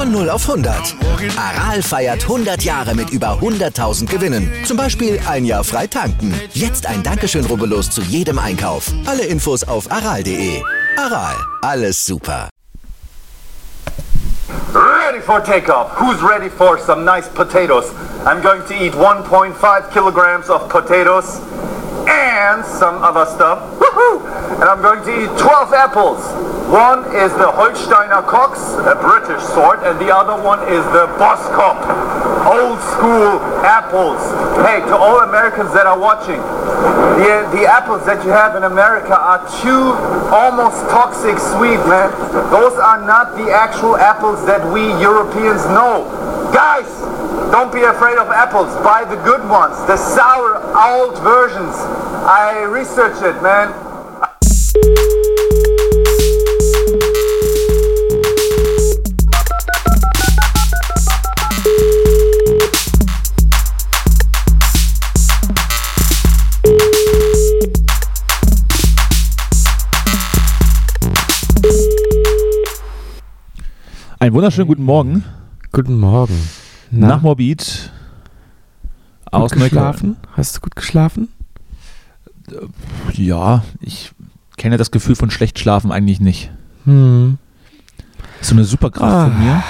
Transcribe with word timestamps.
Von 0.00 0.12
0 0.12 0.30
auf 0.30 0.48
100. 0.48 0.96
Aral 1.36 1.82
feiert 1.82 2.22
100 2.22 2.62
Jahre 2.62 2.94
mit 2.94 3.10
über 3.10 3.38
100.000 3.38 4.06
Gewinnen. 4.06 4.50
Zum 4.64 4.78
Beispiel 4.78 5.20
ein 5.28 5.44
Jahr 5.44 5.62
frei 5.62 5.86
tanken. 5.86 6.32
Jetzt 6.54 6.86
ein 6.86 7.02
Dankeschön, 7.02 7.44
rubbellos 7.44 7.90
zu 7.90 8.00
jedem 8.00 8.38
Einkauf. 8.38 8.90
Alle 9.04 9.26
Infos 9.26 9.62
auf 9.62 9.92
aral.de. 9.92 10.62
Aral, 10.96 11.36
alles 11.60 12.02
super. 12.02 12.48
Ready 14.72 15.20
for 15.20 15.44
takeoff. 15.44 15.90
Who's 16.00 16.22
ready 16.22 16.48
for 16.48 16.78
some 16.78 17.04
nice 17.04 17.28
potatoes? 17.28 17.92
I'm 18.24 18.40
going 18.40 18.62
to 18.68 18.72
eat 18.72 18.94
1.5 18.94 19.92
kilograms 19.92 20.48
of 20.48 20.66
potatoes 20.70 21.42
and 22.10 22.64
some 22.66 23.02
other 23.02 23.24
stuff. 23.26 23.62
And 24.60 24.68
I'm 24.68 24.82
going 24.82 25.02
to 25.06 25.12
eat 25.24 25.32
12 25.38 25.72
apples. 25.72 26.20
One 26.70 27.02
is 27.14 27.32
the 27.34 27.50
Holsteiner 27.50 28.26
Cox, 28.26 28.58
a 28.78 28.94
British 28.94 29.42
sort, 29.54 29.82
and 29.82 29.98
the 29.98 30.14
other 30.14 30.40
one 30.42 30.60
is 30.68 30.84
the 30.94 31.06
Boskop, 31.18 31.78
old 32.46 32.78
school 32.94 33.42
apples. 33.66 34.20
Hey, 34.66 34.80
to 34.86 34.94
all 34.96 35.20
Americans 35.20 35.72
that 35.72 35.86
are 35.86 35.98
watching, 35.98 36.38
the, 37.18 37.48
the 37.56 37.66
apples 37.66 38.06
that 38.06 38.24
you 38.24 38.30
have 38.30 38.54
in 38.54 38.64
America 38.64 39.18
are 39.18 39.42
too 39.62 39.94
almost 40.30 40.86
toxic 40.90 41.38
sweet, 41.38 41.82
man. 41.90 42.10
Those 42.50 42.78
are 42.78 43.02
not 43.02 43.36
the 43.36 43.50
actual 43.50 43.96
apples 43.96 44.46
that 44.46 44.62
we 44.72 44.90
Europeans 45.00 45.66
know. 45.74 46.06
Guys, 46.54 46.86
don't 47.50 47.72
be 47.72 47.82
afraid 47.82 48.16
of 48.16 48.28
apples. 48.28 48.74
Buy 48.84 49.04
the 49.04 49.16
good 49.16 49.48
ones, 49.48 49.76
the 49.86 49.96
sour, 49.96 50.56
old 50.76 51.18
versions. 51.18 51.74
I 52.24 52.62
researched 52.62 53.22
it, 53.22 53.42
man. 53.42 53.74
Einen 74.20 74.34
wunderschönen 74.34 74.68
guten 74.68 74.84
Morgen. 74.84 75.24
Guten 75.72 75.98
Morgen. 75.98 76.59
Nach 76.90 77.22
Morbid. 77.22 77.90
Aus 79.30 79.52
gut 79.52 79.62
geschlafen? 79.62 80.08
Neukölln. 80.10 80.36
Hast 80.36 80.56
du 80.56 80.60
gut 80.60 80.74
geschlafen? 80.76 81.28
Ja, 83.12 83.62
ich 83.80 84.12
kenne 84.56 84.76
das 84.76 84.90
Gefühl 84.90 85.14
von 85.14 85.30
schlecht 85.30 85.58
schlafen 85.58 85.92
eigentlich 85.92 86.20
nicht. 86.20 86.50
Hm. 86.84 87.38
Das 88.38 88.42
ist 88.42 88.48
so 88.48 88.54
eine 88.56 88.64
Superkraft 88.64 89.12
Ah. 89.14 89.24
von 89.30 89.38
mir, 89.38 89.62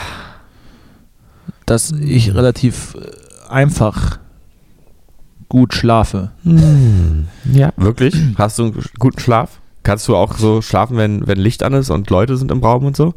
dass 1.67 1.91
ich 1.93 2.35
relativ 2.35 2.95
äh, 2.95 3.51
einfach 3.53 4.19
gut 5.49 5.75
schlafe. 5.75 6.31
Hm. 6.45 7.27
Ja. 7.53 7.73
Wirklich? 7.77 8.15
Hast 8.39 8.59
du 8.59 8.65
einen 8.67 8.85
guten 8.99 9.19
Schlaf? 9.21 9.61
Kannst 9.83 10.09
du 10.09 10.17
auch 10.17 10.37
so 10.39 10.63
schlafen, 10.63 10.97
wenn, 10.97 11.27
wenn 11.27 11.39
Licht 11.39 11.63
an 11.63 11.73
ist 11.75 11.91
und 11.91 12.09
Leute 12.11 12.37
sind 12.37 12.51
im 12.51 12.63
Raum 12.63 12.85
und 12.85 12.97
so? 12.97 13.15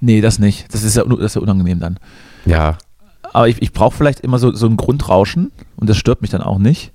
Nee, 0.00 0.20
das 0.20 0.38
nicht. 0.38 0.72
Das 0.72 0.82
ist 0.82 0.96
ja, 0.96 1.04
das 1.04 1.18
ist 1.18 1.34
ja 1.36 1.42
unangenehm 1.42 1.78
dann. 1.78 1.98
Ja. 2.46 2.78
Aber 3.32 3.48
ich, 3.48 3.60
ich 3.62 3.72
brauche 3.72 3.96
vielleicht 3.96 4.20
immer 4.20 4.38
so, 4.38 4.52
so 4.52 4.66
ein 4.66 4.76
Grundrauschen 4.76 5.52
und 5.76 5.88
das 5.88 5.96
stört 5.96 6.22
mich 6.22 6.30
dann 6.30 6.42
auch 6.42 6.58
nicht. 6.58 6.92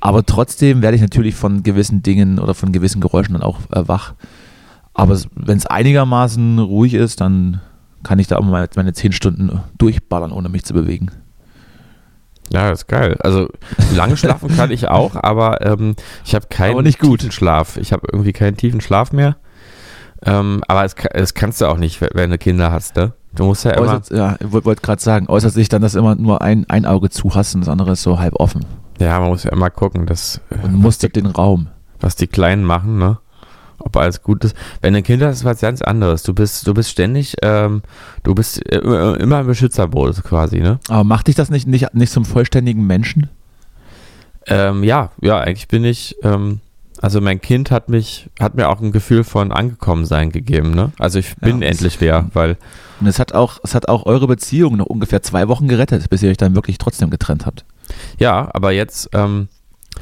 Aber 0.00 0.24
trotzdem 0.24 0.82
werde 0.82 0.96
ich 0.96 1.02
natürlich 1.02 1.34
von 1.34 1.62
gewissen 1.62 2.02
Dingen 2.02 2.38
oder 2.38 2.54
von 2.54 2.72
gewissen 2.72 3.00
Geräuschen 3.00 3.34
dann 3.34 3.42
auch 3.42 3.60
äh, 3.72 3.86
wach. 3.86 4.14
Aber 4.94 5.18
wenn 5.34 5.58
es 5.58 5.66
einigermaßen 5.66 6.58
ruhig 6.58 6.94
ist, 6.94 7.20
dann 7.20 7.60
kann 8.02 8.18
ich 8.18 8.26
da 8.26 8.36
auch 8.36 8.44
mal 8.44 8.68
meine 8.76 8.92
zehn 8.92 9.12
Stunden 9.12 9.60
durchballern, 9.78 10.32
ohne 10.32 10.48
mich 10.48 10.64
zu 10.64 10.74
bewegen. 10.74 11.10
Ja, 12.52 12.70
ist 12.70 12.88
geil. 12.88 13.16
Also 13.20 13.48
lange 13.94 14.16
schlafen 14.16 14.54
kann 14.54 14.70
ich 14.70 14.88
auch, 14.88 15.14
aber 15.14 15.64
ähm, 15.64 15.94
ich 16.24 16.34
habe 16.34 16.46
keinen 16.48 16.72
Aber 16.72 16.82
nicht 16.82 16.98
gut. 16.98 17.20
tiefen 17.20 17.32
Schlaf. 17.32 17.76
Ich 17.76 17.92
habe 17.92 18.06
irgendwie 18.12 18.32
keinen 18.32 18.56
tiefen 18.56 18.80
Schlaf 18.80 19.12
mehr. 19.12 19.36
Ähm, 20.24 20.62
aber 20.68 20.84
es, 20.84 20.94
es 21.12 21.34
kannst 21.34 21.60
du 21.60 21.66
auch 21.66 21.78
nicht, 21.78 22.00
wenn 22.00 22.30
du 22.30 22.38
Kinder 22.38 22.70
hast, 22.70 22.96
ne? 22.96 23.12
Du 23.34 23.44
musst 23.44 23.64
ja 23.64 23.72
immer. 23.72 23.86
Äußert, 23.86 24.10
ja, 24.10 24.36
ich 24.40 24.52
wollte 24.52 24.66
wollt 24.66 24.82
gerade 24.82 25.00
sagen, 25.02 25.26
äußert 25.28 25.52
sich 25.52 25.68
dann, 25.68 25.80
dass 25.82 25.94
immer 25.94 26.14
nur 26.14 26.42
ein, 26.42 26.68
ein 26.68 26.84
Auge 26.86 27.08
zu 27.10 27.34
hast 27.34 27.54
und 27.54 27.62
das 27.62 27.68
andere 27.68 27.92
ist 27.92 28.02
so 28.02 28.18
halb 28.18 28.34
offen. 28.36 28.64
Ja, 28.98 29.18
man 29.20 29.30
muss 29.30 29.44
ja 29.44 29.52
immer 29.52 29.70
gucken, 29.70 30.06
dass, 30.06 30.40
äh, 30.50 30.64
Und 30.64 30.74
mustert 30.74 31.16
den 31.16 31.26
Raum. 31.26 31.68
was 32.00 32.14
die 32.16 32.26
Kleinen 32.26 32.64
machen, 32.64 32.98
ne? 32.98 33.18
Ob 33.78 33.96
alles 33.96 34.22
gut 34.22 34.44
ist. 34.44 34.54
Wenn 34.80 34.92
du 34.92 34.98
ein 34.98 35.02
Kind 35.04 35.22
hast, 35.22 35.36
ist 35.38 35.44
was 35.44 35.60
ganz 35.60 35.82
anderes. 35.82 36.22
Du 36.22 36.34
bist, 36.34 36.66
du 36.68 36.74
bist 36.74 36.90
ständig, 36.90 37.36
ähm, 37.42 37.82
du 38.22 38.34
bist 38.34 38.64
äh, 38.70 38.78
immer 38.78 39.18
immer 39.18 39.40
im 39.40 39.46
Beschützermodus 39.46 40.22
quasi, 40.22 40.60
ne? 40.60 40.78
Aber 40.88 41.02
macht 41.04 41.26
dich 41.26 41.34
das 41.34 41.50
nicht, 41.50 41.66
nicht, 41.66 41.92
nicht 41.94 42.12
zum 42.12 42.24
vollständigen 42.24 42.86
Menschen? 42.86 43.28
Ähm, 44.46 44.84
ja, 44.84 45.10
ja, 45.20 45.38
eigentlich 45.38 45.68
bin 45.68 45.84
ich, 45.84 46.16
ähm, 46.22 46.60
also 47.02 47.20
mein 47.20 47.40
Kind 47.40 47.72
hat 47.72 47.88
mich, 47.88 48.30
hat 48.38 48.54
mir 48.54 48.68
auch 48.68 48.80
ein 48.80 48.92
Gefühl 48.92 49.24
von 49.24 49.50
Angekommensein 49.50 50.30
gegeben, 50.30 50.70
ne? 50.70 50.92
Also 51.00 51.18
ich 51.18 51.36
bin 51.36 51.60
Ja, 51.60 51.68
endlich 51.68 52.00
wer, 52.00 52.30
weil, 52.32 52.56
Und 53.00 53.08
es 53.08 53.18
hat 53.18 53.34
auch, 53.34 53.58
es 53.64 53.74
hat 53.74 53.88
auch 53.88 54.06
eure 54.06 54.28
Beziehung 54.28 54.76
noch 54.76 54.86
ungefähr 54.86 55.20
zwei 55.20 55.48
Wochen 55.48 55.66
gerettet, 55.66 56.08
bis 56.08 56.22
ihr 56.22 56.30
euch 56.30 56.36
dann 56.36 56.54
wirklich 56.54 56.78
trotzdem 56.78 57.10
getrennt 57.10 57.44
habt. 57.44 57.64
ja, 58.18 58.48
aber 58.54 58.70
jetzt, 58.70 59.10
ähm, 59.14 59.48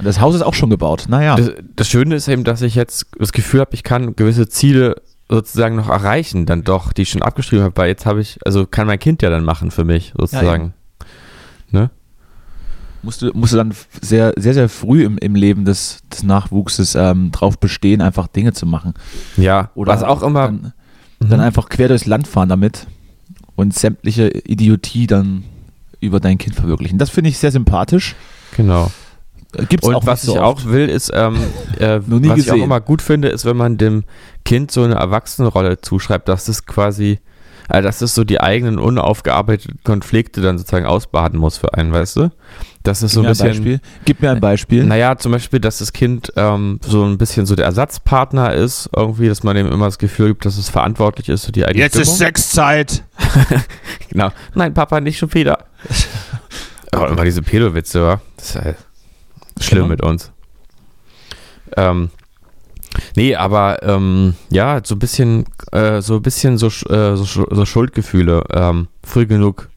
Das 0.03 0.21
Haus 0.21 0.35
ist 0.35 0.43
auch 0.43 0.53
schon 0.53 0.69
gebaut. 0.69 1.07
Naja. 1.09 1.37
das, 1.37 1.53
das 1.75 1.89
Schöne 1.89 2.15
ist 2.15 2.29
eben, 2.29 2.45
dass 2.45 2.61
ich 2.61 2.75
jetzt 2.75 3.07
das 3.19 3.33
Gefühl 3.33 3.61
habe, 3.61 3.75
ich 3.75 3.83
kann 3.83 4.15
gewisse 4.15 4.47
Ziele 4.49 4.97
sozusagen 5.31 5.77
noch 5.77 5.89
erreichen, 5.89 6.45
dann 6.45 6.65
doch, 6.65 6.93
die 6.93 7.03
ich 7.03 7.11
schon 7.11 7.23
abgeschrieben 7.23 7.65
habe, 7.65 7.77
weil 7.77 7.89
jetzt 7.89 8.05
habe 8.05 8.21
ich, 8.21 8.39
also 8.45 8.67
kann 8.67 8.87
mein 8.87 8.99
Kind 8.99 9.23
ja 9.23 9.31
dann 9.31 9.45
machen 9.45 9.71
für 9.71 9.85
mich, 9.85 10.13
sozusagen. 10.19 10.75
ne? 11.71 11.81
musst, 11.81 11.91
du, 11.91 12.00
musst 13.03 13.23
du 13.23 13.57
dann 13.57 13.73
sehr, 14.01 14.33
sehr, 14.37 14.55
sehr 14.55 14.69
früh 14.69 15.05
im, 15.05 15.19
im 15.19 15.35
Leben 15.35 15.65
des, 15.65 16.03
des 16.13 16.23
Nachwuchses 16.23 16.95
ähm, 16.95 17.31
drauf 17.33 17.59
bestehen, 17.59 18.01
einfach 18.01 18.27
Dinge 18.29 18.53
zu 18.53 18.67
machen. 18.67 18.95
Ja, 19.37 19.71
Oder 19.75 19.93
was 19.93 20.03
auch 20.03 20.23
immer, 20.23 20.47
Dann, 20.47 20.73
dann 21.21 21.41
einfach 21.41 21.69
quer 21.69 21.89
durchs 21.89 22.07
Land 22.07 22.27
fahren 22.29 22.49
damit 22.49 22.87
und 23.57 23.75
sämtliche 23.75 24.29
Idiotie 24.29 25.07
dann 25.07 25.45
über 26.01 26.21
dein 26.21 26.39
Kind 26.39 26.57
verwirklichen. 26.57 26.99
Das 26.99 27.11
finde 27.11 27.31
ich 27.31 27.39
sehr 27.39 27.53
sympathisch. 27.53 28.15
genau. 28.57 28.91
Gibt 29.69 29.83
es 29.83 29.89
Und 29.89 29.97
auch 29.97 30.07
was 30.07 30.23
so 30.23 30.35
ich 30.35 30.41
oft. 30.41 30.65
auch 30.65 30.71
will, 30.71 30.89
ist, 30.89 31.11
ähm, 31.13 31.37
äh, 31.79 31.99
was 32.07 32.21
ich 32.21 32.31
auch 32.31 32.35
gesehen. 32.37 32.63
immer 32.63 32.81
gut 32.81 33.03
finde, 33.03 33.29
ist, 33.29 33.45
wenn 33.45 33.57
man 33.57 33.79
dem 33.79 34.05
Kind 34.45 34.71
so 34.71 34.85
eine 34.85 34.95
Erwachsenenrolle 34.95 35.81
zuschreibt, 35.81 36.29
dass 36.29 36.47
es 36.47 36.67
quasi, 36.67 37.19
äh, 37.71 37.81
dass 37.83 38.01
es 38.03 38.15
so 38.15 38.25
die 38.25 38.41
eigenen 38.41 38.79
unaufgearbeiteten 38.79 39.81
Konflikte 39.85 40.41
dann 40.41 40.59
sozusagen 40.59 40.87
ausbaden 40.87 41.39
muss 41.41 41.57
für 41.57 41.73
einen, 41.75 41.93
weißt 41.93 42.17
du? 42.17 42.31
Das 42.83 43.03
ist 43.03 43.13
so 43.13 43.21
Gib 43.23 43.29
ein 43.31 43.37
mir 43.37 43.43
ein 43.43 43.49
bisschen. 43.49 43.49
Beispiel. 43.65 43.81
Gib 44.07 44.23
mir 44.23 44.31
ein 44.31 44.41
Beispiel. 44.41 44.85
Naja, 44.85 45.17
zum 45.19 45.33
Beispiel, 45.33 45.61
dass 45.61 45.79
das 45.79 45.93
Kind 45.93 46.33
ähm, 46.37 46.81
so 46.83 47.05
ein 47.05 47.19
bisschen 47.19 47.45
so 47.47 47.55
der 47.55 47.67
Ersatzpartner 47.67 48.55
ist, 48.55 48.89
irgendwie, 48.97 49.29
dass 49.29 49.43
man 49.43 49.57
ihm 49.57 49.67
immer 49.71 49.85
das 49.87 49.99
Gefühl 49.99 50.29
gibt, 50.29 50.47
dass 50.47 50.57
es 50.57 50.69
verantwortlich 50.71 51.29
ist 51.29 51.45
für 51.45 51.53
die 51.53 51.65
eigene 51.67 51.83
Jetzt 51.85 51.95
Stimmung. 51.97 52.13
ist 52.13 52.19
Sexzeit. 52.19 53.05
Genau. 54.09 54.31
Nein, 54.55 54.75
Papa, 54.75 55.01
nicht 55.01 55.19
schon 55.19 55.33
wieder. 55.35 55.67
Aber 56.91 57.09
immer 57.11 57.25
diese 57.25 57.43
Pedowitze, 57.43 58.03
wa? 58.03 58.21
Das 58.37 58.47
ist 58.49 58.55
ja 58.57 58.75
schlimm 59.61 59.83
Genau. 59.83 59.87
mit 59.89 60.03
uns. 60.03 60.33
Ähm, 61.77 62.11
nee, 63.17 63.35
aber 63.35 63.83
ähm, 63.83 64.35
ja, 64.51 64.81
so 64.83 64.95
ein 64.95 64.99
bisschen, 64.99 65.45
äh, 65.73 66.01
so 66.01 66.17
ein 66.17 66.23
bisschen 66.23 66.59
so, 66.59 66.67
äh, 66.67 67.17
so, 67.17 67.25
so 67.25 67.65
Schuldgefühle 67.65 68.45
ähm, 68.53 68.89
früh 69.05 69.27
genug 69.27 69.69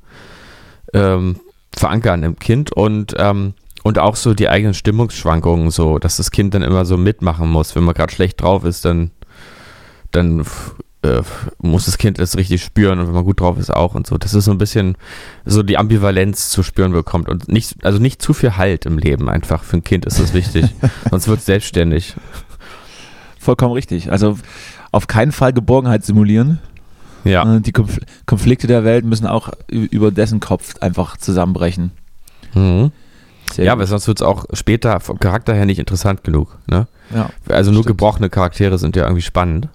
ähm, 0.93 1.37
verankern 1.75 2.23
im 2.23 2.37
Kind 2.37 2.71
und 2.71 3.15
ähm, 3.17 3.53
und 3.83 3.99
auch 3.99 4.15
so 4.15 4.33
die 4.33 4.49
eigenen 4.49 4.73
Stimmungsschwankungen, 4.73 5.69
so, 5.69 5.99
dass 5.99 6.15
das 6.17 6.31
Kind 6.31 6.53
dann 6.53 6.63
immer 6.63 6.85
so 6.85 6.97
mitmachen 6.97 7.49
muss. 7.49 7.75
Wenn 7.75 7.83
man 7.83 7.93
gerade 7.93 8.13
schlecht 8.13 8.41
drauf 8.41 8.63
ist, 8.63 8.85
dann, 8.85 9.11
dann 10.11 10.45
äh, 11.01 11.21
muss 11.61 11.85
das 11.85 11.97
Kind 11.97 12.17
das 12.17 12.37
richtig 12.37 12.63
spüren 12.63 12.99
und 12.99 13.07
wenn 13.07 13.13
man 13.13 13.25
gut 13.25 13.41
drauf 13.41 13.59
ist 13.59 13.71
auch 13.71 13.93
und 13.93 14.07
so. 14.07 14.17
Das 14.17 14.33
ist 14.33 14.45
so 14.45 14.51
ein 14.51 14.57
bisschen 14.57 14.97
so 15.45 15.61
die 15.63 15.77
Ambivalenz 15.77 16.49
zu 16.49 16.63
spüren 16.63 16.93
bekommt 16.93 17.27
und 17.27 17.49
nicht, 17.49 17.85
also 17.85 17.99
nicht 17.99 18.21
zu 18.21 18.33
viel 18.33 18.55
Halt 18.55 18.85
im 18.85 18.97
Leben 18.97 19.29
einfach. 19.29 19.63
Für 19.63 19.77
ein 19.77 19.83
Kind 19.83 20.05
ist 20.05 20.19
das 20.19 20.33
wichtig. 20.33 20.65
Sonst 21.11 21.27
wird 21.27 21.39
es 21.39 21.45
selbstständig. 21.45 22.15
Vollkommen 23.43 23.73
richtig. 23.73 24.11
Also 24.11 24.37
auf 24.91 25.07
keinen 25.07 25.31
Fall 25.31 25.53
Geborgenheit 25.53 26.03
simulieren. 26.05 26.59
Ja. 27.25 27.57
Äh, 27.57 27.61
Die 27.61 27.71
Konf 27.71 27.99
Konflikte 28.25 28.67
der 28.67 28.83
Welt 28.83 29.05
müssen 29.05 29.27
auch 29.27 29.49
über 29.69 30.11
dessen 30.11 30.39
Kopf 30.39 30.75
einfach 30.81 31.17
zusammenbrechen. 31.17 31.91
Mhm. 32.53 32.91
Sehr 33.51 33.65
Ja, 33.65 33.73
gut. 33.73 33.81
weil 33.81 33.87
sonst 33.87 34.07
wird 34.07 34.19
es 34.21 34.25
auch 34.25 34.45
später 34.53 34.99
vom 34.99 35.19
Charakter 35.19 35.53
her 35.53 35.65
nicht 35.65 35.79
interessant 35.79 36.23
genug. 36.23 36.57
Ne? 36.67 36.87
ja. 37.13 37.29
Also 37.49 37.71
nur 37.71 37.83
Stimmt. 37.83 37.97
gebrochene 37.97 38.29
Charaktere 38.29 38.77
sind 38.77 38.95
ja 38.95 39.03
irgendwie 39.03 39.21
spannend. 39.21 39.67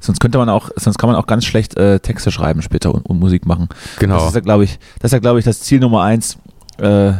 Sonst 0.00 0.20
könnte 0.20 0.36
man 0.36 0.50
auch, 0.50 0.68
sonst 0.76 0.98
kann 0.98 1.08
man 1.08 1.16
auch 1.16 1.26
ganz 1.26 1.46
schlecht 1.46 1.74
äh, 1.78 1.98
Texte 2.00 2.30
schreiben 2.30 2.60
später 2.60 2.92
und, 2.94 3.06
und 3.06 3.18
Musik 3.18 3.46
machen. 3.46 3.68
Genau. 3.98 4.16
Das 4.18 4.28
ist 4.28 4.34
ja, 4.34 4.40
glaube 4.40 4.64
ich, 4.64 4.78
das 4.98 5.08
ist 5.08 5.12
ja, 5.12 5.18
glaube 5.18 5.38
ich, 5.38 5.44
das 5.46 5.60
Ziel 5.60 5.80
Nummer 5.80 6.02
eins. 6.02 6.36
Äh, 6.78 7.12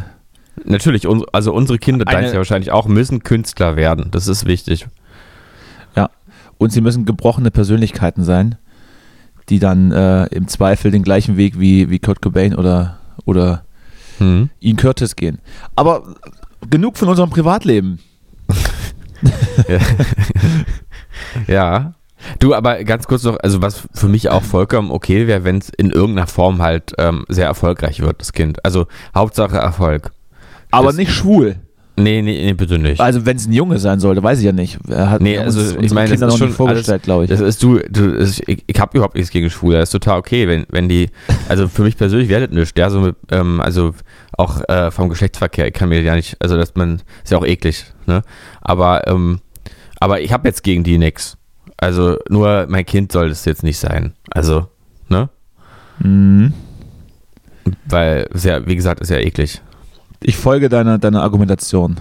Natürlich, 0.63 1.07
uns, 1.07 1.23
also 1.31 1.51
unsere 1.53 1.79
Kinder, 1.79 2.05
denkst 2.05 2.31
ja 2.33 2.37
wahrscheinlich 2.37 2.71
auch, 2.71 2.87
müssen 2.87 3.23
Künstler 3.23 3.75
werden. 3.75 4.09
Das 4.11 4.27
ist 4.27 4.45
wichtig. 4.45 4.87
Und 6.61 6.71
sie 6.71 6.81
müssen 6.81 7.05
gebrochene 7.05 7.49
Persönlichkeiten 7.49 8.23
sein, 8.23 8.55
die 9.49 9.57
dann 9.57 9.91
äh, 9.91 10.25
im 10.27 10.47
Zweifel 10.47 10.91
den 10.91 11.01
gleichen 11.01 11.35
Weg 11.35 11.59
wie, 11.59 11.89
wie 11.89 11.97
Kurt 11.97 12.21
Cobain 12.21 12.53
oder, 12.55 12.99
oder 13.25 13.63
Hm. 14.19 14.51
Ian 14.59 14.77
Curtis 14.77 15.15
gehen. 15.15 15.39
Aber 15.75 16.03
genug 16.69 16.99
von 16.99 17.07
unserem 17.09 17.31
Privatleben. 17.31 17.97
Ja. 21.47 21.93
Du, 22.39 22.53
aber 22.53 22.83
ganz 22.83 23.07
kurz 23.07 23.23
noch, 23.23 23.37
also 23.41 23.61
was 23.63 23.87
für 23.93 24.07
mich 24.07 24.29
auch 24.29 24.43
vollkommen 24.43 24.91
okay 24.91 25.25
wäre, 25.25 25.43
wenn 25.43 25.57
es 25.57 25.69
in 25.69 25.89
irgendeiner 25.89 26.27
Form 26.27 26.61
halt 26.61 26.93
ähm, 26.99 27.25
sehr 27.29 27.47
erfolgreich 27.47 27.99
wird, 28.01 28.21
das 28.21 28.31
Kind. 28.33 28.63
Also 28.63 28.85
Hauptsache 29.15 29.57
Erfolg. 29.57 30.11
Aber 30.69 30.87
Das- 30.87 30.97
nicht 30.97 31.11
schwul. 31.11 31.55
Nee, 32.03 32.21
nee, 32.21 32.45
nee 32.45 32.53
bitte 32.53 32.77
nicht. 32.77 32.99
Also 32.99 33.25
wenn 33.25 33.37
es 33.37 33.47
ein 33.47 33.53
Junge 33.53 33.79
sein 33.79 33.99
sollte, 33.99 34.21
weiß 34.23 34.39
ich 34.39 34.45
ja 34.45 34.51
nicht. 34.51 34.79
Er 34.87 35.09
hat 35.09 35.21
Nee, 35.21 35.37
also 35.37 35.77
ich 35.79 35.91
meine, 35.91 36.15
das 36.15 36.33
ist 36.33 36.39
schon 36.39 36.51
vorgestellt, 36.51 37.03
glaube 37.03 37.25
ich. 37.25 37.29
Das 37.29 37.39
ist 37.39 37.61
du, 37.61 37.79
du 37.89 38.13
das 38.13 38.29
ist, 38.29 38.43
ich, 38.47 38.63
ich 38.67 38.79
habe 38.79 38.97
überhaupt 38.97 39.15
nichts 39.15 39.31
gegen 39.31 39.49
Schwule. 39.49 39.77
Das 39.77 39.89
ist 39.89 39.93
total 39.93 40.19
okay, 40.19 40.47
wenn, 40.47 40.65
wenn 40.69 40.89
die, 40.89 41.09
also 41.49 41.67
für 41.67 41.83
mich 41.83 41.97
persönlich 41.97 42.29
wäre 42.29 42.47
das 42.47 42.55
nichts. 42.55 42.73
Ja, 42.77 42.89
so 42.89 43.01
mit, 43.01 43.15
ähm, 43.31 43.61
also 43.61 43.93
auch 44.37 44.61
äh, 44.69 44.91
vom 44.91 45.09
Geschlechtsverkehr, 45.09 45.67
ich 45.67 45.73
kann 45.73 45.89
mir 45.89 46.01
ja 46.01 46.15
nicht, 46.15 46.37
also 46.39 46.57
dass 46.57 46.75
man, 46.75 47.01
ist 47.23 47.31
ja 47.31 47.37
auch 47.37 47.45
eklig, 47.45 47.85
ne? 48.05 48.21
Aber, 48.61 49.07
ähm, 49.07 49.39
aber 49.99 50.21
ich 50.21 50.31
habe 50.31 50.47
jetzt 50.47 50.63
gegen 50.63 50.83
die 50.83 50.97
nix. 50.97 51.37
Also 51.77 52.17
nur 52.29 52.67
mein 52.69 52.85
Kind 52.85 53.11
soll 53.11 53.29
das 53.29 53.45
jetzt 53.45 53.63
nicht 53.63 53.77
sein. 53.77 54.13
Also, 54.29 54.67
ne? 55.09 55.29
Mhm. 55.99 56.53
Weil, 57.85 58.27
ist 58.33 58.45
ja, 58.45 58.65
wie 58.65 58.75
gesagt, 58.75 59.01
ist 59.01 59.09
ja 59.09 59.17
eklig. 59.17 59.61
Ich 60.23 60.37
folge 60.37 60.69
deiner, 60.69 60.97
deiner 60.97 61.21
Argumentation. 61.23 61.99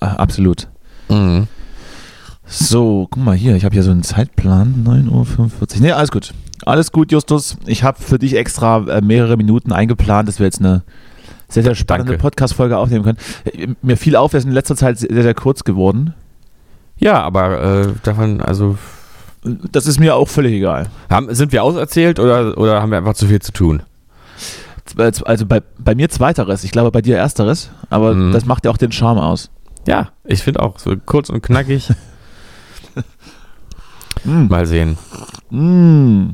Äh, 0.00 0.04
absolut. 0.04 0.68
Mhm. 1.08 1.46
So, 2.46 3.06
guck 3.10 3.22
mal 3.22 3.36
hier, 3.36 3.56
ich 3.56 3.64
habe 3.64 3.74
hier 3.74 3.82
so 3.82 3.90
einen 3.90 4.02
Zeitplan, 4.02 4.84
9.45 4.86 5.10
Uhr. 5.76 5.80
Nee, 5.80 5.92
alles 5.92 6.10
gut. 6.10 6.32
Alles 6.64 6.92
gut, 6.92 7.12
Justus. 7.12 7.56
Ich 7.66 7.84
habe 7.84 8.00
für 8.00 8.18
dich 8.18 8.34
extra 8.36 8.78
äh, 8.88 9.00
mehrere 9.02 9.36
Minuten 9.36 9.70
eingeplant, 9.72 10.28
dass 10.28 10.38
wir 10.38 10.46
jetzt 10.46 10.60
eine 10.60 10.82
sehr, 11.48 11.62
sehr 11.62 11.74
spannende. 11.74 12.16
Podcast-Folge 12.18 12.76
aufnehmen 12.78 13.04
können. 13.04 13.18
Äh, 13.44 13.68
Mir 13.82 13.96
fiel 13.96 14.16
auf, 14.16 14.32
wir 14.32 14.40
sind 14.40 14.50
in 14.50 14.54
letzter 14.54 14.76
Zeit 14.76 14.98
sehr, 14.98 15.22
sehr 15.22 15.34
kurz 15.34 15.64
geworden. 15.64 16.14
Ja, 16.98 17.20
aber 17.22 17.62
äh, 17.62 17.88
davon, 18.02 18.40
also, 18.40 18.76
Das 19.70 19.86
ist 19.86 20.00
mir 20.00 20.16
auch 20.16 20.28
völlig 20.28 20.54
egal. 20.54 20.86
haben, 21.10 21.32
sind 21.34 21.52
wir 21.52 21.62
auserzählt 21.62 22.18
oder, 22.18 22.56
oder 22.58 22.80
haben 22.82 22.90
wir 22.90 22.98
einfach 22.98 23.14
zu 23.14 23.26
viel 23.26 23.40
zu 23.40 23.52
tun? 23.52 23.82
Z- 24.96 25.26
Also 25.26 25.46
bei, 25.46 25.62
bei 25.78 25.94
mir 25.94 26.08
zweiteres, 26.08 26.64
ich 26.64 26.70
glaube 26.70 26.90
bei 26.90 27.02
dir 27.02 27.16
ersteres, 27.16 27.70
aber 27.90 28.14
Mhm. 28.14 28.32
das 28.32 28.44
macht 28.46 28.64
ja 28.64 28.70
auch 28.70 28.76
den 28.78 28.92
Charme 28.92 29.18
aus. 29.20 29.50
Ja, 29.86 30.10
ich 30.24 30.42
finde 30.42 30.60
auch 30.62 30.78
so 30.78 30.94
kurz 31.04 31.28
und 31.30 31.42
knackig. 31.42 31.90
Mal 34.24 34.66
sehen. 34.66 34.98
Mm. 35.50 36.30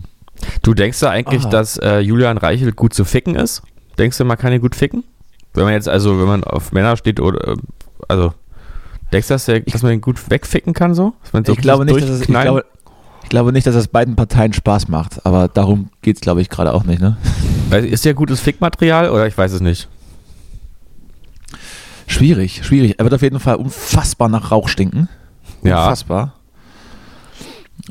Du 0.62 0.74
denkst 0.74 0.98
du 1.00 1.06
eigentlich, 1.08 1.44
Ah. 1.46 1.50
dass 1.50 1.76
äh, 1.78 1.98
Julian 2.00 2.38
Reichelt 2.38 2.76
gut 2.76 2.94
zu 2.94 3.04
ficken 3.04 3.34
ist? 3.36 3.62
Denkst 3.98 4.18
du, 4.18 4.24
man 4.24 4.38
kann 4.38 4.52
ihn 4.52 4.60
gut 4.60 4.74
ficken? 4.74 5.04
Wenn 5.52 5.64
man 5.64 5.74
jetzt, 5.74 5.88
also, 5.88 6.18
wenn 6.18 6.26
man 6.26 6.44
auf 6.44 6.72
Männer 6.72 6.96
steht 6.96 7.20
oder, 7.20 7.52
äh, 7.52 7.56
also, 8.08 8.32
denkst 9.12 9.28
du, 9.28 9.34
dass, 9.34 9.44
der, 9.44 9.60
dass 9.60 9.82
man 9.82 9.92
ihn 9.92 10.00
gut 10.00 10.30
wegficken 10.30 10.72
kann 10.72 10.94
so? 10.94 11.12
So 11.32 11.52
Ich 11.52 11.58
glaube, 11.58 11.84
nicht, 11.84 12.00
dass 12.02 12.08
es, 12.10 12.20
ich, 12.22 12.26
glaube, 12.26 12.64
glaube 13.34 13.52
nicht, 13.52 13.66
dass 13.66 13.74
es 13.74 13.88
beiden 13.88 14.14
Parteien 14.14 14.52
Spaß 14.52 14.86
macht, 14.86 15.26
aber 15.26 15.48
darum 15.48 15.88
geht 16.02 16.16
es, 16.16 16.20
glaube 16.20 16.40
ich, 16.40 16.48
gerade 16.48 16.72
auch 16.72 16.84
nicht. 16.84 17.02
Ne? 17.02 17.16
Ist 17.70 18.04
der 18.04 18.14
gutes 18.14 18.38
Fickmaterial 18.38 19.10
oder 19.10 19.26
ich 19.26 19.36
weiß 19.36 19.50
es 19.50 19.60
nicht? 19.60 19.88
Schwierig, 22.06 22.64
schwierig. 22.64 22.94
Er 22.98 23.04
wird 23.04 23.12
auf 23.12 23.22
jeden 23.22 23.40
Fall 23.40 23.56
unfassbar 23.56 24.28
nach 24.28 24.52
Rauch 24.52 24.68
stinken. 24.68 25.08
Ja. 25.64 25.82
Unfassbar. 25.82 26.34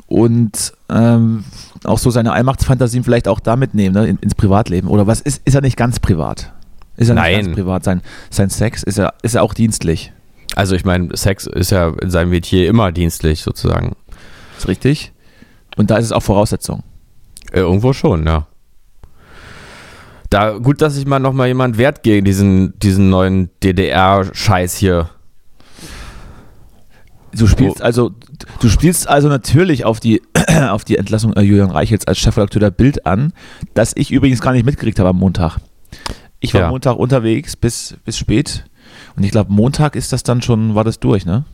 Und 0.07 0.71
ähm, 0.87 1.43
auch 1.83 1.99
so 1.99 2.09
seine 2.09 2.31
Allmachtsfantasien 2.31 3.03
vielleicht 3.03 3.27
auch 3.27 3.41
da 3.41 3.57
mitnehmen, 3.57 3.95
ne, 3.95 4.07
in, 4.07 4.17
ins 4.19 4.35
Privatleben. 4.35 4.87
Oder 4.87 5.07
was 5.07 5.19
ist, 5.19 5.41
ist 5.43 5.55
er 5.55 5.61
nicht 5.61 5.75
ganz 5.75 5.99
privat? 5.99 6.53
Ist 6.95 7.09
er 7.09 7.15
nicht 7.15 7.23
Nein. 7.23 7.45
ganz 7.45 7.55
privat? 7.55 7.83
Sein, 7.83 8.01
sein 8.29 8.49
Sex 8.49 8.81
ist 8.83 8.97
er, 8.97 9.15
ist 9.23 9.35
er 9.35 9.43
auch 9.43 9.53
dienstlich. 9.53 10.13
Also, 10.55 10.75
ich 10.75 10.85
meine, 10.85 11.17
Sex 11.17 11.47
ist 11.47 11.71
ja 11.71 11.89
in 12.01 12.11
seinem 12.11 12.29
Metier 12.29 12.69
immer 12.69 12.93
dienstlich 12.93 13.41
sozusagen. 13.41 13.97
Ist 14.57 14.69
richtig? 14.69 15.12
Und 15.75 15.89
da 15.91 15.97
ist 15.97 16.05
es 16.05 16.11
auch 16.11 16.23
Voraussetzung. 16.23 16.83
Äh, 17.51 17.59
irgendwo 17.59 17.93
schon, 17.93 18.25
ja. 18.25 18.47
Da, 20.29 20.57
gut, 20.57 20.81
dass 20.81 20.95
sich 20.95 21.05
mal 21.05 21.19
nochmal 21.19 21.47
jemand 21.47 21.77
wehrt 21.77 22.01
gegen 22.03 22.25
diesen, 22.25 22.77
diesen 22.79 23.09
neuen 23.09 23.49
DDR-Scheiß 23.61 24.75
hier. 24.77 25.09
Du 27.35 27.47
spielst 27.47 27.81
Oh. 27.81 27.83
also, 27.83 28.11
du 28.59 28.69
spielst 28.69 29.07
also 29.07 29.27
natürlich 29.27 29.85
auf 29.85 29.99
die, 29.99 30.21
auf 30.69 30.83
die 30.85 30.97
Entlassung 30.97 31.33
äh, 31.33 31.41
Julian 31.41 31.71
Reichels 31.71 32.07
als 32.07 32.19
Chefredakteur 32.19 32.59
der 32.59 32.71
Bild 32.71 33.05
an, 33.05 33.33
das 33.73 33.93
ich 33.95 34.11
übrigens 34.11 34.41
gar 34.41 34.53
nicht 34.53 34.65
mitgekriegt 34.65 34.99
habe 34.99 35.09
am 35.09 35.17
Montag. 35.17 35.57
Ich 36.39 36.53
war 36.53 36.61
Ja. 36.61 36.69
Montag 36.69 36.97
unterwegs 36.97 37.55
bis, 37.55 37.95
bis 38.05 38.17
spät 38.17 38.65
und 39.15 39.23
ich 39.23 39.31
glaube, 39.31 39.51
Montag 39.51 39.95
ist 39.95 40.13
das 40.13 40.23
dann 40.23 40.41
schon, 40.41 40.75
war 40.75 40.83
das 40.83 40.99
durch, 40.99 41.25
ne? 41.25 41.45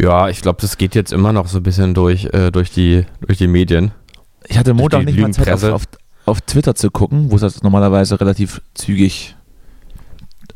Ja, 0.00 0.28
ich 0.28 0.40
glaube, 0.40 0.58
das 0.60 0.78
geht 0.78 0.94
jetzt 0.94 1.12
immer 1.12 1.32
noch 1.32 1.46
so 1.48 1.58
ein 1.58 1.62
bisschen 1.62 1.94
durch, 1.94 2.26
äh, 2.32 2.50
durch, 2.50 2.70
die, 2.70 3.04
durch 3.20 3.38
die 3.38 3.48
Medien. 3.48 3.92
Ich 4.46 4.56
hatte 4.58 4.72
Montag 4.74 5.04
nicht 5.04 5.18
mal 5.18 5.32
Zeit 5.32 5.48
auf, 5.50 5.62
auf, 5.64 5.82
auf 6.24 6.40
Twitter 6.42 6.74
zu 6.74 6.90
gucken, 6.90 7.30
wo 7.30 7.36
das 7.38 7.62
normalerweise 7.62 8.18
relativ 8.20 8.62
zügig 8.74 9.36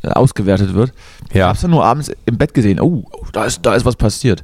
äh, 0.03 0.09
ausgewertet 0.09 0.75
wird. 0.75 0.93
Ich 1.29 1.37
Ja. 1.37 1.47
habe 1.49 1.57
es 1.57 1.63
dann 1.63 1.71
nur 1.73 1.85
abends 1.85 2.11
im 2.27 2.39
Bett 2.39 2.55
gesehen. 2.55 2.81
Oh, 2.81 3.05
da, 3.33 3.45
ist, 3.45 3.61
da 3.67 3.75
ist 3.75 3.85
was 3.85 3.97
passiert. 3.97 4.43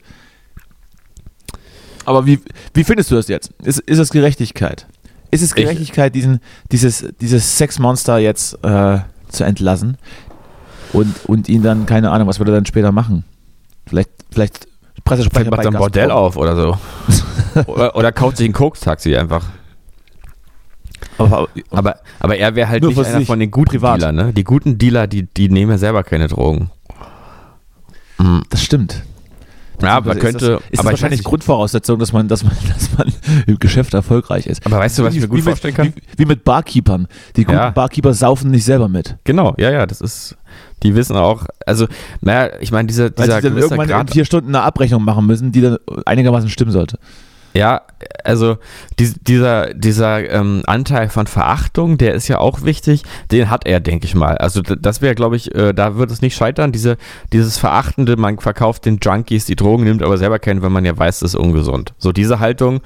Aber 2.05 2.27
wie, 2.27 2.41
wie 2.75 2.85
findest 2.85 3.11
du 3.11 3.15
das 3.15 3.29
jetzt? 3.29 3.53
Ist, 3.63 3.79
ist 3.81 3.99
es 3.99 4.11
Gerechtigkeit? 4.11 4.87
Ist 5.31 5.43
es 5.43 5.51
Ich- 5.51 5.55
Gerechtigkeit, 5.57 6.15
diesen, 6.15 6.41
dieses, 6.73 7.07
dieses 7.21 7.57
Sexmonster 7.57 8.19
jetzt 8.19 8.55
äh, 8.65 8.99
zu 9.29 9.45
entlassen 9.45 9.97
und, 10.93 11.15
und 11.27 11.49
ihn 11.49 11.63
dann, 11.63 11.87
keine 11.87 12.11
Ahnung, 12.11 12.27
was 12.29 12.39
wird 12.39 12.49
er 12.49 12.55
dann 12.57 12.67
später 12.67 12.91
machen? 12.93 13.25
Vielleicht, 13.87 14.11
vielleicht 14.33 14.67
Pressesprecher 15.05 15.45
Vielleicht 15.47 15.51
macht 15.51 15.57
bei 15.59 15.69
ein 15.69 15.73
Gazprom. 15.73 15.81
Bordell 15.81 16.11
auf 16.11 16.37
oder 16.37 16.57
so. 16.57 16.79
oder, 17.67 17.97
oder 17.97 18.13
kauft 18.13 18.37
sich 18.37 18.49
ein 18.49 18.53
Koks-Taxi 18.53 19.17
einfach. 19.17 19.45
Aber, 21.19 21.49
Aber, 21.71 21.97
aber 22.19 22.37
er 22.37 22.55
wäre 22.55 22.69
halt 22.69 22.83
Nur 22.83 22.93
nicht 22.93 23.05
einer 23.05 23.27
von 23.27 23.39
den 23.39 23.51
guten 23.51 23.71
privat. 23.71 24.01
Dealern, 24.01 24.15
ne? 24.15 24.33
Die 24.33 24.45
guten 24.45 24.79
Dealer, 24.79 25.07
die, 25.07 25.25
die 25.25 25.49
nehmen 25.49 25.73
ja 25.73 25.79
selber 25.79 26.03
keine 26.03 26.29
Drogen. 26.29 26.71
Mhm. 28.19 28.43
das 28.51 28.63
stimmt. 28.63 29.03
Ja, 29.83 30.01
man 30.01 30.17
ist 30.17 30.23
könnte, 30.23 30.39
das, 30.39 30.61
ist 30.71 30.79
aber 30.79 30.91
das 30.91 30.99
ich 30.99 31.03
wahrscheinlich 31.03 31.25
Grundvoraussetzung, 31.25 31.99
dass 31.99 32.13
man, 32.13 32.29
dass 32.29 32.45
man, 32.45 32.53
dass 32.69 32.97
man 32.97 33.13
im 33.47 33.59
Geschäft 33.59 33.95
erfolgreich 33.95 34.47
ist. 34.47 34.65
aber 34.67 34.79
weißt 34.79 34.99
du, 34.99 35.05
was 35.05 35.15
ich 35.15 35.21
mir 35.21 35.29
gut 35.29 35.39
wie 35.39 35.43
vorstellen 35.43 35.75
mit, 35.79 35.95
kann? 35.95 36.03
Wie, 36.17 36.19
wie 36.19 36.27
mit 36.27 36.45
Barkeepern. 36.45 37.07
Die 37.37 37.45
guten 37.45 37.59
Ja. 37.59 37.71
Barkeeper 37.71 38.15
saufen 38.15 38.51
nicht 38.51 38.65
selber 38.65 38.89
mit. 38.89 39.17
Genau, 39.25 39.55
ja, 39.59 39.71
ja, 39.71 39.87
das 39.87 40.01
ist, 40.01 40.37
die 40.83 40.95
wissen 40.95 41.17
auch, 41.17 41.47
also, 41.67 41.87
naja, 42.21 42.53
ich 42.61 42.73
meine, 42.73 42.89
dieser, 42.89 43.05
Weil 43.05 43.27
dieser 43.27 43.37
sie 43.37 43.43
dann 43.43 43.53
gewisse 43.55 43.67
irgendwann 43.67 43.89
in 43.89 43.95
Grad, 43.97 44.11
vier 44.11 44.25
Stunden 44.25 44.55
eine 44.55 44.63
Abrechnung 44.63 45.05
machen 45.05 45.27
müssen, 45.27 45.53
die 45.53 45.61
dann 45.61 45.79
einigermaßen 46.07 46.49
stimmen 46.51 46.73
sollte. 46.73 46.99
Ja, 47.53 47.83
also, 48.25 48.59
dies, 48.99 49.15
dieser, 49.21 49.75
dieser 49.75 50.31
ähm, 50.31 50.63
Anteil 50.67 51.09
von 51.09 51.27
Verachtung, 51.27 51.99
der 51.99 52.15
ist 52.15 52.29
ja 52.29 52.39
auch 52.39 52.63
wichtig, 52.63 53.03
den 53.31 53.51
hat 53.51 53.67
er, 53.67 53.81
denke 53.81 54.07
ich 54.07 54.15
mal. 54.15 54.39
Also, 54.39 54.63
das 54.63 55.03
wäre, 55.03 55.15
glaube 55.15 55.37
ich, 55.37 55.55
äh, 55.55 55.73
da 55.73 55.97
wird 55.97 56.11
es 56.11 56.23
nicht 56.23 56.37
scheitern, 56.37 56.73
diese, 56.73 56.97
dieses 57.33 57.59
Verachtende, 57.59 58.17
man 58.17 58.39
verkauft 58.39 58.85
den 58.87 58.99
Junkies 59.03 59.47
die 59.47 59.57
Drogen, 59.57 59.85
nimmt 59.85 60.03
aber 60.03 60.17
selber 60.19 60.39
keinen, 60.39 60.63
wenn 60.63 60.73
man 60.73 60.85
ja 60.85 60.97
weiß, 60.97 61.21
das 61.21 61.35
ist 61.35 61.41
ungesund. 61.41 61.93
So 61.99 62.13
diese 62.13 62.39
Haltung. 62.41 62.81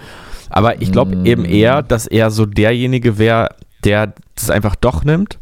Aber 0.50 0.80
ich 0.80 0.92
glaube 0.92 1.16
Mm. 1.16 1.26
eben 1.26 1.44
eher, 1.44 1.82
dass 1.82 2.06
er 2.06 2.30
so 2.30 2.46
derjenige 2.46 3.18
wäre, 3.18 3.48
der 3.84 4.14
das 4.36 4.50
einfach 4.50 4.76
doch 4.76 5.04
nimmt. 5.04 5.38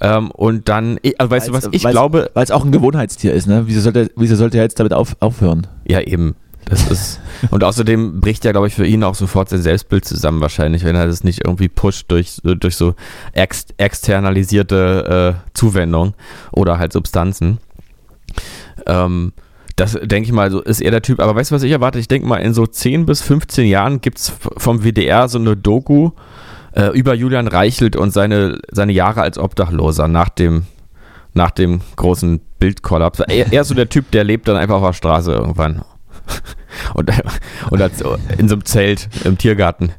Ähm, 0.00 0.30
und 0.30 0.68
dann, 0.68 0.98
ich- 1.02 1.20
also 1.20 1.30
weißt 1.30 1.48
du 1.48 1.52
was, 1.52 1.68
ich 1.72 1.82
glaube, 1.82 2.30
Weil 2.34 2.44
es 2.44 2.50
auch 2.52 2.64
ein 2.64 2.70
Gewohnheitstier 2.72 3.32
ist, 3.32 3.46
ne? 3.48 3.64
Wieso 3.66 3.80
sollte, 3.80 4.10
wieso 4.16 4.36
sollte 4.36 4.56
er 4.58 4.62
jetzt 4.64 4.78
damit 4.78 4.92
auf, 4.92 5.16
aufhören? 5.20 5.66
Ja, 5.86 6.00
eben. 6.00 6.34
Das 6.68 6.90
ist. 6.90 7.20
Und 7.50 7.64
außerdem 7.64 8.20
bricht 8.20 8.44
ja, 8.44 8.52
glaube 8.52 8.66
ich, 8.66 8.74
für 8.74 8.86
ihn 8.86 9.02
auch 9.04 9.14
sofort 9.14 9.48
sein 9.48 9.62
Selbstbild 9.62 10.04
zusammen, 10.04 10.40
wahrscheinlich, 10.40 10.84
wenn 10.84 10.96
er 10.96 11.06
das 11.06 11.24
nicht 11.24 11.44
irgendwie 11.44 11.68
pusht 11.68 12.10
durch, 12.10 12.40
durch 12.42 12.76
so 12.76 12.94
ex 13.32 13.66
externalisierte 13.78 15.36
äh, 15.36 15.50
Zuwendung 15.54 16.14
oder 16.52 16.78
halt 16.78 16.92
Substanzen. 16.92 17.58
Ähm, 18.86 19.32
Das 19.76 19.92
denke 19.92 20.26
ich 20.26 20.32
mal, 20.32 20.50
so 20.50 20.60
ist 20.60 20.80
er 20.80 20.90
der 20.90 21.02
Typ. 21.02 21.20
Aber 21.20 21.36
weißt 21.36 21.50
du, 21.50 21.54
was 21.54 21.62
ich 21.62 21.70
erwarte? 21.70 22.00
Ich 22.00 22.08
denke 22.08 22.26
mal, 22.26 22.38
in 22.38 22.52
so 22.52 22.66
10 22.66 23.06
bis 23.06 23.22
15 23.22 23.66
Jahren 23.66 24.00
gibt 24.00 24.18
es 24.18 24.32
vom 24.56 24.82
WDR 24.82 25.28
so 25.28 25.38
eine 25.38 25.56
Doku 25.56 26.10
äh, 26.72 26.88
über 26.98 27.14
Julian 27.14 27.46
Reichelt 27.46 27.94
und 27.94 28.10
seine, 28.10 28.58
seine 28.72 28.92
Jahre 28.92 29.22
als 29.22 29.38
Obdachloser 29.38 30.08
nach 30.08 30.28
dem, 30.30 30.64
nach 31.32 31.52
dem 31.52 31.80
großen 31.94 32.40
Bildkollaps. 32.58 33.20
Er, 33.20 33.52
er 33.52 33.62
ist 33.62 33.68
so 33.68 33.74
der 33.74 33.88
Typ, 33.88 34.10
der 34.10 34.24
lebt 34.24 34.48
dann 34.48 34.56
einfach 34.56 34.76
auf 34.76 34.86
der 34.88 34.92
Straße 34.94 35.32
irgendwann. 35.32 35.82
Und, 36.94 37.10
und 37.70 37.82
als, 37.82 38.00
in 38.38 38.48
so 38.48 38.54
einem 38.54 38.64
Zelt 38.64 39.08
im 39.24 39.36
Tiergarten. 39.36 39.90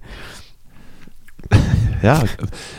Ja, 2.02 2.24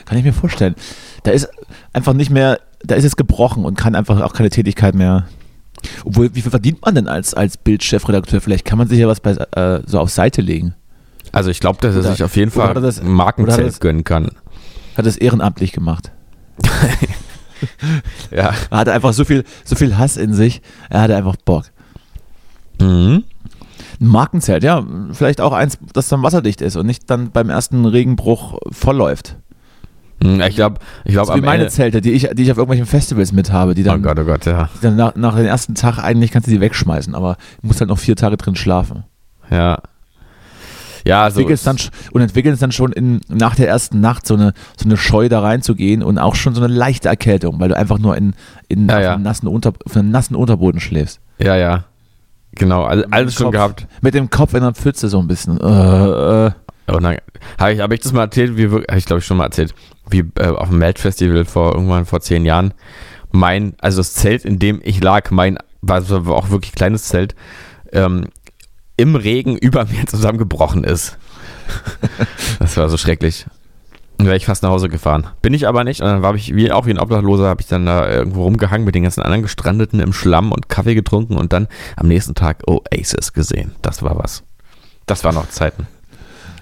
kann 0.06 0.18
ich 0.18 0.24
mir 0.24 0.32
vorstellen. 0.32 0.74
Da 1.22 1.32
ist 1.32 1.48
einfach 1.92 2.14
nicht 2.14 2.30
mehr, 2.30 2.60
da 2.82 2.94
ist 2.94 3.04
es 3.04 3.16
gebrochen 3.16 3.64
und 3.64 3.76
kann 3.76 3.94
einfach 3.94 4.20
auch 4.22 4.32
keine 4.32 4.48
Tätigkeit 4.50 4.94
mehr. 4.94 5.26
Obwohl, 6.04 6.34
wie 6.34 6.40
viel 6.42 6.50
verdient 6.50 6.82
man 6.84 6.94
denn 6.94 7.08
als, 7.08 7.34
als 7.34 7.56
Bildchefredakteur? 7.56 8.40
Vielleicht 8.40 8.64
kann 8.64 8.78
man 8.78 8.88
sich 8.88 8.98
ja 8.98 9.06
was 9.06 9.20
bei, 9.20 9.32
äh, 9.32 9.82
so 9.86 10.00
auf 10.00 10.10
Seite 10.10 10.40
legen. 10.40 10.74
Also 11.32 11.50
ich 11.50 11.60
glaube, 11.60 11.78
dass 11.80 11.94
er 11.94 12.00
Oder- 12.00 12.10
sich 12.12 12.24
auf 12.24 12.36
jeden 12.36 12.50
Fall 12.50 12.72
das- 12.74 13.00
ein 13.00 13.08
Markenzelt 13.10 13.66
das- 13.68 13.80
gönnen 13.80 14.04
kann. 14.04 14.30
Hat 14.96 15.06
es 15.06 15.16
ehrenamtlich 15.16 15.72
gemacht. 15.72 16.10
Ja. 18.30 18.54
Er 18.70 18.78
hatte 18.78 18.92
einfach 18.94 19.12
so 19.12 19.24
viel, 19.26 19.44
so 19.66 19.76
viel 19.76 19.98
Hass 19.98 20.16
in 20.16 20.32
sich. 20.32 20.62
Er 20.88 21.02
hatte 21.02 21.14
einfach 21.14 21.36
Bock. 21.36 21.66
Mhm. 22.80 23.24
Ein 24.00 24.06
Markenzelt, 24.06 24.64
ja, 24.64 24.82
vielleicht 25.12 25.40
auch 25.40 25.52
eins, 25.52 25.78
das 25.92 26.08
dann 26.08 26.22
wasserdicht 26.22 26.62
ist 26.62 26.76
und 26.76 26.86
nicht 26.86 27.10
dann 27.10 27.30
beim 27.30 27.50
ersten 27.50 27.84
Regenbruch 27.84 28.58
vollläuft. 28.70 29.36
Hm, 30.22 30.40
Ich 30.40 30.54
glaube, 30.56 30.78
ich 31.04 31.12
glaube 31.12 31.26
So 31.28 31.36
wie 31.36 31.40
meine 31.42 31.64
Ende. 31.64 31.68
Zelte, 31.68 32.00
die 32.00 32.12
ich, 32.12 32.28
die 32.32 32.42
ich 32.42 32.50
auf 32.50 32.56
irgendwelchen 32.58 32.86
Festivals 32.86 33.32
mit 33.32 33.52
habe, 33.52 33.74
die 33.74 33.82
Oh 33.82 33.86
dann, 33.86 34.02
Gott, 34.02 34.18
oh 34.18 34.24
Gott, 34.24 34.46
ja. 34.46 34.68
dann 34.80 34.96
nach, 34.96 35.14
nach 35.16 35.36
dem 35.36 35.46
ersten 35.46 35.74
Tag 35.74 35.98
eigentlich 35.98 36.30
kannst 36.30 36.48
du 36.48 36.52
die 36.52 36.60
wegschmeißen, 36.60 37.14
aber 37.14 37.36
du 37.60 37.66
musst 37.68 37.80
halt 37.80 37.90
noch 37.90 37.98
vier 37.98 38.16
Tage 38.16 38.36
drin 38.36 38.56
schlafen. 38.56 39.04
Ja. 39.50 39.78
Ja, 41.06 41.22
also. 41.24 41.40
entwickelst 41.40 41.66
dann, 41.66 41.76
und 42.12 42.20
entwickelst 42.20 42.60
dann 42.62 42.72
schon 42.72 42.92
in, 42.92 43.20
nach 43.28 43.54
der 43.54 43.68
ersten 43.68 44.00
Nacht 44.00 44.26
so 44.26 44.34
eine, 44.34 44.52
so 44.78 44.84
eine 44.84 44.98
Scheu 44.98 45.30
da 45.30 45.40
reinzugehen 45.40 46.02
und 46.02 46.18
auch 46.18 46.34
schon 46.34 46.54
so 46.54 46.62
eine 46.62 46.72
leichte 46.72 47.08
Erkältung, 47.08 47.58
weil 47.58 47.70
du 47.70 47.76
einfach 47.76 47.98
nur 47.98 48.16
in, 48.18 48.34
in 48.68 48.86
Ja, 48.88 49.00
ja. 49.00 49.18
Nassen 49.18 49.46
Unter, 49.48 49.72
auf 49.84 49.96
einem 49.96 50.10
nassen 50.10 50.34
Unterboden 50.34 50.78
schläfst. 50.80 51.20
Ja, 51.38 51.56
ja. 51.56 51.84
Genau, 52.52 52.84
all, 52.84 53.04
alles 53.10 53.34
schon 53.34 53.46
Kopf, 53.46 53.52
gehabt. 53.52 53.86
Mit 54.00 54.14
dem 54.14 54.30
Kopf 54.30 54.54
in 54.54 54.62
der 54.62 54.74
Pfütze 54.74 55.08
so 55.08 55.18
ein 55.20 55.28
bisschen. 55.28 55.60
Äh, 55.60 56.46
äh. 56.46 56.50
Und 56.88 57.04
dann 57.04 57.18
habe 57.58 57.72
ich, 57.72 57.80
hab 57.80 57.92
ich 57.92 58.00
das 58.00 58.12
mal 58.12 58.22
erzählt, 58.22 58.56
wie 58.56 58.68
habe 58.68 58.84
ich 58.96 59.04
glaube 59.04 59.20
ich 59.20 59.26
schon 59.26 59.36
mal 59.36 59.44
erzählt, 59.44 59.74
wie 60.08 60.24
äh, 60.36 60.48
auf 60.48 60.68
dem 60.68 60.78
Melt-Festival 60.78 61.44
vor 61.44 61.74
irgendwann 61.74 62.04
vor 62.04 62.20
zehn 62.20 62.44
Jahren 62.44 62.74
mein, 63.32 63.74
also 63.78 63.98
das 63.98 64.14
Zelt, 64.14 64.44
in 64.44 64.58
dem 64.58 64.80
ich 64.82 65.02
lag, 65.02 65.30
mein, 65.30 65.58
war 65.82 66.08
war 66.08 66.34
auch 66.34 66.50
wirklich 66.50 66.72
kleines 66.72 67.04
Zelt, 67.04 67.34
ähm, 67.92 68.24
im 68.96 69.16
Regen 69.16 69.56
über 69.60 69.84
mir 69.86 70.06
zusammengebrochen 70.06 70.84
ist. 70.84 71.18
das 72.58 72.76
war 72.76 72.88
so 72.88 72.96
schrecklich. 72.96 73.46
Dann 74.20 74.26
wäre 74.26 74.36
ich 74.36 74.44
fast 74.44 74.62
nach 74.62 74.68
Hause 74.68 74.90
gefahren. 74.90 75.26
Bin 75.40 75.54
ich 75.54 75.66
aber 75.66 75.82
nicht. 75.82 76.02
Und 76.02 76.06
dann 76.06 76.22
war 76.22 76.34
ich 76.34 76.54
wie, 76.54 76.70
auch 76.70 76.84
wie 76.84 76.90
ein 76.90 76.98
Obdachloser, 76.98 77.48
habe 77.48 77.62
ich 77.62 77.68
dann 77.68 77.86
da 77.86 78.06
irgendwo 78.06 78.44
rumgehangen 78.44 78.84
mit 78.84 78.94
den 78.94 79.04
ganzen 79.04 79.22
anderen 79.22 79.40
Gestrandeten 79.40 79.98
im 79.98 80.12
Schlamm 80.12 80.52
und 80.52 80.68
Kaffee 80.68 80.94
getrunken 80.94 81.38
und 81.38 81.54
dann 81.54 81.68
am 81.96 82.06
nächsten 82.06 82.34
Tag 82.34 82.62
Oasis 82.66 83.32
gesehen. 83.32 83.72
Das 83.80 84.02
war 84.02 84.18
was. 84.18 84.42
Das 85.06 85.24
waren 85.24 85.36
noch 85.36 85.48
Zeiten. 85.48 85.86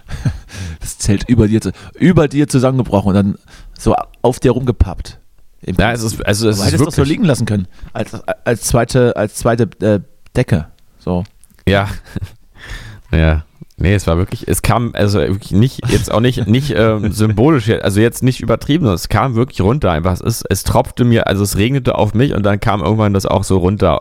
das 0.81 0.99
Zelt 0.99 1.29
über 1.29 1.49
dir, 1.49 1.61
über 1.95 2.29
dir 2.29 2.47
zusammengebrochen 2.47 3.09
und 3.09 3.15
dann 3.15 3.39
so 3.77 3.97
auf 4.23 4.39
dir 4.39 4.53
rumgepappt. 4.53 5.19
Ja, 5.67 5.91
es 5.91 6.05
ist, 6.05 6.25
also 6.25 6.49
es 6.49 6.61
Aber 6.61 6.67
ist 6.67 6.73
hättest 6.73 6.87
doch 6.87 6.93
so 6.93 6.97
wirklich, 6.99 7.09
liegen 7.09 7.25
lassen 7.25 7.45
können. 7.45 7.67
Als, 7.93 8.15
als 8.45 8.63
zweite, 8.63 9.17
als 9.17 9.35
zweite 9.35 9.69
äh, 9.85 9.99
Decke. 10.37 10.69
So. 11.01 11.25
ja, 11.67 11.89
ja, 13.11 13.43
nee, 13.79 13.95
es 13.95 14.07
war 14.07 14.17
wirklich, 14.19 14.47
es 14.49 14.63
kam, 14.63 14.91
also 14.95 15.19
wirklich 15.21 15.53
nicht, 15.53 15.81
jetzt 15.91 16.13
auch 16.13 16.21
nicht, 16.21 16.47
nicht 16.47 16.73
ähm, 16.77 17.13
symbolisch, 17.13 17.71
also 17.83 18.01
jetzt 18.01 18.23
nicht 18.23 18.41
übertrieben, 18.41 18.85
sondern 18.85 18.97
es 18.97 19.09
kam 19.09 19.35
wirklich 19.35 19.61
runter 19.61 19.91
einfach, 19.93 20.13
es 20.13 20.21
ist, 20.21 20.45
es 20.51 20.65
tropfte 20.65 21.05
mir, 21.05 21.27
also 21.27 21.43
es 21.43 21.57
regnete 21.57 21.95
auf 21.95 22.15
mich 22.15 22.35
und 22.35 22.45
dann 22.45 22.61
kam 22.61 22.83
irgendwann 22.83 23.13
das 23.15 23.27
auch 23.27 23.45
so 23.45 23.59
runter 23.59 24.01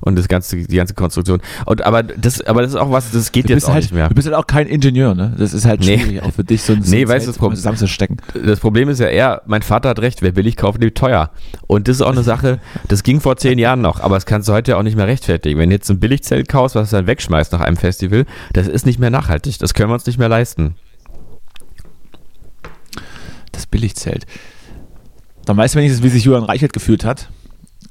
und 0.00 0.16
das 0.18 0.28
ganze, 0.28 0.56
die 0.56 0.76
ganze 0.76 0.94
Konstruktion 0.94 1.40
und 1.66 1.84
aber 1.84 2.02
das, 2.02 2.40
aber 2.42 2.62
das 2.62 2.72
ist 2.72 2.76
auch 2.76 2.90
was, 2.90 3.10
das 3.10 3.32
geht 3.32 3.48
jetzt 3.50 3.64
auch 3.66 3.72
halt, 3.72 3.84
nicht 3.84 3.94
mehr. 3.94 4.08
du 4.08 4.14
bist 4.14 4.26
halt 4.26 4.36
auch 4.36 4.46
kein 4.46 4.66
Ingenieur, 4.66 5.14
ne? 5.14 5.34
Das 5.38 5.52
ist 5.54 5.64
halt 5.64 5.80
Nee. 5.80 5.98
schwierig, 5.98 6.22
auch 6.22 6.32
für 6.32 6.44
dich 6.44 6.62
so 6.62 6.72
ein, 6.72 6.82
Nee, 6.86 7.06
weißt 7.08 7.26
du, 7.26 7.30
das 7.30 7.38
Problem- 7.38 7.56
zusammenzustecken. 7.56 8.18
Das 8.44 8.60
Problem 8.60 8.88
ist 8.88 9.00
ja 9.00 9.06
eher, 9.08 9.42
mein 9.46 9.62
Vater 9.62 9.88
hat 9.88 10.00
recht, 10.00 10.22
wer 10.22 10.32
billig 10.32 10.56
kauft, 10.56 10.80
lebt 10.80 10.98
teuer. 10.98 11.30
Und 11.66 11.88
das 11.88 11.96
ist 11.96 12.02
auch 12.02 12.12
eine 12.12 12.22
Sache, 12.22 12.58
das 12.88 13.02
ging 13.02 13.20
vor 13.20 13.36
zehn 13.36 13.58
Jahren 13.58 13.80
noch, 13.80 14.00
aber 14.00 14.16
das 14.16 14.26
kannst 14.26 14.48
du 14.48 14.52
heute 14.52 14.72
ja 14.72 14.76
auch 14.78 14.82
nicht 14.82 14.96
mehr 14.96 15.06
rechtfertigen. 15.06 15.58
Wenn 15.58 15.70
du 15.70 15.76
jetzt 15.76 15.90
ein 15.90 15.98
Billigzelt 16.00 16.48
kaufst, 16.48 16.74
was 16.74 16.90
du 16.90 16.96
dann 16.96 17.06
wegschmeißt 17.06 17.52
nach 17.52 17.60
einem 17.60 17.76
Festival, 17.76 18.24
das 18.52 18.68
ist 18.68 18.86
nicht 18.86 18.97
mehr 18.98 19.10
nachhaltig. 19.10 19.58
Das 19.58 19.74
können 19.74 19.90
wir 19.90 19.94
uns 19.94 20.06
nicht 20.06 20.18
mehr 20.18 20.28
leisten. 20.28 20.74
Das 23.52 23.66
Billigzelt. 23.66 24.26
Dann 25.44 25.56
weißt 25.56 25.74
du 25.74 25.78
wenigstens, 25.78 26.04
wie 26.04 26.08
sich 26.10 26.24
Julian 26.24 26.44
Reichelt 26.44 26.72
gefühlt 26.72 27.04
hat, 27.04 27.30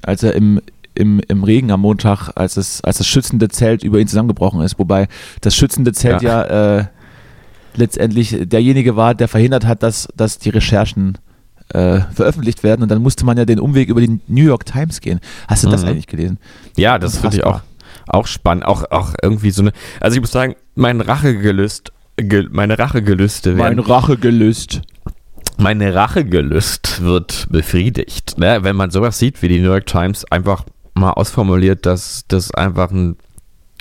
als 0.04 0.24
er 0.24 0.34
im, 0.36 0.62
im, 0.94 1.20
im 1.28 1.44
Regen 1.44 1.72
am 1.72 1.82
Montag, 1.82 2.30
als, 2.36 2.58
es, 2.58 2.82
als 2.82 3.00
das 3.00 3.08
schützende 3.08 3.50
Zelt 3.50 3.84
über 3.84 4.00
ihn 4.00 4.08
zusammengebrochen 4.08 4.62
ist. 4.62 4.78
Wobei 4.80 5.08
das 5.42 5.56
schützende 5.56 5.92
Zelt 5.94 6.22
ja, 6.22 6.78
äh, 6.80 6.86
letztendlich 7.76 8.38
derjenige 8.44 8.96
war, 8.96 9.16
der 9.16 9.28
verhindert 9.28 9.66
hat, 9.66 9.84
dass, 9.84 10.08
dass 10.16 10.38
die 10.40 10.50
Recherchen 10.50 11.18
äh, 11.70 12.00
veröffentlicht 12.14 12.64
werden. 12.64 12.84
Und 12.84 12.90
dann 12.90 13.02
musste 13.02 13.26
man 13.26 13.38
ja 13.38 13.46
den 13.46 13.60
Umweg 13.60 13.90
über 13.90 14.02
die 14.02 14.20
New 14.28 14.44
York 14.44 14.66
Times 14.66 15.02
gehen. 15.02 15.20
Hast 15.48 15.64
du 15.64 15.70
das 15.70 15.82
Mhm. 15.82 15.90
eigentlich 15.90 16.08
gelesen? 16.08 16.38
Ja, 16.78 16.98
das 17.00 17.18
finde 17.18 17.38
ich 17.38 17.44
auch. 17.44 17.62
Auch 18.08 18.28
spannend. 18.28 18.66
Auch, 18.66 18.84
auch 18.92 19.14
irgendwie 19.22 19.52
so 19.52 19.62
eine, 19.62 19.72
also 20.00 20.16
ich 20.16 20.22
muss 20.22 20.32
sagen, 20.32 20.56
mein 20.76 21.02
Rachegelüst, 21.02 21.92
ge, 22.18 22.48
meine 22.52 22.78
Rachegelüste 22.80 23.58
werden, 23.58 23.78
Mein 23.78 23.80
Rache 23.80 24.18
gelöst. 24.18 24.82
meine 25.58 25.94
Rachegelüst 25.94 27.02
wird 27.02 27.48
befriedigt. 27.50 28.38
Ne? 28.38 28.60
Wenn 28.64 28.76
man 28.76 28.92
sowas 28.92 29.18
sieht, 29.20 29.42
wie 29.42 29.48
die 29.48 29.60
New 29.60 29.70
York 29.70 29.86
Times 29.86 30.26
einfach 30.32 30.64
mal 30.94 31.12
ausformuliert, 31.12 31.86
dass 31.86 32.26
das 32.28 32.52
einfach 32.54 32.92
ein 32.92 33.18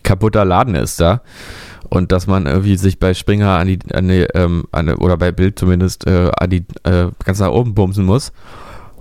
kaputter 0.02 0.45
Laden 0.45 0.75
ist 0.75 1.00
da 1.00 1.23
und 1.88 2.12
dass 2.12 2.26
man 2.26 2.47
irgendwie 2.47 2.76
sich 2.76 2.99
bei 2.99 3.14
Springer 3.14 3.59
an 3.59 3.66
die, 3.66 3.78
an 3.92 4.09
die, 4.09 4.26
ähm, 4.35 4.64
an, 4.73 4.88
oder 4.90 5.16
bei 5.16 5.33
Bild 5.33 5.59
zumindest 5.59 6.06
äh, 6.06 6.30
an 6.38 6.50
die 6.50 6.64
äh, 6.85 7.09
ganz 7.25 7.40
nach 7.40 7.50
oben 7.50 7.75
bumsen 7.75 8.04
muss, 8.04 8.33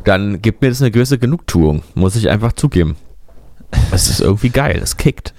dann 0.04 0.42
gibt 0.42 0.62
mir 0.62 0.70
das 0.70 0.82
eine 0.82 0.92
gewisse 0.92 1.18
Genugtuung, 1.18 1.84
muss 1.94 2.16
ich 2.16 2.30
einfach 2.30 2.54
zugeben. 2.54 2.96
Es 3.92 4.10
ist 4.10 4.22
irgendwie 4.22 4.50
geil, 4.50 4.80
es 4.82 4.98
kickt. 4.98 5.34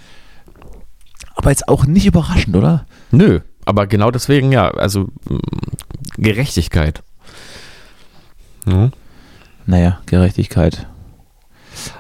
Aber 1.35 1.50
jetzt 1.50 1.68
auch 1.68 1.87
nicht 1.87 2.06
überraschend, 2.06 2.56
oder? 2.56 2.87
Nö, 3.11 3.40
aber 3.64 3.87
genau 3.87 4.11
deswegen 4.11 4.52
ja, 4.52 4.71
also 4.71 5.09
mm, 5.28 5.38
Gerechtigkeit. 6.16 7.02
Ja. 8.66 8.90
Naja, 9.66 10.00
Gerechtigkeit. 10.06 10.87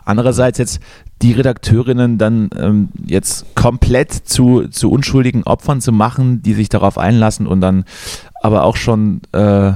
Andererseits 0.04 0.58
jetzt 0.58 0.80
die 1.22 1.32
Redakteurinnen 1.32 2.18
dann 2.18 2.50
ähm, 2.56 2.88
jetzt 3.04 3.54
komplett 3.54 4.12
zu, 4.12 4.68
zu 4.68 4.90
unschuldigen 4.90 5.42
Opfern 5.44 5.80
zu 5.80 5.92
machen, 5.92 6.42
die 6.42 6.54
sich 6.54 6.68
darauf 6.68 6.98
einlassen 6.98 7.46
und 7.46 7.60
dann 7.60 7.84
aber 8.42 8.64
auch 8.64 8.76
schon 8.76 9.20
äh, 9.32 9.72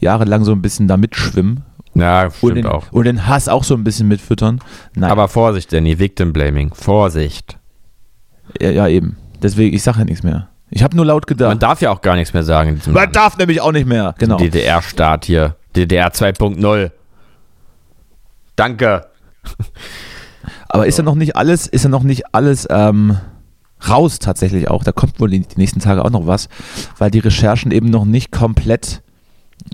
jahrelang 0.00 0.44
so 0.44 0.52
ein 0.52 0.62
bisschen 0.62 0.88
da 0.88 0.96
mitschwimmen 0.96 1.64
Ja, 2.00 2.24
und 2.26 2.34
stimmt 2.34 2.56
den, 2.56 2.66
auch. 2.66 2.90
und 2.92 3.04
den 3.04 3.26
Hass 3.26 3.48
auch 3.48 3.64
so 3.64 3.74
ein 3.74 3.84
bisschen 3.84 4.08
mitfüttern. 4.08 4.60
Nein, 4.94 5.10
Aber 5.10 5.28
Vorsicht, 5.28 5.72
Danny, 5.72 5.98
Victim 5.98 6.32
Blaming. 6.32 6.72
Vorsicht. 6.74 7.58
ja, 8.60 8.70
ja 8.70 8.88
eben. 8.88 9.16
Deswegen, 9.42 9.74
ich 9.74 9.82
sage 9.82 9.98
ja 10.00 10.04
nichts 10.04 10.22
mehr. 10.22 10.48
Ich 10.70 10.82
habe 10.82 10.96
nur 10.96 11.06
laut 11.06 11.28
Man 11.28 11.36
gedacht. 11.36 11.62
darf 11.62 11.80
ja 11.80 11.90
auch 11.90 12.02
gar 12.02 12.14
nichts 12.16 12.34
mehr 12.34 12.42
sagen 12.42 12.80
Man 12.86 12.94
Land. 12.94 13.16
darf 13.16 13.38
nämlich 13.38 13.60
auch 13.60 13.72
nicht 13.72 13.86
mehr. 13.86 14.14
Genau. 14.18 14.36
DDR-Staat 14.36 15.24
hier. 15.24 15.56
DDR 15.76 16.12
2.0. 16.12 16.90
Danke. 18.56 19.06
Aber 20.68 20.86
ist 20.86 20.98
ja 20.98 21.04
noch 21.04 21.14
nicht 21.14 21.36
alles, 21.36 21.66
ist 21.66 21.84
ja 21.84 21.88
noch 21.90 22.02
nicht 22.02 22.34
alles 22.34 22.66
ähm, 22.70 23.16
raus 23.88 24.18
tatsächlich 24.18 24.68
auch. 24.68 24.84
Da 24.84 24.92
kommt 24.92 25.20
wohl 25.20 25.30
die, 25.30 25.40
die 25.40 25.56
nächsten 25.56 25.80
Tage 25.80 26.04
auch 26.04 26.10
noch 26.10 26.26
was, 26.26 26.48
weil 26.98 27.10
die 27.10 27.20
Recherchen 27.20 27.70
eben 27.70 27.88
noch 27.88 28.04
nicht 28.04 28.30
komplett 28.32 29.02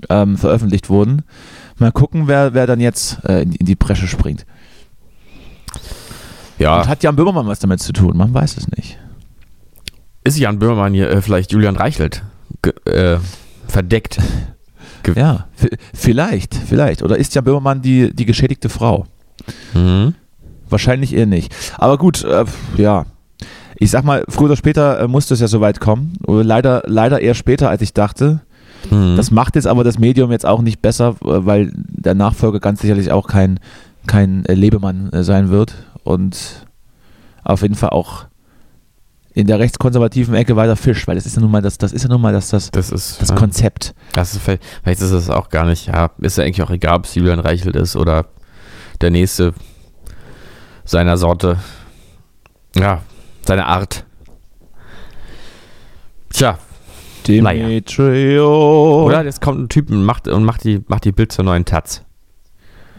ähm, 0.09 0.37
veröffentlicht 0.37 0.89
wurden. 0.89 1.23
Mal 1.77 1.91
gucken, 1.91 2.27
wer, 2.27 2.53
wer 2.53 2.67
dann 2.67 2.79
jetzt 2.79 3.23
äh, 3.25 3.41
in, 3.41 3.53
in 3.53 3.65
die 3.65 3.75
Bresche 3.75 4.07
springt. 4.07 4.45
Ja, 6.57 6.81
Und 6.81 6.87
hat 6.87 7.03
Jan 7.03 7.15
Böhmermann 7.15 7.47
was 7.47 7.59
damit 7.59 7.81
zu 7.81 7.91
tun? 7.91 8.15
Man 8.15 8.33
weiß 8.33 8.57
es 8.57 8.67
nicht. 8.69 8.97
ist 10.23 10.37
Jan 10.39 10.59
Böhmermann 10.59 10.93
hier 10.93 11.09
äh, 11.09 11.21
vielleicht 11.21 11.51
Julian 11.51 11.75
Reichelt 11.75 12.23
äh, 12.85 13.17
verdeckt? 13.67 14.19
Ge 15.03 15.13
Ja, 15.17 15.47
vielleicht, 15.93 16.55
vielleicht. 16.55 17.03
Oder 17.03 17.17
ist 17.17 17.35
Jan 17.35 17.43
Böhmermann 17.43 17.81
die, 17.81 18.15
die 18.15 18.25
geschädigte 18.25 18.69
Frau? 18.69 19.05
Mhm. 19.73 20.15
Wahrscheinlich 20.69 21.13
eher 21.13 21.25
nicht. 21.27 21.53
Aber 21.77 21.97
gut, 21.97 22.23
äh, 22.23 22.45
ja. 22.77 23.05
Ich 23.77 23.91
sag 23.91 24.05
mal, 24.05 24.23
früher 24.29 24.45
oder 24.45 24.55
später 24.55 25.01
äh, 25.01 25.07
musste 25.09 25.33
es 25.33 25.41
ja 25.41 25.47
soweit 25.47 25.81
kommen. 25.81 26.13
Leider, 26.25 26.83
leider 26.85 27.19
eher 27.19 27.33
später, 27.35 27.69
als 27.69 27.81
ich 27.81 27.93
dachte. 27.93 28.41
Mhm. 28.91 29.15
Das 29.17 29.31
macht 29.31 29.55
jetzt 29.55 29.67
aber 29.67 29.83
das 29.83 29.99
Medium 29.99 30.31
jetzt 30.31 30.45
auch 30.45 30.61
nicht 30.61 30.81
besser, 30.81 31.15
äh, 31.23 31.45
weil 31.45 31.71
der 31.75 32.15
Nachfolger 32.15 32.59
ganz 32.59 32.81
sicherlich 32.81 33.11
auch 33.11 33.27
kein, 33.27 33.59
kein 34.07 34.45
äh, 34.45 34.53
Lebemann 34.53 35.11
äh, 35.11 35.23
sein 35.23 35.49
wird. 35.49 35.73
Und 36.03 36.65
auf 37.43 37.61
jeden 37.61 37.75
Fall 37.75 37.89
auch 37.89 38.25
in 39.33 39.47
der 39.47 39.59
rechtskonservativen 39.59 40.33
Ecke 40.33 40.55
weiter 40.55 40.75
fischt, 40.77 41.07
weil 41.07 41.15
das 41.15 41.25
ist 41.25 41.35
ja 41.35 41.41
nun 41.41 41.51
mal 41.51 41.61
das, 41.61 41.77
das 41.77 41.91
ist 41.91 42.03
ja 42.03 42.09
nun 42.09 42.21
mal 42.21 42.31
das, 42.31 42.49
das, 42.49 42.71
Das 42.71 42.89
ist, 42.89 43.21
das 43.21 43.29
ja, 43.29 43.35
Konzept. 43.35 43.93
das 44.13 44.33
ist 44.33 44.41
vielleicht, 44.41 44.63
vielleicht 44.81 45.01
ist 45.01 45.11
es 45.11 45.29
auch 45.29 45.49
gar 45.49 45.65
nicht, 45.65 45.87
ja, 45.87 46.09
ist 46.19 46.37
ja 46.37 46.45
eigentlich 46.45 46.63
auch 46.63 46.69
egal, 46.69 46.95
ob 46.95 47.05
es 47.05 47.15
Julian 47.15 47.39
Reichelt 47.39 47.75
ist 47.75 47.97
oder 47.97 48.27
der 49.01 49.11
nächste 49.11 49.53
seiner 50.85 51.17
Sorte. 51.17 51.57
Ja, 52.75 53.01
seine 53.45 53.65
Art. 53.65 54.05
Tja, 56.29 56.57
Demetrio. 57.27 59.05
oder 59.05 59.23
jetzt 59.23 59.41
kommt 59.41 59.59
ein 59.59 59.69
Typ 59.69 59.89
und 59.89 60.03
macht, 60.03 60.27
und 60.27 60.43
macht 60.43 60.63
die, 60.63 60.81
macht 60.87 61.05
die 61.05 61.11
Bild 61.11 61.31
zur 61.31 61.45
neuen 61.45 61.65
Taz. 61.65 62.03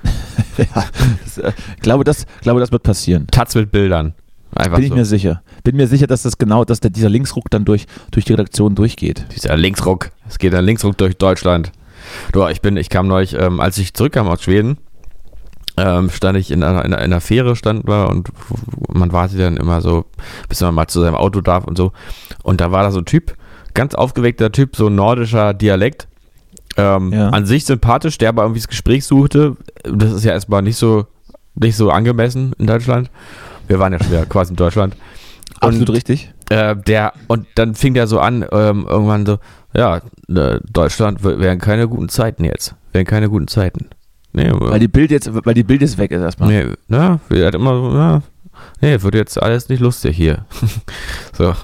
Ja, 0.58 0.84
das, 1.22 1.38
äh, 1.38 1.52
glaube, 1.82 2.04
das, 2.04 2.26
glaube, 2.40 2.60
das 2.60 2.72
wird 2.72 2.82
passieren. 2.82 3.26
Taz 3.30 3.54
mit 3.54 3.70
Bildern. 3.70 4.14
Einfach 4.54 4.76
Bin 4.76 4.84
ich 4.84 4.90
so. 4.90 4.96
mir 4.96 5.04
sicher. 5.04 5.42
Bin 5.64 5.76
mir 5.76 5.86
sicher, 5.86 6.06
dass 6.06 6.22
das 6.22 6.38
genau, 6.38 6.64
dass 6.64 6.80
der, 6.80 6.90
dieser 6.90 7.10
Linksruck 7.10 7.50
dann 7.50 7.64
durch, 7.64 7.86
durch 8.10 8.24
die 8.24 8.32
Redaktion 8.32 8.74
durchgeht. 8.74 9.26
Dieser 9.34 9.56
Linksruck. 9.56 10.10
Es 10.28 10.38
geht 10.38 10.54
ein 10.54 10.64
Linksruck 10.64 10.96
durch 10.96 11.16
Deutschland. 11.16 11.72
Du, 12.32 12.46
ich 12.46 12.62
bin, 12.62 12.76
ich 12.76 12.88
kam 12.88 13.06
neulich, 13.06 13.34
ähm, 13.34 13.60
als 13.60 13.76
ich 13.78 13.92
zurückkam 13.92 14.28
aus 14.28 14.42
Schweden, 14.42 14.78
ähm, 15.76 16.08
stand 16.08 16.38
ich 16.38 16.50
in 16.50 16.62
einer, 16.62 16.84
in 16.84 16.94
einer, 16.94 16.98
in 16.98 17.12
einer 17.12 17.20
Fähre, 17.20 17.54
stand 17.54 17.86
da 17.86 18.04
und 18.06 18.30
man 18.88 19.12
wartet 19.12 19.40
dann 19.40 19.58
immer 19.58 19.82
so, 19.82 20.06
bis 20.48 20.60
man 20.62 20.74
mal 20.74 20.86
zu 20.86 21.00
seinem 21.00 21.16
Auto 21.16 21.42
darf 21.42 21.64
und 21.64 21.76
so. 21.76 21.92
Und 22.42 22.60
da 22.60 22.72
war 22.72 22.82
da 22.82 22.90
so 22.90 23.00
ein 23.00 23.04
Typ, 23.04 23.36
ganz 23.76 23.94
aufgeweckter 23.94 24.50
Typ, 24.50 24.74
so 24.76 24.88
nordischer 24.88 25.54
Dialekt. 25.54 26.08
Ähm, 26.76 27.12
Ja. 27.12 27.28
An 27.30 27.46
sich 27.46 27.64
sympathisch, 27.64 28.18
der 28.18 28.30
aber 28.30 28.42
irgendwie 28.42 28.60
das 28.60 28.68
Gespräch 28.68 29.04
suchte. 29.04 29.56
Das 29.84 30.12
ist 30.12 30.24
ja 30.24 30.32
erstmal 30.32 30.62
nicht 30.62 30.76
so, 30.76 31.06
nicht 31.54 31.76
so 31.76 31.90
angemessen 31.90 32.52
in 32.58 32.66
Deutschland. 32.66 33.10
Wir 33.68 33.78
waren 33.78 33.92
ja 33.92 33.98
schon 33.98 34.10
wieder 34.10 34.26
quasi 34.26 34.52
in 34.52 34.56
Deutschland. 34.56 34.96
Absolut 35.60 35.90
richtig. 35.90 36.32
Äh, 36.50 36.76
der, 36.76 37.12
und 37.28 37.46
dann 37.54 37.74
fing 37.74 37.94
der 37.94 38.06
so 38.06 38.20
an, 38.20 38.44
ähm, 38.52 38.86
irgendwann 38.88 39.24
so, 39.26 39.38
ja, 39.74 40.00
äh, 40.28 40.60
Deutschland 40.70 41.24
wären 41.24 41.58
keine 41.58 41.88
guten 41.88 42.08
Zeiten 42.08 42.44
jetzt. 42.44 42.74
Wären 42.92 43.06
keine 43.06 43.28
guten 43.28 43.48
Zeiten. 43.48 43.86
Nee, 44.32 44.50
Weil 44.52 44.80
die 44.80 44.88
Bild 44.88 45.10
jetzt, 45.10 45.30
weil 45.46 45.54
die 45.54 45.62
Bild 45.64 45.80
jetzt 45.80 45.96
weg 45.96 46.10
ist 46.10 46.20
erstmal. 46.20 46.48
nee, 46.50 46.66
na, 46.88 47.20
er 47.30 47.46
hat 47.46 47.54
immer 47.54 47.70
so, 47.74 47.96
ja, 47.96 48.22
nee, 48.82 49.00
wird 49.00 49.14
jetzt 49.14 49.42
alles 49.42 49.68
nicht 49.70 49.80
lustig 49.80 50.14
hier. 50.16 50.44
so. 51.32 51.54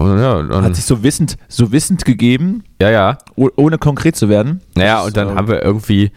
Und 0.00 0.16
ja, 0.20 0.36
und, 0.36 0.54
Hat 0.54 0.76
sich 0.76 0.84
so 0.84 1.02
wissend, 1.02 1.36
so 1.48 1.72
wissend 1.72 2.04
gegeben, 2.04 2.62
ja, 2.80 2.88
ja. 2.90 3.18
oh- 3.34 3.50
ohne 3.56 3.78
konkret 3.78 4.14
zu 4.14 4.28
werden. 4.28 4.60
Naja, 4.76 5.02
und 5.02 5.16
dann 5.16 5.30
So. 5.30 5.34
haben 5.34 5.48
wir 5.48 5.60
irgendwie, 5.60 6.12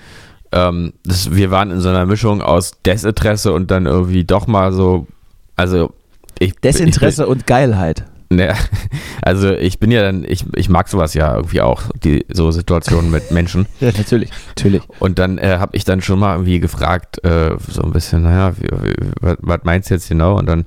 ähm, 0.52 0.94
das, 1.04 1.34
wir 1.34 1.50
waren 1.50 1.72
in 1.72 1.82
so 1.82 1.90
einer 1.90 2.06
Mischung 2.06 2.44
aus 2.44 2.74
Desinteresse 2.86 3.52
und 3.54 3.72
dann 3.72 3.88
irgendwie 3.88 4.24
doch 4.24 4.46
mal 4.46 4.72
so, 4.72 5.08
also 5.56 5.92
ich, 6.38 6.54
Desinteresse 6.58 7.26
und 7.28 7.48
Geilheit. 7.48 8.06
Ich, 8.32 8.38
ne, 8.38 8.56
also 9.24 9.52
ich 9.52 9.78
bin 9.80 9.92
ja 9.92 10.04
dann, 10.04 10.24
ich, 10.24 10.46
ich 10.56 10.70
mag 10.70 10.88
sowas 10.88 11.14
ja 11.16 11.36
irgendwie 11.36 11.60
auch, 11.60 11.82
die 12.02 12.26
so 12.32 12.50
Situationen 12.52 13.12
mit 13.12 13.30
Menschen. 13.34 13.66
Ja, 13.82 13.92
natürlich. 13.98 14.30
Natürlich. 14.48 14.84
Und 15.00 15.20
dann 15.20 15.38
äh, 15.38 15.58
habe 15.60 15.76
ich 15.76 15.84
dann 15.84 16.02
schon 16.02 16.18
mal 16.20 16.36
irgendwie 16.36 16.62
gefragt, 16.62 17.22
äh, 17.26 17.58
so 17.68 17.82
ein 17.82 17.92
bisschen, 17.92 18.24
naja, 18.24 18.54
was 19.20 19.60
meinst 19.64 19.90
du 19.90 19.96
jetzt 19.96 20.08
genau? 20.08 20.38
Und 20.40 20.46
dann, 20.46 20.66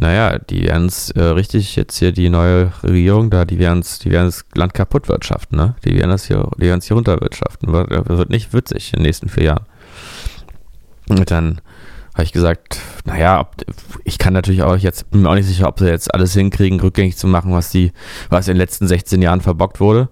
naja, 0.00 0.38
die 0.38 0.64
werden 0.64 0.86
es 0.86 1.10
äh, 1.10 1.22
richtig 1.22 1.74
jetzt 1.74 1.98
hier 1.98 2.12
die 2.12 2.30
neue 2.30 2.72
Regierung 2.82 3.30
da, 3.30 3.44
die 3.44 3.58
werden 3.58 3.84
die 4.02 4.10
werden 4.10 4.26
das 4.26 4.44
Land 4.54 4.74
kaputt 4.74 5.08
wirtschaften, 5.08 5.56
ne? 5.56 5.74
Die 5.84 5.96
werden 5.96 6.10
das 6.10 6.26
hier, 6.26 6.48
die 6.56 6.66
werden 6.66 6.78
es 6.78 6.86
hier 6.86 6.96
runterwirtschaften. 6.96 7.72
Wird, 7.72 8.08
wird 8.08 8.30
nicht 8.30 8.52
witzig 8.52 8.92
in 8.92 9.00
den 9.00 9.06
nächsten 9.06 9.28
vier 9.28 9.44
Jahren. 9.44 9.66
Und 11.08 11.30
dann 11.30 11.60
habe 12.14 12.24
ich 12.24 12.32
gesagt, 12.32 12.80
naja, 13.04 13.40
ob, 13.40 13.54
ich 14.04 14.18
kann 14.18 14.32
natürlich 14.32 14.62
auch 14.62 14.76
jetzt, 14.76 15.10
bin 15.10 15.22
mir 15.22 15.30
auch 15.30 15.34
nicht 15.34 15.46
sicher, 15.46 15.68
ob 15.68 15.78
sie 15.78 15.86
jetzt 15.86 16.12
alles 16.12 16.32
hinkriegen, 16.34 16.80
rückgängig 16.80 17.16
zu 17.16 17.26
machen, 17.26 17.52
was 17.52 17.70
die, 17.70 17.92
was 18.28 18.48
in 18.48 18.54
den 18.54 18.58
letzten 18.58 18.86
16 18.86 19.22
Jahren 19.22 19.40
verbockt 19.40 19.80
wurde. 19.80 20.08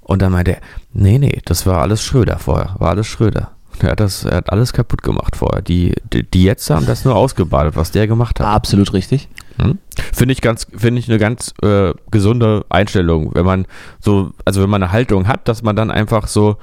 Und 0.00 0.20
dann 0.20 0.32
meinte 0.32 0.56
er, 0.56 0.60
nee, 0.92 1.18
nee, 1.18 1.40
das 1.46 1.66
war 1.66 1.80
alles 1.80 2.04
Schröder 2.04 2.38
vorher, 2.38 2.76
war 2.78 2.90
alles 2.90 3.06
Schröder. 3.06 3.52
Er 3.80 3.90
hat, 3.92 4.00
das, 4.00 4.24
er 4.24 4.36
hat 4.38 4.50
alles 4.50 4.72
kaputt 4.72 5.02
gemacht 5.02 5.36
vorher. 5.36 5.60
Die, 5.62 5.94
die, 6.12 6.22
die 6.22 6.44
jetzt 6.44 6.68
haben 6.70 6.86
das 6.86 7.04
nur 7.04 7.14
ausgebadet, 7.16 7.76
was 7.76 7.90
der 7.90 8.06
gemacht 8.06 8.40
hat. 8.40 8.46
Absolut 8.46 8.92
richtig. 8.92 9.28
Hm? 9.60 9.78
Finde 10.12 10.32
ich 10.32 10.40
ganz, 10.40 10.66
finde 10.76 11.00
ich 11.00 11.08
eine 11.08 11.18
ganz 11.18 11.52
äh, 11.62 11.92
gesunde 12.10 12.64
Einstellung, 12.68 13.34
wenn 13.34 13.44
man 13.44 13.66
so, 14.00 14.32
also 14.44 14.62
wenn 14.62 14.70
man 14.70 14.82
eine 14.82 14.92
Haltung 14.92 15.26
hat, 15.28 15.46
dass 15.48 15.62
man 15.62 15.76
dann 15.76 15.90
einfach 15.90 16.26
so 16.28 16.56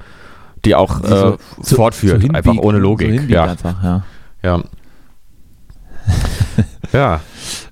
die 0.64 0.74
auch 0.74 1.00
Die 1.00 1.06
äh, 1.06 1.36
so- 1.60 1.76
fortführt, 1.76 2.22
so 2.22 2.28
einfach 2.28 2.54
ohne 2.56 2.78
Logik. 2.78 3.28
ja, 3.28 3.44
Einfach, 3.44 3.82
ja. 3.82 4.02
ja. 4.42 4.62
ja, 6.92 7.20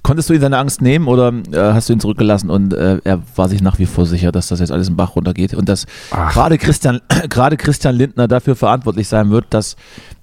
Konntest 0.02 0.28
du 0.28 0.35
ihn 0.35 0.40
seine 0.40 0.59
Angst 0.59 0.83
nehmen 0.83 1.09
oder 1.09 1.33
äh, 1.52 1.72
hast 1.72 1.88
du 1.88 1.92
ihn 1.92 2.00
zurückgelassen 2.00 2.50
und 2.50 2.74
äh, 2.74 2.98
er 3.04 3.20
war 3.37 3.48
sich 3.48 3.62
nach 3.62 3.78
wie 3.78 3.87
vor 3.87 4.06
sicher, 4.06 4.33
dass 4.33 4.48
das 4.48 4.61
jetzt 4.61 4.72
alles 4.72 4.88
im 4.88 4.96
Bach 4.96 5.16
runtergeht 5.16 5.54
und 5.54 5.68
dass 5.68 5.87
gerade 6.11 6.59
Christian, 6.59 7.00
gerade 7.28 7.56
Christian 7.56 7.94
Lindner 7.94 8.28
dafür 8.28 8.56
verantwortlich 8.56 9.09
sein 9.09 9.30
wird, 9.30 9.46
dass, 9.50 9.76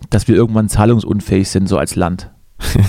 dass 0.09 0.27
wir 0.27 0.35
irgendwann 0.35 0.69
zahlungsunfähig 0.69 1.49
sind, 1.49 1.67
so 1.67 1.77
als 1.77 1.95
Land. 1.95 2.29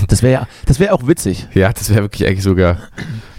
Das 0.07 0.23
wäre 0.23 0.33
ja, 0.33 0.47
das 0.65 0.79
wäre 0.79 0.93
auch 0.93 1.05
witzig. 1.05 1.47
ja, 1.53 1.71
das 1.71 1.89
wäre 1.89 2.01
wirklich 2.01 2.27
eigentlich 2.27 2.43
sogar 2.43 2.77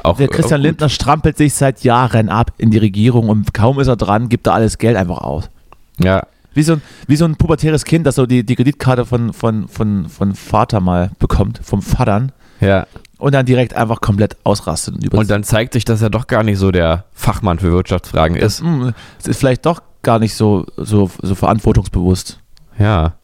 auch. 0.02 0.16
Der 0.16 0.28
Christian 0.28 0.61
auch. 0.61 0.64
Lindner 0.64 0.88
strampelt 0.88 1.37
sich 1.37 1.54
seit 1.54 1.83
Jahren 1.83 2.28
ab 2.28 2.52
in 2.59 2.70
die 2.70 2.78
Regierung 2.78 3.28
und 3.28 3.52
kaum 3.52 3.80
ist 3.80 3.88
er 3.88 3.96
dran, 3.96 4.28
gibt 4.28 4.46
er 4.46 4.54
alles 4.54 4.78
Geld 4.78 4.96
einfach 4.96 5.18
aus. 5.18 5.50
Ja, 5.98 6.22
Wie 6.54 6.62
so 6.62 6.74
ein, 6.74 6.83
wie 7.06 7.16
so 7.16 7.24
ein 7.24 7.37
pubertäres 7.37 7.85
Kind, 7.85 8.06
das 8.06 8.14
so 8.14 8.26
die, 8.26 8.44
die 8.44 8.54
Kreditkarte 8.54 9.04
von, 9.04 9.33
von, 9.33 9.68
von, 9.68 10.09
von 10.09 10.35
Vater 10.35 10.80
mal 10.80 11.11
bekommt, 11.18 11.61
vom 11.62 11.83
Vatern, 11.83 12.33
ja. 12.61 12.87
Und 13.20 13.35
dann 13.35 13.46
direkt 13.46 13.74
einfach 13.74 14.00
komplett 14.00 14.37
ausrastet. 14.44 14.94
Und, 14.96 15.14
Und 15.14 15.30
dann 15.30 15.44
zeigt 15.44 15.74
sich, 15.74 15.85
dass 15.85 16.02
er 16.02 16.11
doch 16.11 16.26
gar 16.26 16.42
nicht 16.42 16.59
so 16.59 16.70
der 16.72 17.04
Fachmann 17.12 17.59
für 17.59 17.70
Wirtschaftsfragen 17.70 18.37
ist. 18.37 18.61
Hm, 18.61 18.92
es 19.18 19.28
ist 19.28 19.38
vielleicht 19.38 19.64
doch 19.66 19.80
gar 20.02 20.18
nicht 20.18 20.35
so, 20.35 20.66
so, 20.76 21.11
so 21.22 21.35
verantwortungsbewusst. 21.35 22.40
Ja. 22.78 23.14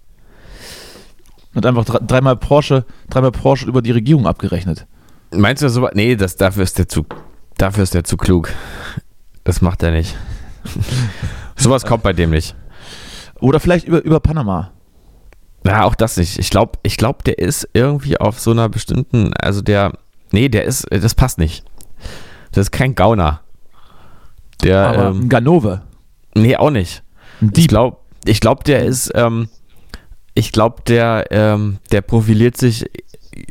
Und 1.54 1.64
einfach 1.64 1.84
dre- 1.84 2.06
dreimal 2.06 2.36
Porsche, 2.36 2.84
dreimal 3.08 3.32
Porsche 3.32 3.66
über 3.66 3.80
die 3.82 3.90
Regierung 3.92 4.26
abgerechnet. 4.26 4.86
Meinst 5.32 5.62
du 5.62 5.68
so? 5.70 5.88
Nee, 5.94 6.14
das, 6.16 6.36
dafür, 6.36 6.62
ist 6.62 6.78
der 6.78 6.88
zu, 6.88 7.06
dafür 7.56 7.82
ist 7.82 7.94
der 7.94 8.04
zu 8.04 8.16
klug. 8.16 8.50
Das 9.44 9.62
macht 9.62 9.82
er 9.82 9.90
nicht. 9.92 10.14
Sowas 11.56 11.84
kommt 11.86 12.02
bei 12.02 12.12
dem 12.12 12.30
nicht. 12.30 12.54
Oder 13.40 13.60
vielleicht 13.60 13.86
über, 13.86 14.02
über 14.04 14.20
Panama. 14.20 14.72
Na, 15.66 15.84
auch 15.84 15.94
das 15.94 16.16
nicht. 16.16 16.38
Ich 16.38 16.50
glaube, 16.50 16.78
ich 16.82 16.96
glaub, 16.96 17.24
der 17.24 17.38
ist 17.38 17.68
irgendwie 17.72 18.18
auf 18.18 18.40
so 18.40 18.50
einer 18.52 18.68
bestimmten, 18.68 19.32
also 19.34 19.62
der, 19.62 19.92
nee, 20.32 20.48
der 20.48 20.64
ist, 20.64 20.86
das 20.90 21.14
passt 21.14 21.38
nicht. 21.38 21.64
Das 22.52 22.62
ist 22.66 22.70
kein 22.72 22.94
Gauner. 22.94 23.40
Der, 24.62 24.86
Aber 24.88 25.08
ein 25.08 25.22
ähm, 25.22 25.28
Ganove. 25.28 25.82
nee, 26.34 26.56
auch 26.56 26.70
nicht. 26.70 27.02
Ein 27.40 27.48
Ich 27.48 27.52
Dieb. 27.54 27.68
glaube, 27.68 27.98
ich 28.24 28.40
glaub, 28.40 28.64
der 28.64 28.84
ist, 28.84 29.10
ähm, 29.14 29.48
ich 30.34 30.52
glaube, 30.52 30.82
der, 30.86 31.26
ähm, 31.30 31.78
der 31.92 32.00
profiliert 32.00 32.56
sich 32.56 32.86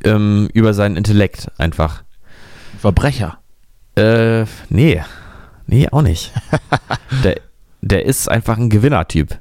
ähm, 0.04 0.50
über 0.54 0.74
seinen 0.74 0.96
Intellekt 0.98 1.48
einfach. 1.58 2.04
Verbrecher. 2.80 3.38
Äh, 3.96 4.46
nee. 4.70 5.04
Nee, 5.68 5.88
auch 5.90 6.02
nicht. 6.02 6.32
der, 7.24 7.40
der 7.82 8.06
ist 8.06 8.30
einfach 8.30 8.58
ein 8.58 8.70
Gewinnertyp. 8.70 9.40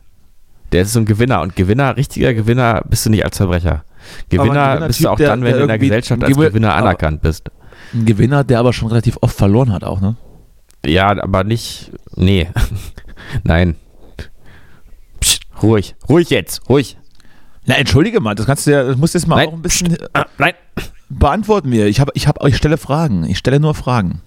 Der 0.74 0.82
ist 0.82 0.92
so 0.92 0.98
ein 0.98 1.04
Gewinner 1.04 1.40
und 1.40 1.54
Gewinner, 1.54 1.96
richtiger 1.96 2.34
Gewinner 2.34 2.82
bist 2.88 3.06
du 3.06 3.10
nicht 3.10 3.24
als 3.24 3.36
Verbrecher. 3.36 3.84
Gewinner 4.28 4.80
ein 4.82 4.86
bist 4.88 5.02
du 5.04 5.08
auch 5.08 5.16
der- 5.16 5.28
dann, 5.28 5.42
wenn 5.44 5.54
du 5.54 5.60
in 5.62 5.68
der 5.68 5.78
Gesellschaft 5.78 6.22
als 6.22 6.32
Gewin- 6.36 6.48
Gewinner 6.48 6.74
anerkannt 6.74 7.22
bist. 7.22 7.48
Ein 7.92 8.04
Gewinner, 8.04 8.42
der 8.44 8.58
aber 8.58 8.72
schon 8.72 8.88
relativ 8.88 9.16
oft 9.20 9.36
verloren 9.36 9.72
hat 9.72 9.84
auch, 9.84 10.00
ne? 10.00 10.16
Ja, 10.84 11.10
aber 11.22 11.44
nicht. 11.44 11.92
Nee. 12.16 12.48
Nein. 13.44 13.76
Psst, 15.20 15.42
ruhig. 15.62 15.94
Ruhig 16.08 16.28
jetzt. 16.30 16.68
Ruhig. 16.68 16.98
Na, 17.66 17.76
entschuldige 17.76 18.20
mal, 18.20 18.34
das 18.34 18.44
kannst 18.46 18.66
du 18.66 18.72
ja, 18.72 18.82
das 18.82 18.96
musst 18.96 19.14
du 19.14 19.18
jetzt 19.18 19.26
mal 19.28 19.36
Nein. 19.36 19.48
auch 19.48 19.52
ein 19.54 19.62
bisschen 19.62 19.94
äh, 19.94 20.08
Ah, 20.12 20.26
nein. 20.38 20.52
beantworten 21.08 21.70
mir. 21.70 21.86
Ich 21.86 22.00
habe, 22.00 22.10
ich 22.14 22.26
habe, 22.26 22.46
ich 22.48 22.56
stelle 22.56 22.76
Fragen. 22.76 23.24
Ich 23.24 23.38
stelle 23.38 23.60
nur 23.60 23.74
Fragen. 23.74 24.20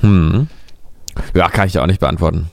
Hm. 0.00 0.48
Ja, 1.34 1.48
kann 1.48 1.68
ich 1.68 1.74
ja 1.74 1.82
auch 1.82 1.86
nicht 1.86 2.00
beantworten. 2.00 2.50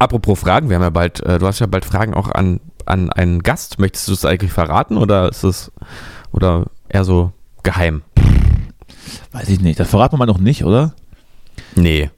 Apropos 0.00 0.40
Fragen, 0.40 0.70
wir 0.70 0.76
haben 0.76 0.82
ja 0.82 0.88
bald, 0.88 1.20
äh, 1.20 1.38
du 1.38 1.46
hast 1.46 1.58
ja 1.58 1.66
bald 1.66 1.84
Fragen 1.84 2.14
auch 2.14 2.30
an, 2.30 2.58
an 2.86 3.12
einen 3.12 3.42
Gast. 3.42 3.78
Möchtest 3.78 4.08
du 4.08 4.14
es 4.14 4.24
eigentlich 4.24 4.50
verraten 4.50 4.96
oder 4.96 5.28
ist 5.28 5.44
es 5.44 5.70
oder 6.32 6.64
eher 6.88 7.04
so 7.04 7.32
geheim? 7.62 8.02
Weiß 9.32 9.50
ich 9.50 9.60
nicht. 9.60 9.78
Das 9.78 9.90
verraten 9.90 10.14
wir 10.14 10.18
mal 10.18 10.24
noch 10.24 10.38
nicht, 10.38 10.64
oder? 10.64 10.94
Nee. 11.76 12.08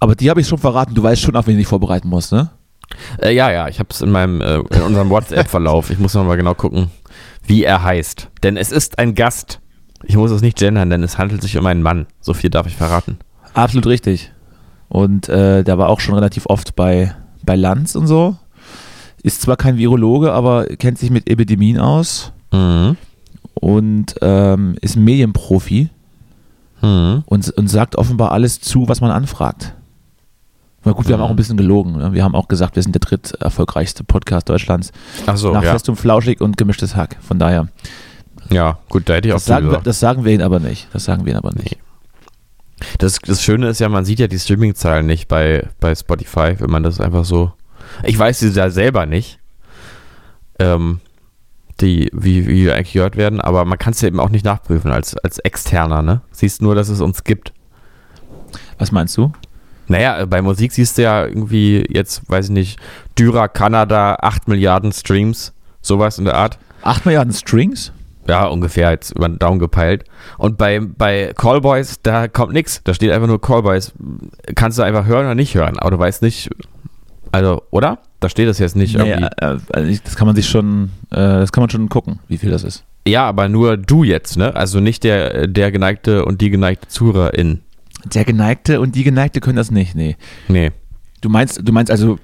Aber 0.00 0.14
die 0.14 0.28
habe 0.28 0.42
ich 0.42 0.48
schon 0.48 0.58
verraten. 0.58 0.94
Du 0.94 1.02
weißt 1.02 1.22
schon, 1.22 1.34
auf 1.34 1.46
wen 1.46 1.54
ich 1.54 1.60
dich 1.60 1.66
vorbereiten 1.66 2.08
muss, 2.08 2.30
ne? 2.30 2.50
Äh, 3.18 3.34
ja, 3.34 3.50
ja, 3.50 3.68
ich 3.68 3.78
habe 3.78 3.88
es 3.90 4.02
in 4.02 4.10
meinem 4.10 4.42
äh, 4.42 4.56
in 4.56 4.82
unserem 4.82 5.08
WhatsApp-Verlauf. 5.08 5.88
Ich 5.88 5.98
muss 5.98 6.12
noch 6.12 6.24
mal 6.24 6.36
genau 6.36 6.52
gucken, 6.52 6.90
wie 7.46 7.64
er 7.64 7.82
heißt. 7.82 8.28
Denn 8.42 8.58
es 8.58 8.70
ist 8.70 8.98
ein 8.98 9.14
Gast. 9.14 9.60
Ich 10.02 10.18
muss 10.18 10.30
es 10.30 10.42
nicht 10.42 10.58
gendern, 10.58 10.90
denn 10.90 11.02
es 11.02 11.16
handelt 11.16 11.40
sich 11.40 11.56
um 11.56 11.64
einen 11.64 11.80
Mann. 11.80 12.06
So 12.20 12.34
viel 12.34 12.50
darf 12.50 12.66
ich 12.66 12.76
verraten. 12.76 13.16
Absolut 13.54 13.86
richtig. 13.86 14.33
Und 14.88 15.28
äh, 15.28 15.64
der 15.64 15.78
war 15.78 15.88
auch 15.88 16.00
schon 16.00 16.14
relativ 16.14 16.46
oft 16.46 16.76
bei, 16.76 17.14
bei 17.44 17.56
Lanz 17.56 17.94
und 17.96 18.06
so. 18.06 18.36
Ist 19.22 19.42
zwar 19.42 19.56
kein 19.56 19.78
Virologe, 19.78 20.32
aber 20.32 20.66
kennt 20.66 20.98
sich 20.98 21.10
mit 21.10 21.28
Epidemien 21.28 21.78
aus. 21.78 22.30
Mhm. 22.52 22.96
und 23.54 24.14
ähm, 24.22 24.76
ist 24.80 24.96
Medienprofi 24.96 25.88
Hm. 26.80 27.22
und, 27.26 27.50
und 27.50 27.68
sagt 27.68 27.96
offenbar 27.96 28.30
alles 28.32 28.60
zu, 28.60 28.88
was 28.88 29.00
man 29.00 29.10
anfragt. 29.10 29.74
Na 30.84 30.92
gut, 30.92 31.08
wir 31.08 31.14
haben 31.14 31.22
auch 31.22 31.30
ein 31.30 31.36
bisschen 31.36 31.56
gelogen. 31.56 31.96
ne? 31.96 32.12
Wir 32.12 32.22
haben 32.22 32.34
auch 32.34 32.46
gesagt, 32.46 32.76
wir 32.76 32.82
sind 32.82 32.94
der 32.94 33.00
dritt 33.00 33.32
erfolgreichste 33.40 34.04
Podcast 34.04 34.50
Deutschlands. 34.50 34.92
Ach 35.26 35.36
so, 35.38 35.50
nach 35.50 35.62
ja. 35.62 35.70
Fest 35.72 35.88
und 35.88 35.96
Flauschig 35.96 36.40
und 36.42 36.58
gemischtes 36.58 36.94
Hack. 36.94 37.16
Von 37.22 37.38
daher. 37.38 37.68
Ja, 38.50 38.78
gut, 38.90 39.08
da 39.08 39.14
hätte 39.14 39.28
ich 39.28 39.32
auch 39.34 39.38
Das 39.38 39.46
sagen, 39.46 39.70
wir, 39.70 39.78
das 39.78 39.98
sagen 39.98 40.24
wir 40.26 40.32
ihnen 40.34 40.42
aber 40.42 40.60
nicht. 40.60 40.88
Das 40.92 41.04
sagen 41.06 41.24
wir 41.24 41.32
ihnen 41.32 41.38
aber 41.42 41.54
nicht. 41.54 41.78
Das, 42.98 43.18
das 43.18 43.42
Schöne 43.42 43.68
ist 43.68 43.80
ja, 43.80 43.88
man 43.88 44.04
sieht 44.04 44.18
ja 44.18 44.26
die 44.26 44.38
Streaming-Zahlen 44.38 45.06
nicht 45.06 45.28
bei, 45.28 45.68
bei 45.80 45.94
Spotify, 45.94 46.54
wenn 46.58 46.70
man 46.70 46.82
das 46.82 47.00
einfach 47.00 47.24
so. 47.24 47.52
Ich 48.02 48.18
weiß 48.18 48.40
sie 48.40 48.50
ja 48.50 48.70
selber 48.70 49.06
nicht, 49.06 49.38
ähm, 50.58 51.00
die, 51.80 52.10
wie, 52.12 52.46
wie 52.46 52.62
die 52.64 52.70
eigentlich 52.70 52.94
gehört 52.94 53.16
werden, 53.16 53.40
aber 53.40 53.64
man 53.64 53.78
kann 53.78 53.92
es 53.92 54.00
ja 54.00 54.08
eben 54.08 54.20
auch 54.20 54.30
nicht 54.30 54.44
nachprüfen 54.44 54.90
als, 54.90 55.16
als 55.18 55.38
Externer, 55.38 56.02
ne? 56.02 56.22
Siehst 56.30 56.62
nur, 56.62 56.74
dass 56.74 56.88
es 56.88 57.00
uns 57.00 57.24
gibt. 57.24 57.52
Was 58.78 58.92
meinst 58.92 59.16
du? 59.16 59.32
Naja, 59.86 60.24
bei 60.26 60.40
Musik 60.40 60.72
siehst 60.72 60.98
du 60.98 61.02
ja 61.02 61.26
irgendwie 61.26 61.84
jetzt, 61.88 62.22
weiß 62.28 62.46
ich 62.46 62.52
nicht, 62.52 62.80
Dürer, 63.18 63.48
Kanada, 63.48 64.16
8 64.20 64.48
Milliarden 64.48 64.92
Streams, 64.92 65.52
sowas 65.82 66.18
in 66.18 66.24
der 66.24 66.36
Art. 66.36 66.58
8 66.82 67.06
Milliarden 67.06 67.32
Strings? 67.32 67.92
Ja, 68.26 68.46
ungefähr 68.46 68.90
jetzt 68.90 69.10
über 69.12 69.28
den 69.28 69.38
Daumen 69.38 69.58
gepeilt. 69.58 70.04
Und 70.38 70.56
bei, 70.56 70.80
bei 70.80 71.32
Callboys, 71.36 72.00
da 72.02 72.26
kommt 72.28 72.52
nichts. 72.54 72.80
Da 72.84 72.94
steht 72.94 73.10
einfach 73.10 73.26
nur 73.28 73.40
Callboys. 73.40 73.92
Kannst 74.54 74.78
du 74.78 74.82
einfach 74.82 75.04
hören 75.06 75.26
oder 75.26 75.34
nicht 75.34 75.54
hören. 75.54 75.78
Aber 75.78 75.90
du 75.90 75.98
weißt 75.98 76.22
nicht, 76.22 76.48
also, 77.32 77.62
oder? 77.70 77.98
Da 78.20 78.28
steht 78.30 78.48
es 78.48 78.58
jetzt 78.58 78.76
nicht 78.76 78.96
Naja, 78.96 79.16
irgendwie. 79.16 79.30
äh, 79.38 79.58
also 79.76 79.90
ich- 79.90 80.02
das 80.02 80.16
kann 80.16 80.26
man 80.26 80.34
sich 80.36 80.48
schon, 80.48 80.90
äh, 81.10 81.16
das 81.16 81.52
kann 81.52 81.62
man 81.62 81.68
schon 81.70 81.88
gucken, 81.90 82.20
wie 82.28 82.38
viel 82.38 82.50
das 82.50 82.64
ist. 82.64 82.84
Ja, 83.06 83.26
aber 83.26 83.50
nur 83.50 83.76
du 83.76 84.02
jetzt, 84.04 84.38
ne? 84.38 84.56
Also 84.56 84.80
nicht 84.80 85.04
der, 85.04 85.46
der 85.46 85.70
geneigte 85.70 86.24
und 86.24 86.40
die 86.40 86.48
geneigte 86.48 86.88
Zuhörerin. 86.88 87.60
Der 88.14 88.24
Geneigte 88.24 88.80
und 88.80 88.94
die 88.94 89.04
Geneigte 89.04 89.40
können 89.40 89.56
das 89.56 89.70
nicht, 89.70 89.94
nee. 89.94 90.16
Nee. 90.48 90.72
Du 91.20 91.28
meinst, 91.28 91.60
du 91.62 91.72
meinst 91.72 91.90
also, 91.90 92.18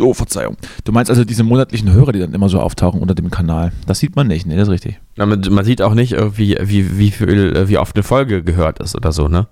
oh, 0.00 0.14
Verzeihung. 0.14 0.56
Du 0.84 0.92
meinst 0.92 1.10
also 1.10 1.24
diese 1.24 1.42
monatlichen 1.44 1.90
Hörer, 1.92 2.12
die 2.12 2.18
dann 2.20 2.34
immer 2.34 2.48
so 2.48 2.60
auftauchen 2.60 3.00
unter 3.00 3.14
dem 3.14 3.30
Kanal. 3.30 3.72
Das 3.86 3.98
sieht 3.98 4.16
man 4.16 4.26
nicht, 4.26 4.46
nee, 4.46 4.54
das 4.56 4.68
ist 4.68 4.72
richtig. 4.72 5.00
Na, 5.16 5.26
Man, 5.26 5.64
sieht 5.64 5.82
auch 5.82 5.94
nicht 5.94 6.12
irgendwie, 6.12 6.56
wie, 6.62 6.98
wie 6.98 7.10
viel, 7.10 7.56
äh, 7.56 7.68
wie 7.68 7.78
oft 7.78 7.96
eine 7.96 8.02
Folge 8.02 8.42
gehört 8.42 8.78
ist 8.80 8.94
oder 8.96 9.12
so, 9.12 9.28
ne? 9.28 9.46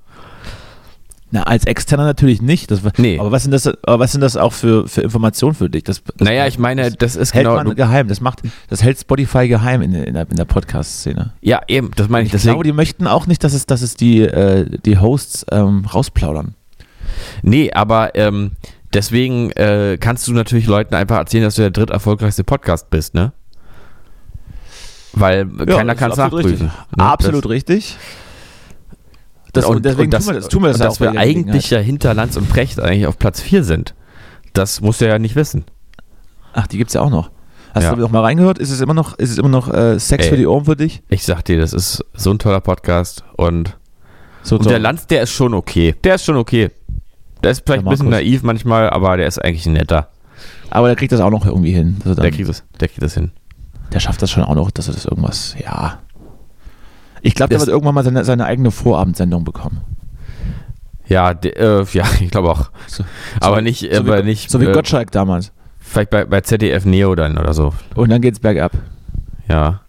Na, 1.35 1.44
als 1.44 1.64
Externer 1.64 2.05
natürlich 2.05 2.42
nicht. 2.42 2.70
Das, 2.70 2.83
Nee. 2.98 3.18
Aber 3.18 3.33
was 3.33 3.42
sind 3.44 3.52
das, 3.52 3.66
aber 3.66 4.00
was 4.00 4.12
sind 4.12 4.20
das 4.20 4.37
auch 4.37 4.52
für, 4.52 4.87
für 4.87 5.00
Informationen 5.00 5.55
für 5.55 5.70
dich? 5.70 5.83
Das, 5.85 6.02
das 6.05 6.26
Naja, 6.28 6.46
ich 6.46 6.59
meine, 6.59 6.90
das 6.92 7.16
ist 7.16 7.33
hält 7.33 7.46
genau. 7.46 7.62
man 7.64 7.74
geheim. 7.74 8.07
Das 8.09 8.20
macht, 8.20 8.42
das 8.68 8.83
hält 8.83 8.98
Spotify 9.00 9.48
geheim 9.48 9.81
in, 9.81 9.92
der- 9.92 10.07
in 10.07 10.12
der, 10.12 10.31
in 10.31 10.37
der 10.37 10.44
Podcast-Szene. 10.44 11.33
ja, 11.40 11.62
eben, 11.68 11.90
das 11.96 12.11
meine 12.11 12.24
ich. 12.24 12.26
Ich 12.26 12.33
Deswegen, 12.33 12.52
glaube, 12.52 12.64
die 12.64 12.72
möchten 12.72 13.07
auch 13.07 13.26
nicht, 13.26 13.42
dass 13.44 13.55
es, 13.55 13.64
dass 13.64 13.81
es 13.81 13.96
die, 13.96 14.20
äh, 14.20 14.66
die 14.85 14.98
Hosts 14.98 15.46
ähm, 15.50 15.87
rausplaudern. 15.87 16.55
Nee, 17.42 17.72
aber 17.72 18.14
ähm, 18.14 18.52
deswegen 18.94 19.50
äh, 19.52 19.98
kannst 20.00 20.26
du 20.28 20.33
natürlich 20.33 20.66
Leuten 20.66 20.94
einfach 20.94 21.16
erzählen, 21.18 21.44
dass 21.44 21.55
du 21.57 21.62
der 21.62 21.70
dritt 21.70 21.90
erfolgreichste 21.90 22.44
Podcast 22.44 22.90
bist, 22.90 23.14
ne? 23.14 23.33
Weil 25.14 25.46
keiner 25.46 25.92
das 25.92 25.98
kann 25.98 26.11
es 26.12 26.16
nachprüfen. 26.16 26.50
Richtig. 26.50 26.70
ne? 26.96 27.05
Absolut 27.05 27.48
richtig. 27.48 27.96
Das, 29.52 29.66
und, 29.66 29.85
deswegen 29.85 30.05
und 30.05 30.14
das, 30.14 30.24
tun 30.24 30.33
wir 30.35 30.40
das, 30.40 30.48
tun 30.48 30.62
wir 30.62 30.68
das, 30.70 30.78
dass 30.78 31.00
wir 31.00 31.11
eigentlich 31.11 31.44
Gelegenheit. 31.44 31.70
ja 31.70 31.78
hinter 31.81 32.14
Lanz 32.14 32.37
und 32.38 32.48
Precht 32.48 32.81
eigentlich 32.81 33.07
auf 33.07 33.18
Platz 33.18 33.40
4 33.42 33.64
sind. 33.64 33.94
Das 34.55 34.81
musst 34.81 35.02
du 35.02 35.09
ja 35.09 35.18
nicht 35.18 35.37
wissen. 35.37 35.64
Ach, 36.55 36.66
die 36.66 36.78
gibt's 36.78 36.94
ja 36.94 37.02
auch 37.02 37.11
noch. 37.11 37.31
Hast 37.74 37.85
Ja. 37.85 37.94
du 37.94 38.00
noch 38.00 38.11
mal 38.11 38.20
reingehört? 38.20 38.59
Ist 38.59 38.70
es 38.70 38.81
immer 38.81 38.94
noch, 38.94 39.18
ist 39.18 39.31
es 39.31 39.38
immer 39.38 39.48
noch 39.48 39.72
äh, 39.72 39.98
Sex 39.98 40.24
Ey. 40.24 40.31
für 40.31 40.37
die 40.38 40.46
Ohren 40.46 40.64
für 40.64 40.76
dich? 40.76 41.02
Ich 41.09 41.24
sag 41.24 41.42
dir, 41.44 41.59
das 41.59 41.72
ist 41.74 42.02
so 42.14 42.31
ein 42.31 42.38
toller 42.38 42.61
Podcast 42.61 43.24
und, 43.37 43.76
So, 44.42 44.57
und 44.57 44.68
der 44.68 44.78
Lanz, 44.78 45.07
der 45.07 45.22
ist 45.22 45.33
schon 45.33 45.52
okay. 45.52 45.94
Der 46.05 46.14
ist 46.14 46.24
schon 46.24 46.37
okay. 46.37 46.70
Der 47.42 47.50
ist 47.50 47.62
vielleicht 47.66 47.83
Der 47.83 47.88
ein 47.88 47.90
bisschen 47.90 48.11
naiv 48.11 48.42
manchmal, 48.42 48.90
aber 48.90 49.16
der 49.16 49.26
ist 49.26 49.38
eigentlich 49.38 49.66
ein 49.66 49.72
netter. 49.72 50.09
Aber 50.70 50.87
der 50.87 50.96
kriegt 50.96 51.12
das 51.12 51.20
auch 51.20 51.31
noch 51.31 51.44
irgendwie 51.44 51.72
hin. 51.72 51.98
Der 52.05 52.31
kriegt 52.31 52.48
das, 52.48 52.64
der 52.81 52.88
kriegt 52.88 53.02
das 53.02 53.14
hin. 53.14 53.31
der 53.92 54.00
schafft 54.00 54.22
das 54.22 54.31
schon 54.31 54.42
auch 54.44 54.55
noch, 54.55 54.70
dass 54.70 54.88
er 54.88 54.94
das 54.94 55.05
irgendwas, 55.05 55.55
ja. 55.62 55.98
Ich 57.20 57.35
glaube, 57.35 57.50
der 57.50 57.61
wird 57.61 57.68
irgendwann 57.68 57.94
mal 57.94 58.05
seine, 58.05 58.24
seine 58.24 58.46
eigene 58.46 58.70
Vorabendsendung 58.70 59.44
bekommen. 59.44 59.83
Ja, 61.07 61.35
de, 61.35 61.52
äh, 61.52 61.85
ja, 61.92 62.05
ich 62.20 62.31
glaube 62.31 62.50
auch. 62.50 62.70
So, 62.87 63.05
aber 63.40 63.57
so, 63.57 63.62
nicht, 63.62 63.81
so 63.81 64.00
aber 64.00 64.18
wie, 64.18 64.22
nicht. 64.28 64.50
So 64.50 64.61
wie 64.61 64.66
äh, 64.66 64.72
Gottschalk 64.72 65.11
damals. 65.12 65.52
Vielleicht 65.78 66.11
bei, 66.11 66.24
bei 66.24 66.40
ZDF 66.40 66.85
Neo 66.85 67.14
dann 67.14 67.38
oder 67.38 67.55
so. 67.55 67.74
Und 67.94 68.11
dann 68.11 68.22
geht's 68.22 68.40
bergab. 68.40 68.72
Ja. 69.48 69.83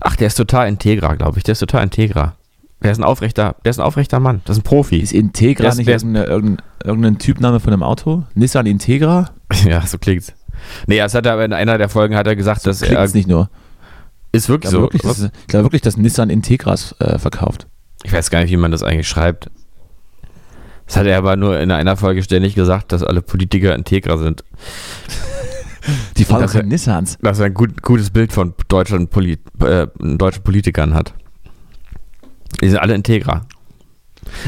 Ach, 0.00 0.16
der 0.16 0.26
ist 0.26 0.34
total 0.34 0.68
integra, 0.68 1.14
glaube 1.14 1.38
ich. 1.38 1.44
Der 1.44 1.52
ist 1.52 1.60
total 1.60 1.84
integra. 1.84 2.34
Der 2.82 2.92
ist 2.92 2.98
ein 2.98 3.04
aufrechter, 3.04 3.56
der 3.64 3.70
ist 3.70 3.80
ein 3.80 3.84
aufrechter 3.84 4.20
Mann. 4.20 4.40
Das 4.44 4.56
ist 4.56 4.60
ein 4.60 4.64
Profi. 4.64 4.98
Ist 4.98 5.12
Integra 5.12 5.62
Der 5.62 5.70
ist- 5.72 5.78
nicht 5.78 5.88
der 5.88 6.28
irgendein, 6.28 6.64
irgendein 6.84 7.18
Typname 7.18 7.58
von 7.60 7.72
einem 7.72 7.82
Auto? 7.82 8.24
Nissan 8.34 8.66
Integra? 8.66 9.30
ja, 9.66 9.84
so 9.84 9.98
klingt's. 9.98 10.32
Nee, 10.86 10.98
das 10.98 11.14
hat 11.14 11.26
er 11.26 11.32
aber 11.32 11.44
in 11.44 11.52
einer 11.52 11.78
der 11.78 11.88
Folgen 11.88 12.14
hat 12.16 12.26
er 12.26 12.36
gesagt, 12.36 12.66
dass 12.66 12.82
er 12.82 12.88
Klingt's 12.94 13.14
nicht 13.14 13.28
nur. 13.28 13.50
ist 14.32 14.44
Ich 14.44 14.48
wirklich 14.48 14.70
glaube 14.70 14.76
so. 14.76 14.82
wirklich, 14.92 15.02
dass, 15.02 15.20
ich 15.22 15.46
glaube 15.48 15.64
wirklich, 15.64 15.82
dass 15.82 15.96
Nissan 15.96 16.30
Integras 16.30 16.94
äh, 17.00 17.18
verkauft. 17.18 17.66
Ich 18.04 18.12
weiß 18.12 18.30
gar 18.30 18.40
nicht, 18.42 18.50
wie 18.52 18.56
man 18.56 18.70
das 18.70 18.82
eigentlich 18.84 19.08
schreibt. 19.08 19.50
Das 20.86 20.96
hat 20.96 21.06
er 21.06 21.18
aber 21.18 21.36
nur 21.36 21.58
in 21.60 21.70
einer 21.70 21.96
Folge 21.96 22.22
ständig 22.22 22.54
gesagt, 22.54 22.92
dass 22.92 23.02
alle 23.02 23.22
Politiker 23.22 23.74
integra 23.74 24.16
sind. 24.18 24.44
Die 26.16 26.24
fahren 26.24 26.46
keine 26.46 26.68
Nissans. 26.68 27.18
Dass 27.22 27.38
er 27.38 27.46
ein 27.46 27.54
gut, 27.54 27.82
gutes 27.82 28.10
Bild 28.10 28.32
von 28.32 28.54
Deutschland, 28.68 29.10
Poli 29.10 29.38
äh, 29.60 29.86
deutschen 29.98 30.42
Politikern 30.42 30.94
hat. 30.94 31.14
Die 32.60 32.68
sind 32.68 32.78
alle 32.78 32.94
integra. 32.94 33.42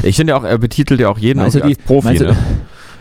Ich 0.03 0.15
finde 0.15 0.31
ja 0.31 0.37
auch, 0.37 0.43
er 0.43 0.57
betitelt 0.57 0.99
ja 0.99 1.09
auch 1.09 1.17
jeden 1.17 1.39
Meinst 1.39 1.55
du 1.55 1.59
irgendwie 1.59 1.75
die- 1.75 1.81
als 1.81 1.87
Profi. 1.87 2.07
meinst 2.07 2.21
du- 2.21 2.25
ne? 2.27 2.37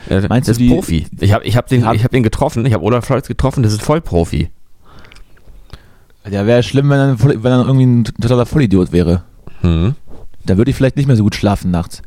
Er 0.09 0.29
meinst 0.29 0.49
ist 0.49 0.59
du 0.61 0.65
die- 0.65 0.71
Profi. 0.71 1.07
Ich 1.21 1.33
habe 1.33 1.45
ich 1.45 1.57
hab 1.57 1.67
den, 1.69 1.85
Hab- 1.85 1.95
ich 1.95 2.05
hab 2.05 2.11
den 2.11 2.23
getroffen, 2.23 2.65
ich 2.67 2.73
habe 2.73 2.85
Olaf 2.85 3.07
Scholz 3.07 3.29
getroffen, 3.29 3.63
das 3.63 3.73
ist 3.73 3.83
voll 3.83 4.01
Profi. 4.01 4.51
Der 6.31 6.47
wäre 6.47 6.63
schlimm, 6.63 6.89
wenn 6.91 6.99
er, 6.99 7.17
wenn 7.21 7.53
er 7.53 7.65
irgendwie 7.67 7.87
ein 7.87 8.05
totaler 8.05 8.47
Vollidiot 8.47 8.93
wäre. 8.93 9.23
Hm. 9.63 9.95
Da 10.51 10.59
würde 10.59 10.73
ich 10.73 10.77
vielleicht 10.77 10.97
nicht 10.97 11.07
mehr 11.07 11.15
so 11.15 11.23
gut 11.23 11.37
schlafen 11.37 11.71
nachts. 11.71 12.03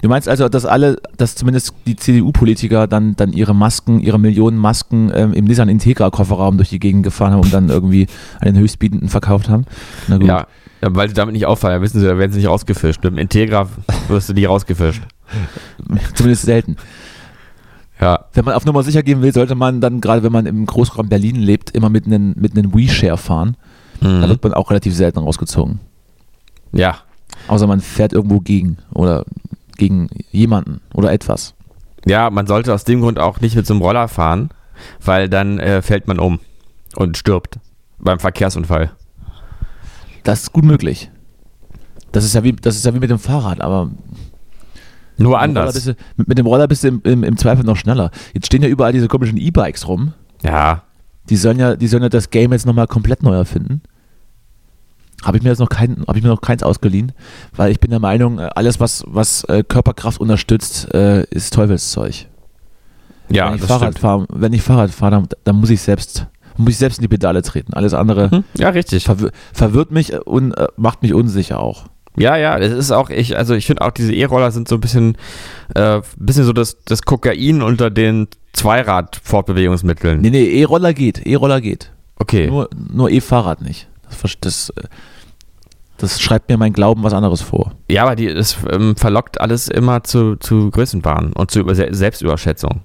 Du 0.00 0.08
meinst 0.08 0.26
also, 0.26 0.48
dass 0.48 0.64
alle, 0.64 0.96
dass 1.18 1.34
zumindest 1.34 1.74
die 1.86 1.94
CDU-Politiker 1.94 2.86
dann, 2.86 3.16
dann 3.16 3.34
ihre 3.34 3.54
Masken, 3.54 4.00
ihre 4.00 4.18
Millionen 4.18 4.56
Masken 4.56 5.12
ähm, 5.14 5.34
im 5.34 5.44
Nissan 5.44 5.68
Integra-Kofferraum 5.68 6.56
durch 6.56 6.70
die 6.70 6.78
Gegend 6.78 7.02
gefahren 7.02 7.32
haben 7.32 7.42
und 7.42 7.52
dann 7.52 7.68
irgendwie 7.68 8.06
an 8.40 8.46
den 8.46 8.56
Höchstbietenden 8.56 9.10
verkauft 9.10 9.50
haben? 9.50 9.66
Na 10.08 10.16
gut. 10.16 10.26
Ja, 10.26 10.46
weil 10.80 11.08
sie 11.08 11.14
damit 11.14 11.34
nicht 11.34 11.44
auffallen, 11.44 11.82
wissen 11.82 12.00
sie, 12.00 12.06
da 12.06 12.16
werden 12.16 12.32
sie 12.32 12.38
nicht 12.38 12.48
rausgefischt. 12.48 13.04
Mit 13.04 13.12
dem 13.12 13.18
Integra 13.18 13.68
wirst 14.08 14.30
du 14.30 14.32
nie 14.32 14.46
rausgefischt. 14.46 15.02
Zumindest 16.14 16.46
selten. 16.46 16.76
Ja, 18.00 18.24
Wenn 18.32 18.46
man 18.46 18.54
auf 18.54 18.64
Nummer 18.64 18.82
sicher 18.82 19.02
gehen 19.02 19.20
will, 19.20 19.34
sollte 19.34 19.54
man 19.54 19.82
dann, 19.82 20.00
gerade 20.00 20.22
wenn 20.22 20.32
man 20.32 20.46
im 20.46 20.64
Großraum 20.64 21.10
Berlin 21.10 21.36
lebt, 21.36 21.72
immer 21.72 21.90
mit 21.90 22.06
einem 22.06 22.34
mit 22.38 22.56
einem 22.56 22.74
WeShare 22.74 23.18
fahren. 23.18 23.58
Da 24.00 24.08
mhm. 24.08 24.28
wird 24.30 24.42
man 24.42 24.54
auch 24.54 24.70
relativ 24.70 24.94
selten 24.96 25.18
rausgezogen. 25.18 25.78
ja, 26.72 26.96
Außer 27.48 27.66
man 27.66 27.80
fährt 27.80 28.12
irgendwo 28.12 28.40
gegen 28.40 28.78
oder 28.94 29.24
gegen 29.76 30.08
jemanden 30.30 30.80
oder 30.94 31.12
etwas. 31.12 31.54
ja, 32.06 32.30
man 32.30 32.46
sollte 32.46 32.72
aus 32.74 32.84
dem 32.84 33.00
Grund 33.00 33.18
auch 33.18 33.40
nicht 33.40 33.56
mit 33.56 33.66
so 33.66 33.74
einem 33.74 33.82
Roller 33.82 34.08
fahren, 34.08 34.50
weil 35.04 35.28
dann 35.28 35.58
äh, 35.58 35.82
fällt 35.82 36.06
man 36.08 36.18
um 36.18 36.40
und 36.96 37.16
stirbt 37.16 37.58
beim 37.98 38.18
Verkehrsunfall. 38.18 38.90
Das 40.24 40.42
ist 40.42 40.52
gut 40.52 40.64
möglich. 40.64 41.10
Das 42.12 42.24
ist 42.24 42.34
ja 42.34 42.44
wie, 42.44 42.52
das 42.52 42.76
ist 42.76 42.84
ja 42.84 42.94
wie 42.94 42.98
mit 43.00 43.10
dem 43.10 43.18
Fahrrad, 43.18 43.60
aber 43.60 43.86
Nur 43.86 43.94
mit 45.16 45.18
dem 45.18 45.26
Roller 45.26 45.40
anders. 45.40 45.84
du, 45.84 45.96
mit, 46.16 46.28
mit 46.28 46.38
dem 46.38 46.46
Roller 46.46 46.68
bist 46.68 46.84
du 46.84 46.88
im, 46.88 47.00
im, 47.04 47.24
im 47.24 47.36
Zweifel 47.36 47.64
noch 47.64 47.76
schneller. 47.76 48.10
Jetzt 48.34 48.46
stehen 48.46 48.62
ja 48.62 48.68
überall 48.68 48.92
diese 48.92 49.08
komischen 49.08 49.38
E-Bikes 49.38 49.88
rum. 49.88 50.12
Ja, 50.42 50.82
Die 51.30 51.36
sollen 51.36 51.58
ja, 51.58 51.76
die 51.76 51.86
sollen 51.88 52.02
ja 52.02 52.08
das 52.08 52.30
Game 52.30 52.52
jetzt 52.52 52.66
nochmal 52.66 52.86
komplett 52.86 53.22
neu 53.22 53.34
erfinden. 53.34 53.80
Habe 55.22 55.36
ich 55.36 55.42
mir 55.42 55.50
jetzt 55.50 55.58
noch 55.58 55.68
kein, 55.68 56.04
habe 56.06 56.18
ich 56.18 56.24
mir 56.24 56.30
noch 56.30 56.40
keins 56.40 56.62
ausgeliehen, 56.62 57.12
weil 57.54 57.70
ich 57.70 57.80
bin 57.80 57.90
der 57.90 58.00
Meinung, 58.00 58.38
äh, 58.38 58.50
alles 58.54 58.80
was, 58.80 59.04
was 59.06 59.44
äh, 59.44 59.62
Körperkraft 59.62 60.20
unterstützt, 60.20 60.92
äh, 60.94 61.24
ist 61.30 61.54
Teufelszeug. 61.54 62.26
ja, 63.30 63.48
wenn 63.48 63.54
ich 63.54 63.60
das 63.60 63.68
Fahrrad 63.68 63.98
fahre, 63.98 64.26
wenn 64.30 64.52
ich 64.52 64.62
Fahrrad 64.62 64.90
fahre, 64.90 65.12
dann, 65.12 65.28
dann 65.44 65.56
muss 65.56 65.70
ich 65.70 65.80
selbst, 65.80 66.26
muss 66.56 66.70
ich 66.70 66.78
selbst 66.78 66.98
in 66.98 67.02
die 67.02 67.08
Pedale 67.08 67.42
treten. 67.42 67.72
Alles 67.74 67.94
andere 67.94 68.30
Hm? 68.30 68.44
Ja, 68.54 68.70
richtig. 68.70 69.04
verwir 69.04 69.30
verwirrt 69.52 69.90
mich 69.90 70.12
und 70.26 70.54
macht 70.76 71.02
mich 71.02 71.14
unsicher 71.14 71.60
auch. 71.60 71.86
Ja, 72.16 72.36
ja, 72.36 72.58
das 72.58 72.72
ist 72.72 72.90
auch, 72.90 73.08
ich, 73.08 73.38
also 73.38 73.54
ich 73.54 73.66
finde 73.66 73.82
auch, 73.82 73.90
diese 73.90 74.12
E-Roller 74.12 74.50
sind 74.50 74.68
so 74.68 74.74
ein 74.74 74.80
bisschen, 74.80 75.16
äh, 75.74 76.02
bisschen 76.16 76.44
so 76.44 76.52
das, 76.52 76.76
das 76.84 77.02
Kokain 77.02 77.62
unter 77.62 77.90
den 77.90 78.28
Zweirad-Fortbewegungsmitteln. 78.52 80.20
Nee, 80.20 80.30
nee, 80.30 80.60
E-Roller 80.60 80.92
geht, 80.92 81.24
E-Roller 81.26 81.60
geht. 81.60 81.90
Okay. 82.16 82.48
Nur, 82.48 82.68
nur 82.92 83.10
E-Fahrrad 83.10 83.62
nicht. 83.62 83.88
Das, 84.10 84.36
das, 84.40 84.72
das 86.02 86.20
schreibt 86.20 86.48
mir 86.48 86.56
mein 86.58 86.72
Glauben 86.72 87.02
was 87.02 87.12
anderes 87.14 87.40
vor. 87.42 87.72
Ja, 87.88 88.02
aber 88.02 88.16
die, 88.16 88.32
das 88.32 88.56
ähm, 88.70 88.96
verlockt 88.96 89.40
alles 89.40 89.68
immer 89.68 90.02
zu, 90.04 90.36
zu 90.36 90.70
Größenwahn 90.70 91.32
und 91.32 91.50
zu 91.50 91.60
über 91.60 91.74
Se 91.74 91.88
Selbstüberschätzung. 91.90 92.80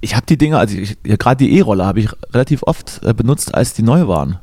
Ich 0.00 0.14
habe 0.16 0.26
die 0.26 0.36
Dinger, 0.36 0.58
also 0.58 0.76
ja, 0.76 1.16
gerade 1.16 1.36
die 1.44 1.56
E-Roller 1.56 1.86
habe 1.86 2.00
ich 2.00 2.08
relativ 2.32 2.62
oft 2.64 3.00
äh, 3.04 3.14
benutzt, 3.14 3.54
als 3.54 3.72
die 3.72 3.82
neu 3.82 4.06
waren. 4.08 4.38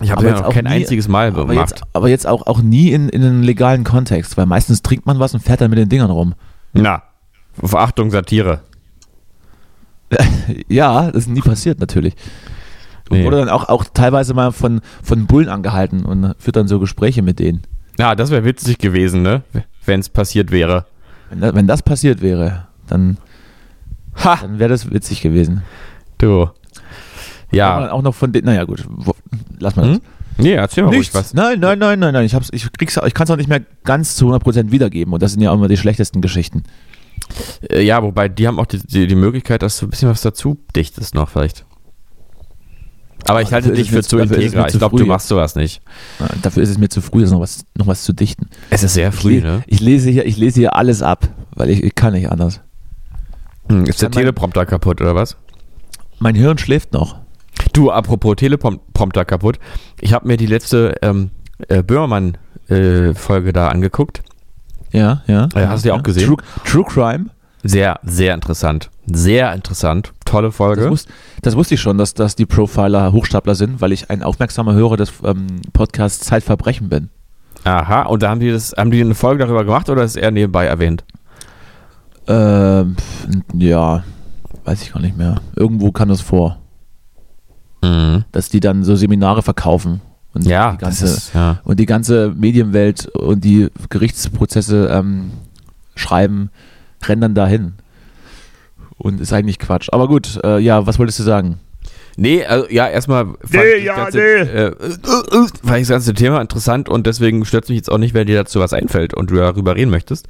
Ich 0.00 0.10
habe 0.10 0.26
ja 0.26 0.44
auch 0.44 0.52
kein 0.52 0.64
nie- 0.64 0.70
einziges 0.70 1.06
Mal 1.06 1.28
Aber 1.28 1.46
gemacht. 1.46 1.70
jetzt, 1.70 1.82
aber 1.92 2.08
jetzt 2.08 2.26
auch, 2.26 2.46
auch 2.48 2.60
nie 2.60 2.90
in, 2.90 3.08
in 3.08 3.22
einem 3.22 3.42
legalen 3.42 3.84
Kontext, 3.84 4.36
weil 4.36 4.46
meistens 4.46 4.82
trinkt 4.82 5.06
man 5.06 5.20
was 5.20 5.32
und 5.34 5.40
fährt 5.40 5.60
dann 5.60 5.70
mit 5.70 5.78
den 5.78 5.88
Dingern 5.88 6.10
rum. 6.10 6.34
Na, 6.72 7.02
Verachtung, 7.62 8.10
Satire. 8.10 8.62
Ja, 10.68 11.10
das 11.10 11.22
ist 11.24 11.28
nie 11.30 11.40
passiert 11.40 11.78
natürlich. 11.80 12.14
Und 13.12 13.18
Nee. 13.18 13.24
wurde 13.24 13.36
dann 13.38 13.48
auch, 13.48 13.68
auch 13.68 13.84
teilweise 13.92 14.32
mal 14.34 14.52
von, 14.52 14.80
von 15.02 15.26
Bullen 15.26 15.48
angehalten 15.48 16.04
und 16.04 16.34
führt 16.38 16.56
dann 16.56 16.66
so 16.68 16.78
Gespräche 16.80 17.20
mit 17.22 17.38
denen. 17.38 17.62
Ja, 17.98 18.14
das 18.14 18.30
wäre 18.30 18.44
witzig 18.44 18.78
gewesen, 18.78 19.22
ne? 19.22 19.42
Wenn 19.84 20.00
es 20.00 20.08
passiert 20.08 20.50
wäre. 20.50 20.86
Wenn, 21.30 21.40
da, 21.40 21.54
wenn 21.54 21.66
das 21.66 21.82
passiert 21.82 22.22
wäre, 22.22 22.66
dann, 22.86 23.18
Ha! 24.24 24.38
dann 24.40 24.58
wäre 24.58 24.70
das 24.70 24.90
witzig 24.90 25.20
gewesen. 25.20 25.62
Du. 26.18 26.48
Ja. 27.50 27.90
auch 27.92 28.00
noch 28.02 28.14
von 28.14 28.32
den, 28.32 28.44
naja 28.46 28.64
gut, 28.64 28.86
lass 29.58 29.76
mal 29.76 29.86
das. 29.88 29.96
Hm? 29.96 30.02
Nee, 30.38 30.52
erzähl 30.52 30.84
mal 30.84 30.88
ruhig 30.88 31.00
Nichts. 31.00 31.14
was. 31.14 31.34
Nein, 31.34 31.60
nein, 31.60 31.78
nein, 31.78 31.98
nein, 31.98 32.14
nein. 32.14 32.24
Ich, 32.24 32.34
hab's, 32.34 32.48
ich, 32.52 32.72
krieg's, 32.72 32.98
ich 33.06 33.12
kann 33.14 33.24
es 33.24 33.30
auch 33.30 33.36
nicht 33.36 33.50
mehr 33.50 33.60
ganz 33.84 34.16
zu 34.16 34.32
100% 34.34 34.70
wiedergeben. 34.70 35.12
Und 35.12 35.22
das 35.22 35.32
sind 35.32 35.42
ja 35.42 35.50
auch 35.50 35.54
immer 35.56 35.68
die 35.68 35.76
schlechtesten 35.76 36.22
Geschichten. 36.22 36.62
Äh, 37.70 37.82
Ja, 37.82 38.02
wobei 38.02 38.30
die 38.30 38.46
haben 38.48 38.58
auch 38.58 38.64
die, 38.66 38.78
die, 38.78 39.06
die 39.06 39.14
Möglichkeit, 39.14 39.62
dass 39.62 39.78
du 39.78 39.86
ein 39.86 39.90
bisschen 39.90 40.08
was 40.08 40.22
dazu 40.22 40.56
dichtest 40.74 41.14
noch 41.14 41.28
vielleicht. 41.28 41.66
Aber 43.26 43.40
ich 43.42 43.52
halte 43.52 43.72
dich 43.72 43.90
für 43.90 44.02
zu 44.02 44.16
mir 44.16 44.24
Ich 44.38 44.52
zu 44.52 44.78
glaube, 44.78 44.96
früh. 44.96 45.04
du 45.04 45.06
machst 45.06 45.28
sowas 45.28 45.54
nicht. 45.54 45.80
Ja, 46.18 46.26
Dafür 46.42 46.62
ist 46.62 46.70
es 46.70 46.78
mir 46.78 46.88
zu 46.88 47.00
früh, 47.00 47.24
noch 47.24 47.40
was, 47.40 47.64
noch 47.76 47.86
was 47.86 48.02
zu 48.04 48.12
dichten. 48.12 48.48
Es 48.70 48.82
ist 48.82 48.94
sehr 48.94 49.08
Ich, 49.12 49.22
le- 49.24 49.62
ich, 49.66 49.80
lese 49.80 50.10
hier, 50.10 50.26
ich 50.26 50.36
lese 50.36 50.60
hier 50.60 50.76
alles 50.76 51.02
ab, 51.02 51.28
weil 51.54 51.70
ich, 51.70 51.82
ich 51.82 51.94
kann 51.94 52.12
nicht 52.14 52.30
anders. 52.30 52.60
Hm, 53.68 53.84
ist 53.86 54.02
der 54.02 54.10
Teleprompter 54.10 54.66
kaputt 54.66 55.00
oder 55.00 55.14
was? 55.14 55.36
Mein 56.18 56.34
Hirn 56.34 56.58
schläft 56.58 56.92
noch. 56.92 57.16
Du, 57.72 57.90
apropos 57.90 58.36
Teleprompter 58.36 59.24
kaputt. 59.24 59.58
Ich 60.00 60.12
habe 60.12 60.26
mir 60.26 60.36
die 60.36 60.46
letzte 60.46 60.94
ähm, 61.02 61.30
äh, 61.68 61.82
Böhmermann-Folge 61.82 63.52
da 63.52 63.68
angeguckt. 63.68 64.22
Ja, 64.92 65.22
ja. 65.26 65.48
Ja, 65.54 65.68
hast 65.68 65.84
du 65.84 65.88
die 65.88 65.92
auch 65.92 66.02
gesehen? 66.02 66.26
True, 66.26 66.36
True 66.64 66.84
Crime. 66.84 67.26
Sehr, 67.62 67.98
sehr 68.02 68.34
interessant. 68.34 68.90
Sehr 69.06 69.52
interessant. 69.54 70.12
Tolle 70.32 70.48
Das, 70.48 70.56
Folge. 70.56 70.90
wus, 70.90 71.06
das 71.42 71.56
wusste 71.56 71.74
ich 71.74 71.80
schon, 71.80 71.98
dass, 71.98 72.14
dass 72.14 72.34
die 72.36 72.46
Profiler 72.46 73.12
Hochstapler 73.12 73.54
sind, 73.54 73.80
weil 73.80 73.92
ich 73.92 74.10
ein 74.10 74.22
aufmerksamer 74.22 74.74
Hörer 74.74 74.96
des 74.96 75.12
ähm, 75.24 75.46
Podcasts 75.72 76.24
Zeitverbrechen 76.26 76.88
bin. 76.88 77.08
Aha, 77.64 78.02
und 78.02 78.22
da 78.22 78.30
haben 78.30 78.40
die 78.40 78.50
das, 78.50 78.72
haben 78.76 78.90
die 78.90 79.00
eine 79.00 79.14
Folge 79.14 79.44
darüber 79.44 79.64
gemacht 79.64 79.88
oder 79.88 80.02
ist 80.02 80.16
er 80.16 80.30
nebenbei 80.32 80.66
erwähnt? 80.66 81.04
Ähm, 82.26 82.96
ja, 83.54 84.04
weiß 84.64 84.82
ich 84.82 84.92
gar 84.92 85.00
nicht 85.00 85.16
mehr. 85.16 85.40
Irgendwo 85.56 85.92
kam 85.92 86.08
das 86.08 86.20
vor, 86.20 86.58
Mhm. 87.84 88.24
dass 88.32 88.48
die 88.48 88.60
dann 88.60 88.84
so 88.84 88.94
Seminare 88.94 89.42
verkaufen. 89.42 90.00
Und 90.34 90.46
Ja, 90.46 90.70
die 90.72 90.78
das 90.78 91.00
ganze, 91.00 91.04
ist, 91.04 91.34
ja. 91.34 91.60
und 91.64 91.78
die 91.80 91.84
ganze 91.86 92.32
Medienwelt 92.34 93.06
und 93.08 93.44
die 93.44 93.68
Gerichtsprozesse 93.90 94.86
ähm, 94.90 95.32
schreiben, 95.94 96.50
rennen 97.04 97.20
dann 97.20 97.34
dahin. 97.34 97.72
Und 99.02 99.20
ist 99.20 99.32
eigentlich 99.32 99.58
Quatsch. 99.58 99.88
Aber 99.90 100.06
gut, 100.06 100.38
äh, 100.44 100.58
ja, 100.60 100.86
was 100.86 100.98
wolltest 101.00 101.18
du 101.18 101.24
sagen? 101.24 101.58
Nee, 102.16 102.44
also, 102.44 102.68
ja, 102.70 102.86
erstmal 102.88 103.24
fand 103.24 103.38
Nee, 103.52 103.72
ich 103.78 103.84
ja, 103.84 103.94
das 103.96 104.14
ganze, 104.14 104.18
nee. 104.18 104.24
äh, 104.24 104.66
äh, 104.66 105.46
fand 105.64 105.76
ich 105.78 105.82
das 105.82 105.88
ganze 105.88 106.14
Thema 106.14 106.40
interessant 106.40 106.88
und 106.88 107.06
deswegen 107.06 107.44
stört 107.44 107.68
mich 107.68 107.76
jetzt 107.78 107.90
auch 107.90 107.98
nicht, 107.98 108.14
wenn 108.14 108.26
dir 108.28 108.36
dazu 108.36 108.60
was 108.60 108.72
einfällt 108.72 109.12
und 109.14 109.30
du 109.30 109.34
darüber 109.36 109.74
reden 109.74 109.90
möchtest. 109.90 110.28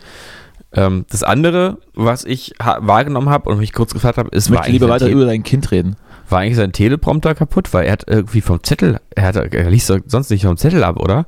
Ähm, 0.73 1.05
das 1.11 1.23
andere, 1.23 1.79
was 1.93 2.25
ich 2.25 2.55
ha- 2.63 2.79
wahrgenommen 2.81 3.29
habe 3.29 3.51
und 3.51 3.59
mich 3.59 3.75
kurz 3.75 3.93
gefragt 3.93 4.17
habe, 4.17 4.31
ist, 4.31 4.47
Ich 4.49 4.55
war 4.55 4.67
lieber 4.69 4.87
sein 4.87 4.95
weiter 4.95 5.07
Te- 5.07 5.13
über 5.13 5.27
dein 5.27 5.43
Kind 5.43 5.71
reden. 5.71 5.97
war 6.31 6.39
eigentlich 6.39 6.57
sein 6.57 6.73
Teleprompter 6.73 7.35
kaputt, 7.35 7.75
weil 7.75 7.85
er 7.87 7.93
hat 7.93 8.05
irgendwie 8.07 8.41
vom 8.41 8.63
Zettel, 8.63 8.99
er, 9.15 9.25
hat, 9.25 9.37
er 9.37 9.69
liest 9.71 9.93
sonst 10.07 10.31
nicht 10.31 10.47
vom 10.47 10.57
Zettel 10.57 10.83
ab, 10.85 10.99
oder? 10.99 11.27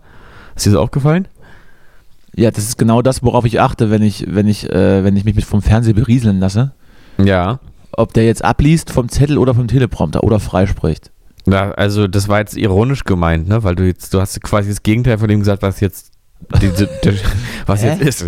Ist 0.56 0.64
dir 0.64 0.70
das 0.70 0.78
aufgefallen? 0.78 1.28
Ja, 2.36 2.50
das 2.50 2.64
ist 2.64 2.78
genau 2.78 3.02
das, 3.02 3.22
worauf 3.22 3.44
ich 3.44 3.60
achte, 3.60 3.90
wenn 3.90 4.02
ich, 4.02 4.24
wenn 4.28 4.48
ich, 4.48 4.70
äh, 4.70 5.04
wenn 5.04 5.14
ich 5.16 5.24
mich 5.24 5.34
mit 5.34 5.44
vom 5.44 5.60
Fernseher 5.60 5.94
berieseln 5.94 6.40
lasse. 6.40 6.72
Ja. 7.18 7.58
Ob 7.92 8.12
der 8.12 8.24
jetzt 8.24 8.44
abliest 8.44 8.90
vom 8.90 9.08
Zettel 9.08 9.38
oder 9.38 9.54
vom 9.54 9.68
Teleprompter 9.68 10.24
oder 10.24 10.40
freispricht. 10.40 11.10
Ja, 11.46 11.70
also 11.72 12.08
das 12.08 12.28
war 12.28 12.40
jetzt 12.40 12.56
ironisch 12.56 13.04
gemeint, 13.04 13.48
ne? 13.48 13.62
Weil 13.62 13.74
du 13.76 13.84
jetzt, 13.86 14.12
du 14.14 14.20
hast 14.20 14.40
quasi 14.42 14.70
das 14.70 14.82
Gegenteil 14.82 15.18
von 15.18 15.28
dem 15.28 15.40
gesagt, 15.40 15.62
was 15.62 15.80
jetzt, 15.80 16.12
die, 16.60 16.68
die, 16.70 16.86
die, 17.04 17.18
was 17.66 17.82
Hä? 17.82 17.88
jetzt 17.98 18.00
ist. 18.22 18.26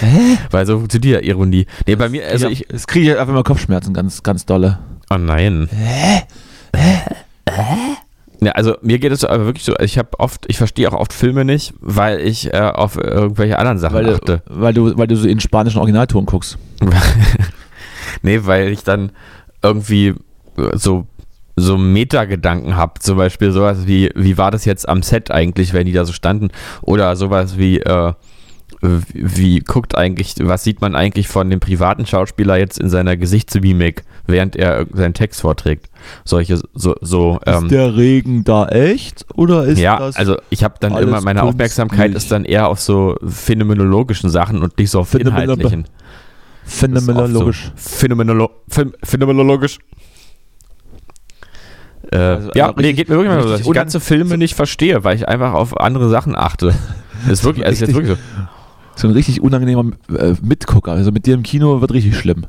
Hä? 0.00 0.38
Weil 0.50 0.66
so 0.66 0.78
funktioniert 0.78 1.22
ja 1.22 1.28
Ironie. 1.28 1.66
Nee, 1.86 1.96
bei 1.96 2.08
mir, 2.08 2.26
also 2.26 2.48
ich, 2.48 2.66
Jetzt 2.70 2.88
kriege 2.88 3.12
ich 3.12 3.18
einfach 3.18 3.32
mal 3.34 3.42
Kopfschmerzen, 3.44 3.94
ganz, 3.94 4.22
ganz 4.22 4.44
dolle. 4.46 4.78
oh 5.10 5.18
nein. 5.18 5.68
Ja, 8.42 8.52
also 8.52 8.74
mir 8.80 8.98
geht 8.98 9.12
es 9.12 9.22
aber 9.24 9.44
wirklich 9.44 9.64
so, 9.64 9.76
ich 9.78 9.98
habe 9.98 10.08
oft, 10.18 10.46
ich 10.48 10.56
verstehe 10.56 10.88
auch 10.90 10.98
oft 10.98 11.12
Filme 11.12 11.44
nicht, 11.44 11.74
weil 11.80 12.20
ich 12.20 12.52
äh, 12.54 12.58
auf 12.58 12.96
irgendwelche 12.96 13.58
anderen 13.58 13.78
Sachen 13.78 13.96
Weil 13.96 14.14
achte. 14.14 14.42
weil, 14.46 14.72
du, 14.72 14.96
weil 14.96 15.06
du 15.06 15.16
so 15.16 15.28
in 15.28 15.40
spanischen 15.40 15.78
Originalton 15.78 16.24
guckst. 16.24 16.56
nee, 18.22 18.40
weil 18.44 18.68
ich 18.68 18.84
dann 18.84 19.12
irgendwie 19.62 20.14
so 20.74 21.06
so 21.56 21.76
Metagedanken 21.76 22.76
habe, 22.76 23.00
zum 23.00 23.16
Beispiel 23.16 23.52
sowas 23.52 23.86
wie, 23.86 24.10
wie 24.14 24.38
war 24.38 24.50
das 24.50 24.64
jetzt 24.64 24.88
am 24.88 25.02
Set 25.02 25.30
eigentlich, 25.30 25.72
wenn 25.72 25.86
die 25.86 25.92
da 25.92 26.04
so 26.04 26.12
standen, 26.12 26.48
oder 26.82 27.14
sowas 27.16 27.58
wie, 27.58 27.80
äh, 27.80 28.12
wie, 28.80 29.02
wie 29.12 29.58
guckt 29.60 29.96
eigentlich, 29.96 30.34
was 30.40 30.64
sieht 30.64 30.80
man 30.80 30.94
eigentlich 30.94 31.28
von 31.28 31.50
dem 31.50 31.60
privaten 31.60 32.06
Schauspieler 32.06 32.56
jetzt 32.56 32.78
in 32.78 32.88
seiner 32.88 33.16
Gesichtsmimik, 33.16 34.04
während 34.26 34.56
er 34.56 34.86
seinen 34.92 35.12
Text 35.12 35.42
vorträgt. 35.42 35.90
Solche, 36.24 36.60
so, 36.72 36.94
so, 37.00 37.38
ähm, 37.46 37.64
ist 37.64 37.72
der 37.72 37.96
Regen 37.96 38.44
da 38.44 38.68
echt 38.68 39.26
oder 39.34 39.64
ist 39.64 39.78
ja, 39.78 39.98
das 39.98 40.16
also 40.16 40.36
ich 40.48 40.64
habe 40.64 40.76
dann 40.80 40.96
immer, 40.96 41.20
meine? 41.20 41.42
Aufmerksamkeit 41.42 42.14
ist 42.14 42.32
dann 42.32 42.44
eher 42.44 42.68
auf 42.68 42.80
so 42.80 43.16
phänomenologischen 43.26 44.30
Sachen 44.30 44.62
und 44.62 44.78
nicht 44.78 44.90
so 44.90 45.00
auf 45.00 45.14
inhaltlichen. 45.14 45.84
Phänomenologisch? 46.64 47.72
So 47.76 47.96
Phänomenolo 47.96 48.50
Phän- 48.70 48.92
phänomenologisch. 49.04 49.78
Äh, 52.12 52.16
Also 52.16 52.50
ja, 52.54 52.68
einfach 52.68 52.80
nee, 52.82 52.92
geht 52.92 53.08
mir 53.08 53.16
wirklich 53.16 53.32
mal 53.34 53.42
so, 53.42 53.48
dass 53.50 53.60
ich 53.60 53.72
ganze 53.72 54.00
Filme 54.00 54.38
nicht 54.38 54.54
verstehe, 54.54 55.04
weil 55.04 55.16
ich 55.16 55.28
einfach 55.28 55.52
auf 55.52 55.78
andere 55.78 56.08
Sachen 56.08 56.36
achte. 56.36 56.74
Das 57.28 57.40
ist 57.40 57.44
wirklich, 57.44 57.66
also 57.66 57.74
ist 57.84 57.88
jetzt 57.88 57.94
wirklich 57.94 58.16
So 58.96 59.06
ein 59.06 59.12
richtig 59.12 59.42
unangenehmer 59.42 59.84
äh, 60.16 60.34
Mitgucker. 60.40 60.92
Also 60.92 61.12
mit 61.12 61.26
dir 61.26 61.34
im 61.34 61.42
Kino 61.42 61.82
wird 61.82 61.92
richtig 61.92 62.16
schlimm. 62.16 62.46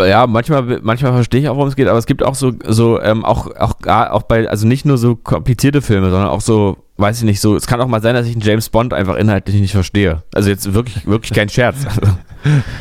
Ja, 0.00 0.26
manchmal, 0.26 0.80
manchmal 0.82 1.12
verstehe 1.12 1.40
ich 1.40 1.48
auch, 1.48 1.56
worum 1.56 1.68
es 1.68 1.74
geht, 1.76 1.88
aber 1.88 1.98
es 1.98 2.06
gibt 2.06 2.22
auch 2.22 2.34
so, 2.36 2.52
so 2.66 3.00
ähm, 3.00 3.24
auch, 3.24 3.48
auch, 3.56 3.74
auch 3.86 4.22
bei, 4.22 4.48
also 4.48 4.66
nicht 4.66 4.84
nur 4.84 4.96
so 4.96 5.16
komplizierte 5.16 5.82
Filme, 5.82 6.10
sondern 6.10 6.28
auch 6.28 6.40
so, 6.40 6.76
weiß 6.98 7.18
ich 7.18 7.24
nicht, 7.24 7.40
so, 7.40 7.56
es 7.56 7.66
kann 7.66 7.80
auch 7.80 7.88
mal 7.88 8.00
sein, 8.00 8.14
dass 8.14 8.26
ich 8.26 8.32
einen 8.32 8.42
James 8.42 8.68
Bond 8.68 8.94
einfach 8.94 9.16
inhaltlich 9.16 9.60
nicht 9.60 9.72
verstehe. 9.72 10.22
Also 10.32 10.50
jetzt 10.50 10.72
wirklich, 10.72 11.06
wirklich 11.06 11.32
kein 11.32 11.48
Scherz. 11.48 11.76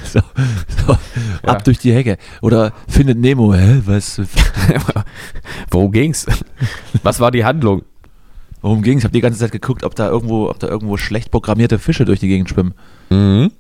So, 0.06 0.20
so 0.86 0.98
Ja. 1.44 1.50
ab 1.50 1.64
durch 1.64 1.80
die 1.80 1.92
Hecke. 1.92 2.18
Oder 2.42 2.74
findet 2.88 3.18
Nemo, 3.18 3.56
hä? 3.56 3.82
Was? 3.86 4.22
Worum 5.72 5.92
ging's? 5.92 6.28
Was 7.02 7.20
war 7.20 7.32
die 7.32 7.44
Handlung? 7.44 7.82
Worum 8.62 8.84
ging 8.84 9.00
Ich 9.00 9.04
habe 9.04 9.12
die 9.14 9.20
ganze 9.20 9.40
Zeit 9.40 9.52
geguckt, 9.52 9.84
ob 9.84 9.96
da 9.96 10.10
irgendwo, 10.10 10.48
ob 10.50 10.60
da 10.60 10.68
irgendwo 10.68 10.96
schlecht 10.98 11.32
programmierte 11.32 11.80
Fische 11.80 12.06
durch 12.06 12.20
die 12.20 12.28
Gegend 12.28 12.50
schwimmen. 12.50 12.76
Mhm. 13.10 13.52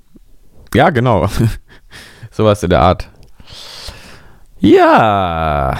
Ja, 0.75 0.91
genau. 0.91 1.27
Sowas 2.31 2.61
in 2.61 2.69
der 2.69 2.81
Art. 2.81 3.09
Ja. 4.59 5.77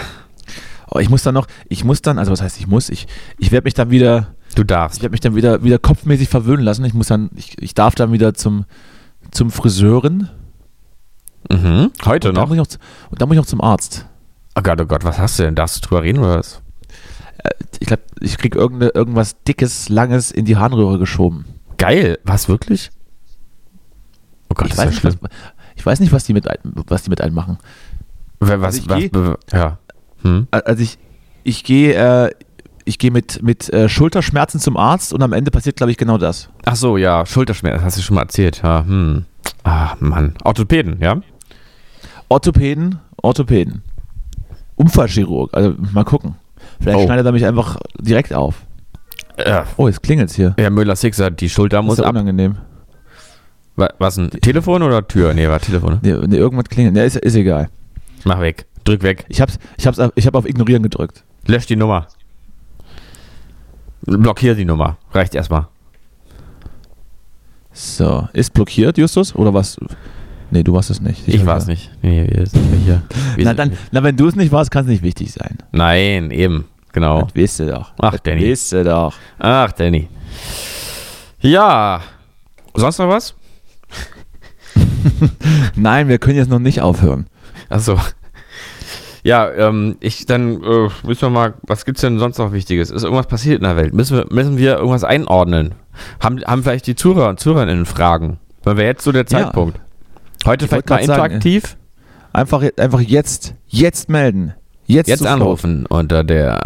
Aber 0.90 1.02
ich 1.02 1.10
muss 1.10 1.24
dann 1.24 1.34
noch, 1.34 1.48
ich 1.68 1.84
muss 1.84 2.02
dann, 2.02 2.18
also 2.20 2.32
was 2.32 2.42
heißt 2.42 2.60
ich 2.60 2.68
muss, 2.68 2.90
ich, 2.90 3.08
ich 3.38 3.52
werde 3.52 3.66
mich 3.66 3.74
dann 3.74 3.90
wieder, 3.90 4.36
Du 4.56 4.62
ich 4.62 4.68
darfst. 4.68 5.02
werde 5.02 5.12
mich 5.12 5.20
dann 5.20 5.36
wieder, 5.36 5.64
wieder 5.64 5.80
kopfmäßig 5.80 6.30
verwöhnen 6.30 6.64
lassen. 6.64 6.86
Ich 6.86 6.94
muss 6.94 7.08
dann, 7.08 7.30
ich, 7.36 7.62
ich 7.62 7.74
darf 7.74 7.96
dann 7.96 8.12
wieder 8.12 8.34
zum, 8.34 8.66
zum 9.32 9.52
Friseuren. 9.52 10.30
Mhm. 11.52 11.92
Heute 12.06 12.30
Und 12.30 12.36
dann, 12.36 12.44
noch. 12.44 12.56
muss 12.56 12.58
ich 12.70 12.78
noch 12.80 13.10
und 13.12 13.22
dann 13.22 13.28
muss 13.28 13.36
ich 13.36 13.40
noch 13.42 13.46
zum 13.48 13.62
Arzt. 13.62 14.06
Oh 14.58 14.62
Gott, 14.62 14.80
oh 14.82 14.86
Gott, 14.86 15.04
was 15.04 15.20
hast 15.20 15.38
du 15.40 15.44
denn? 15.44 15.56
Darfst 15.56 15.78
du 15.78 15.88
drüber 15.88 16.04
reden 16.04 16.20
oder 16.20 16.40
was? 16.40 16.62
Äh, 17.44 17.50
Ich 17.80 17.88
glaube, 17.88 18.04
ich 18.22 18.38
krieg 18.38 18.56
irgende, 18.56 18.90
irgendwas 18.90 19.36
dickes, 19.44 19.90
langes 19.90 20.32
in 20.32 20.46
die 20.46 20.58
Harnröhre 20.58 20.98
geschoben. 20.98 21.46
Geil. 21.78 22.18
Was, 22.24 22.50
wirklich? 22.50 22.90
Oh 24.50 24.56
Gott, 24.56 24.68
Ich 24.68 24.74
ist 24.74 24.78
weiß, 24.80 24.86
ja 24.86 24.90
nicht, 24.92 25.04
was, 25.04 25.14
schlimm. 25.14 25.30
Ich 25.78 25.86
weiß 25.86 26.00
nicht, 26.02 26.12
was 26.12 26.26
die 26.26 26.34
mit, 26.34 26.50
ein- 26.50 26.58
was 26.88 27.04
die 27.04 27.10
mit 27.10 27.22
einem 27.22 27.36
machen. 27.36 27.58
Was, 28.40 28.52
Also 28.52 28.80
ich 28.80 28.90
was, 28.90 29.00
geh- 29.00 29.12
ja. 29.58 29.78
Hm? 30.24 30.48
Also 30.52 30.84
ich, 30.84 30.98
ich 31.44 31.64
gehe, 31.64 31.94
äh, 32.28 32.32
ich 32.86 33.00
gehe 33.00 33.12
mit, 33.12 33.42
mit 33.44 33.72
äh, 33.74 33.88
Schulterschmerzen 33.90 34.60
zum 34.60 34.76
Arzt 34.78 35.14
und 35.14 35.22
am 35.24 35.34
Ende 35.34 35.52
passiert, 35.52 35.76
glaube 35.78 35.92
ich, 35.92 35.98
genau 35.98 36.18
das. 36.18 36.50
Ach 36.66 36.76
so, 36.76 36.98
ja, 36.98 37.26
Schulterschmerzen, 37.26 37.84
hast 37.86 37.98
du 37.98 38.02
schon 38.02 38.16
mal 38.16 38.24
erzählt. 38.24 38.62
Ja, 38.64 38.84
hm. 38.86 39.26
Ah, 39.64 39.96
Mann. 40.00 40.34
Orthopäden, 40.44 41.00
ja? 41.02 41.22
Orthopäden, 42.30 43.00
Orthopäden. 43.22 43.82
Unfallchirurg, 44.76 45.54
also 45.56 45.76
mal 45.94 46.04
gucken. 46.04 46.36
Vielleicht 46.80 47.00
Oh. 47.00 47.06
schneidet 47.06 47.26
er 47.26 47.32
mich 47.32 47.46
einfach 47.46 47.78
direkt 48.00 48.34
auf. 48.34 48.56
Ja, 49.44 49.66
Oh, 49.78 49.88
jetzt 49.88 50.04
klingelt's 50.04 50.36
hier. 50.36 50.56
ja 50.60 50.70
Müller-Sixer, 50.70 51.32
die 51.32 51.50
Schulter 51.50 51.82
muss 51.82 51.94
ist 51.96 52.00
ja 52.00 52.06
ab. 52.06 52.12
unangenehm. 52.12 52.58
Wa- 53.78 53.94
Was, 54.00 54.18
ein 54.18 54.30
Telefon 54.32 54.84
oder 54.84 55.08
Tür? 55.08 55.34
Nee, 55.34 55.48
war 55.48 55.60
Telefon. 55.62 56.00
Nee, 56.02 56.14
nee, 56.28 56.36
irgendwas 56.36 56.66
klingelt. 56.68 56.94
Nee, 56.96 57.06
ist, 57.06 57.16
ist 57.16 57.36
egal. 57.36 57.70
Mach 58.26 58.42
weg. 58.42 58.66
Drück 58.84 59.04
weg. 59.04 59.26
Ich 59.30 59.40
hab's, 59.40 59.58
ich 59.78 59.88
hab's, 59.88 60.00
ich 60.16 60.28
hab 60.28 60.36
auf 60.36 60.46
Ignorieren 60.48 60.84
gedrückt. 60.84 61.24
Lösch 61.46 61.66
die 61.68 61.76
Nummer. 61.76 62.08
Blockier 64.02 64.56
die 64.56 64.66
Nummer. 64.66 64.98
Reicht 65.14 65.36
erstmal. 65.36 65.68
So, 67.72 68.28
ist 68.34 68.54
blockiert, 68.54 68.98
Justus? 68.98 69.36
Oder 69.36 69.54
was? 69.54 69.78
Nee, 70.50 70.64
du 70.64 70.74
warst 70.74 70.90
es 70.90 71.02
nicht. 71.02 71.28
Ich 71.28 71.46
war 71.46 71.58
es 71.58 71.68
nicht. 71.68 71.92
Nee, 72.02 72.28
wir 72.32 72.46
sind 72.48 72.72
nicht 72.72 72.86
hier. 72.86 73.04
Wir 73.36 73.46
Na, 73.46 73.54
dann, 73.54 73.74
na, 73.92 74.02
wenn 74.02 74.16
du 74.16 74.28
es 74.28 74.36
nicht 74.36 74.52
warst, 74.52 74.72
kann 74.72 74.86
es 74.86 74.90
nicht 74.90 75.04
wichtig 75.04 75.32
sein. 75.34 75.58
Nein, 75.72 76.32
eben. 76.32 76.66
Genau. 76.94 77.24
Das 77.24 77.36
weißt 77.36 77.60
du 77.60 77.66
doch. 77.68 77.92
Ach, 78.00 78.12
das 78.14 78.24
Danny. 78.24 78.50
Weißt 78.52 78.72
du 78.72 78.84
doch. 78.84 79.14
Ach, 79.38 79.72
Danny. 79.74 80.08
Ja. 81.42 82.02
Sonst 82.74 82.98
noch 82.98 83.10
was? 83.10 83.36
Nein, 85.76 86.08
wir 86.08 86.18
können 86.18 86.38
jetzt 86.38 86.50
noch 86.50 86.60
nicht 86.60 86.82
aufhören. 86.82 87.28
Achso. 87.70 87.98
Ja, 89.24 89.52
ähm, 89.52 89.98
ich 90.00 90.26
dann 90.26 90.64
äh, 90.64 90.90
müssen 91.06 91.22
wir 91.22 91.30
mal, 91.30 91.54
was 91.64 91.84
gibt's 91.86 92.02
denn 92.02 92.18
sonst 92.20 92.38
noch 92.38 92.54
Wichtiges? 92.54 92.92
Ist 92.92 93.04
irgendwas 93.04 93.28
passiert 93.28 93.58
in 93.58 93.64
der 93.64 93.76
Welt? 93.76 93.94
Müssen 93.94 94.18
wir, 94.18 94.26
müssen 94.30 94.58
wir 94.58 94.78
irgendwas 94.78 95.04
einordnen? 95.04 95.76
Haben, 96.22 96.42
haben 96.46 96.64
vielleicht 96.64 96.88
die 96.88 96.96
Zuhörer 96.96 97.30
und 97.30 97.40
Zuhörerinnen 97.40 97.86
Fragen? 97.86 98.40
Weil 98.64 98.78
wir 98.78 98.86
jetzt 98.86 99.04
so 99.04 99.12
der 99.12 99.24
Ja. 99.24 99.28
Zeitpunkt. 99.44 99.80
Heute 100.46 100.66
Ich 100.66 100.70
vielleicht 100.70 100.90
mal 100.90 100.98
grad 100.98 101.06
sagen, 101.06 101.24
interaktiv. 101.26 101.78
Einfach, 102.32 102.64
einfach 102.78 103.02
jetzt, 103.02 103.56
jetzt 103.68 104.10
melden. 104.10 104.54
Jetzt, 104.86 105.08
Jetzt 105.10 105.26
anrufen 105.26 105.86
unter 105.88 106.24
der. 106.24 106.62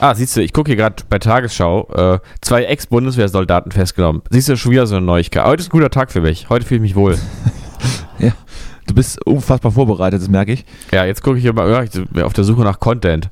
Ah, 0.00 0.14
siehst 0.14 0.36
du, 0.36 0.40
ich 0.42 0.52
gucke 0.52 0.68
hier 0.70 0.76
gerade 0.76 1.02
bei 1.08 1.18
Tagesschau. 1.18 1.88
Äh, 1.92 2.18
zwei 2.40 2.64
Ex-Bundeswehrsoldaten 2.64 3.72
festgenommen. 3.72 4.22
Siehst 4.30 4.48
du, 4.48 4.56
schon 4.56 4.72
wieder 4.72 4.86
so 4.86 4.96
eine 4.96 5.04
Neuigkeit. 5.04 5.44
Heute 5.44 5.60
ist 5.62 5.68
ein 5.68 5.70
guter 5.70 5.90
Tag 5.90 6.10
für 6.10 6.20
mich. 6.20 6.48
Heute 6.48 6.64
fühle 6.64 6.78
ich 6.78 6.82
mich 6.82 6.94
wohl. 6.96 7.18
Du 8.88 8.94
bist 8.94 9.26
unfassbar 9.26 9.72
vorbereitet, 9.72 10.20
das 10.22 10.28
merke 10.28 10.52
ich. 10.52 10.64
Ja, 10.92 11.04
jetzt 11.04 11.20
gucke 11.20 11.38
ich 11.38 11.44
immer 11.44 11.66
ja, 11.68 11.82
ich 11.82 11.90
bin 11.90 12.22
auf 12.22 12.32
der 12.34 12.44
Suche 12.44 12.62
nach 12.62 12.78
Content. 12.78 13.30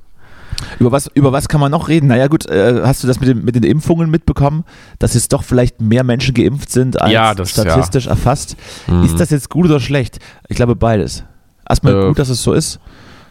Über 0.81 0.91
was, 0.91 1.09
über 1.15 1.31
was 1.31 1.47
kann 1.49 1.61
man 1.61 1.71
noch 1.71 1.89
reden? 1.89 2.09
Naja, 2.09 2.27
gut, 2.27 2.47
äh, 2.47 2.81
hast 2.85 3.05
du 3.05 3.07
das 3.07 3.21
mit, 3.21 3.29
den- 3.29 3.45
mit 3.45 3.55
den 3.55 3.63
Impfungen 3.63 4.11
mitbekommen, 4.11 4.65
dass 4.99 5.15
jetzt 5.15 5.33
doch 5.33 5.45
vielleicht 5.45 5.81
mehr 5.81 6.03
Menschen 6.03 6.35
geimpft 6.35 6.73
sind 6.73 7.01
als 7.01 7.13
Ja, 7.13 7.35
das- 7.37 7.51
statistisch 7.51 8.09
erfasst? 8.09 8.57
Mhm. 8.89 9.05
Ist 9.05 9.21
das 9.21 9.31
jetzt 9.31 9.49
gut 9.49 9.67
oder 9.67 9.79
schlecht? 9.79 10.19
Ich 10.49 10.57
glaube 10.57 10.75
beides. 10.75 11.23
Erstmal 11.69 12.03
Äh, 12.03 12.07
gut, 12.09 12.19
dass 12.19 12.31
es 12.31 12.43
so 12.43 12.53
ist. 12.53 12.81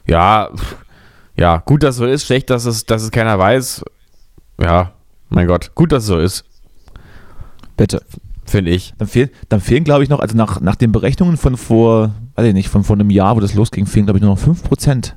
Ja, 0.07 0.49
ja, 1.37 1.57
gut, 1.65 1.83
dass 1.83 1.95
es 1.95 1.99
so 1.99 2.05
ist. 2.05 2.25
Schlecht, 2.25 2.49
dass 2.49 2.65
es, 2.65 2.85
dass 2.85 3.03
es 3.03 3.11
keiner 3.11 3.37
weiß. 3.37 3.83
Ja, 4.61 4.93
mein 5.29 5.47
Gott, 5.47 5.73
gut, 5.75 5.91
dass 5.91 6.03
es 6.03 6.07
so 6.07 6.19
ist, 6.19 6.45
Bitte. 7.75 8.03
finde 8.45 8.71
ich. 8.71 8.93
Dann 8.97 9.07
fehlen, 9.07 9.29
dann 9.49 9.61
fehlen 9.61 9.83
glaube 9.83 10.03
ich, 10.03 10.09
noch, 10.09 10.19
also 10.19 10.37
nach, 10.37 10.61
nach 10.61 10.75
den 10.75 10.91
Berechnungen 10.91 11.37
von 11.37 11.57
vor, 11.57 12.11
weiß 12.35 12.47
ich 12.47 12.53
nicht, 12.53 12.69
von 12.69 12.83
vor 12.83 12.95
einem 12.95 13.09
Jahr, 13.09 13.35
wo 13.35 13.39
das 13.39 13.55
losging, 13.55 13.85
fehlen, 13.85 14.05
glaube 14.05 14.19
ich, 14.19 14.23
nur 14.23 14.35
noch 14.35 14.41
5%. 14.41 15.13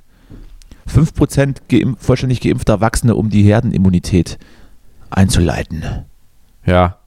5% 0.89 1.57
geimpf, 1.69 2.05
vollständig 2.05 2.41
geimpfter 2.41 2.75
Erwachsene, 2.75 3.15
um 3.15 3.29
die 3.29 3.43
Herdenimmunität 3.43 4.39
einzuleiten. 5.11 5.85
Ja. 6.65 6.99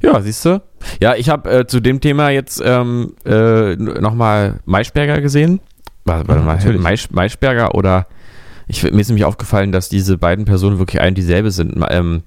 Ja, 0.00 0.20
siehst 0.20 0.44
du? 0.44 0.62
Ja, 1.00 1.14
ich 1.14 1.28
habe 1.28 1.50
äh, 1.50 1.66
zu 1.66 1.80
dem 1.80 2.00
Thema 2.00 2.30
jetzt 2.30 2.62
ähm, 2.64 3.14
äh, 3.24 3.74
nochmal 3.76 4.60
Maischberger 4.64 5.20
gesehen. 5.20 5.60
Warte, 6.08 6.28
warte 6.28 6.42
mal. 6.42 6.78
Maisch, 6.78 7.10
Maischberger 7.10 7.74
oder 7.74 8.06
ich, 8.66 8.82
mir 8.82 8.98
ist 9.00 9.08
nämlich 9.08 9.24
aufgefallen, 9.24 9.72
dass 9.72 9.88
diese 9.88 10.18
beiden 10.18 10.44
Personen 10.44 10.78
wirklich 10.78 11.00
ein 11.00 11.08
und 11.10 11.18
dieselbe 11.18 11.50
sind. 11.50 11.74
Ähm, 11.88 12.22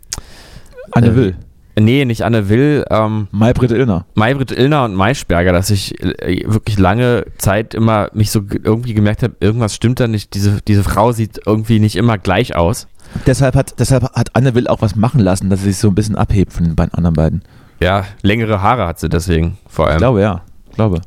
Anne 0.92 1.08
Äh, 1.08 1.16
Will, 1.16 1.36
nee, 1.80 2.04
nicht 2.06 2.24
Anne 2.24 2.50
Will, 2.50 2.84
ähm, 2.90 3.28
Maybrit 3.32 3.72
Illner. 3.72 4.06
Maybrit 4.16 4.52
Illner 4.52 4.86
und 4.86 4.96
Maischberger, 4.96 5.52
dass 5.54 5.70
ich 5.70 6.02
äh, 6.04 6.44
wirklich 6.48 6.80
lange 6.80 7.26
Zeit 7.38 7.74
immer 7.76 8.10
mich 8.14 8.32
so 8.32 8.44
ge- 8.44 8.60
irgendwie 8.64 8.94
gemerkt 8.94 9.22
habe, 9.24 9.36
irgendwas 9.40 9.76
stimmt 9.76 10.00
da 10.00 10.08
nicht. 10.08 10.34
Diese, 10.34 10.62
diese 10.68 10.84
Frau 10.84 11.12
sieht 11.12 11.42
irgendwie 11.46 11.80
nicht 11.80 11.96
immer 11.96 12.18
gleich 12.18 12.56
aus. 12.56 12.88
Deshalb 13.28 13.56
hat, 13.56 13.80
deshalb 13.80 14.04
hat 14.16 14.30
Anne 14.36 14.56
Will 14.56 14.68
auch 14.68 14.82
was 14.82 14.96
machen 14.96 15.20
lassen, 15.20 15.50
dass 15.50 15.60
sie 15.62 15.68
sich 15.72 15.78
so 15.78 15.90
ein 15.90 15.96
bisschen 15.96 16.16
abhebt 16.16 16.54
von 16.54 16.64
den 16.64 16.76
beiden 16.76 16.94
anderen 16.94 17.16
beiden. 17.16 17.44
Ja, 17.82 18.06
längere 18.22 18.62
Haare 18.62 18.88
hat 18.88 19.00
sie 19.00 19.10
deswegen 19.10 19.58
vor 19.68 19.86
allem. 19.88 19.96
Ich 19.96 20.00
glaube, 20.00 20.22
ja. 20.22 20.42
Ich 20.70 20.76
glaube. 20.76 21.02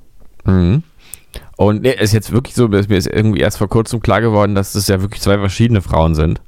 Mhm. 0.44 0.82
Und 1.56 1.82
nee, 1.82 1.92
ist 1.92 2.12
jetzt 2.12 2.32
wirklich 2.32 2.54
so, 2.54 2.68
mir 2.68 2.78
ist 2.78 3.06
irgendwie 3.06 3.40
erst 3.40 3.58
vor 3.58 3.68
kurzem 3.68 4.00
klar 4.00 4.20
geworden, 4.20 4.54
dass 4.54 4.72
das 4.72 4.88
ja 4.88 5.00
wirklich 5.00 5.20
zwei 5.22 5.38
verschiedene 5.38 5.82
Frauen 5.82 6.14
sind 6.14 6.40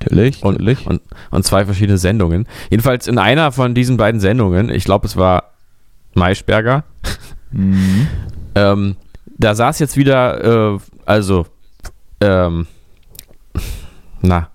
Natürlich, 0.00 0.42
und, 0.44 0.52
natürlich. 0.60 0.86
und, 0.86 1.02
und 1.30 1.44
zwei 1.44 1.64
verschiedene 1.64 1.98
Sendungen. 1.98 2.46
Jedenfalls 2.70 3.08
in 3.08 3.18
einer 3.18 3.50
von 3.52 3.74
diesen 3.74 3.96
beiden 3.96 4.20
Sendungen, 4.20 4.70
ich 4.70 4.84
glaube, 4.84 5.06
es 5.06 5.16
war 5.16 5.54
Maischberger, 6.14 6.84
Mhm. 7.50 8.06
ähm, 8.56 8.96
da 9.38 9.54
saß 9.54 9.78
jetzt 9.78 9.96
wieder, 9.96 10.74
äh, 10.74 10.78
also, 11.06 11.46
ähm, 12.20 12.66
na, 14.20 14.50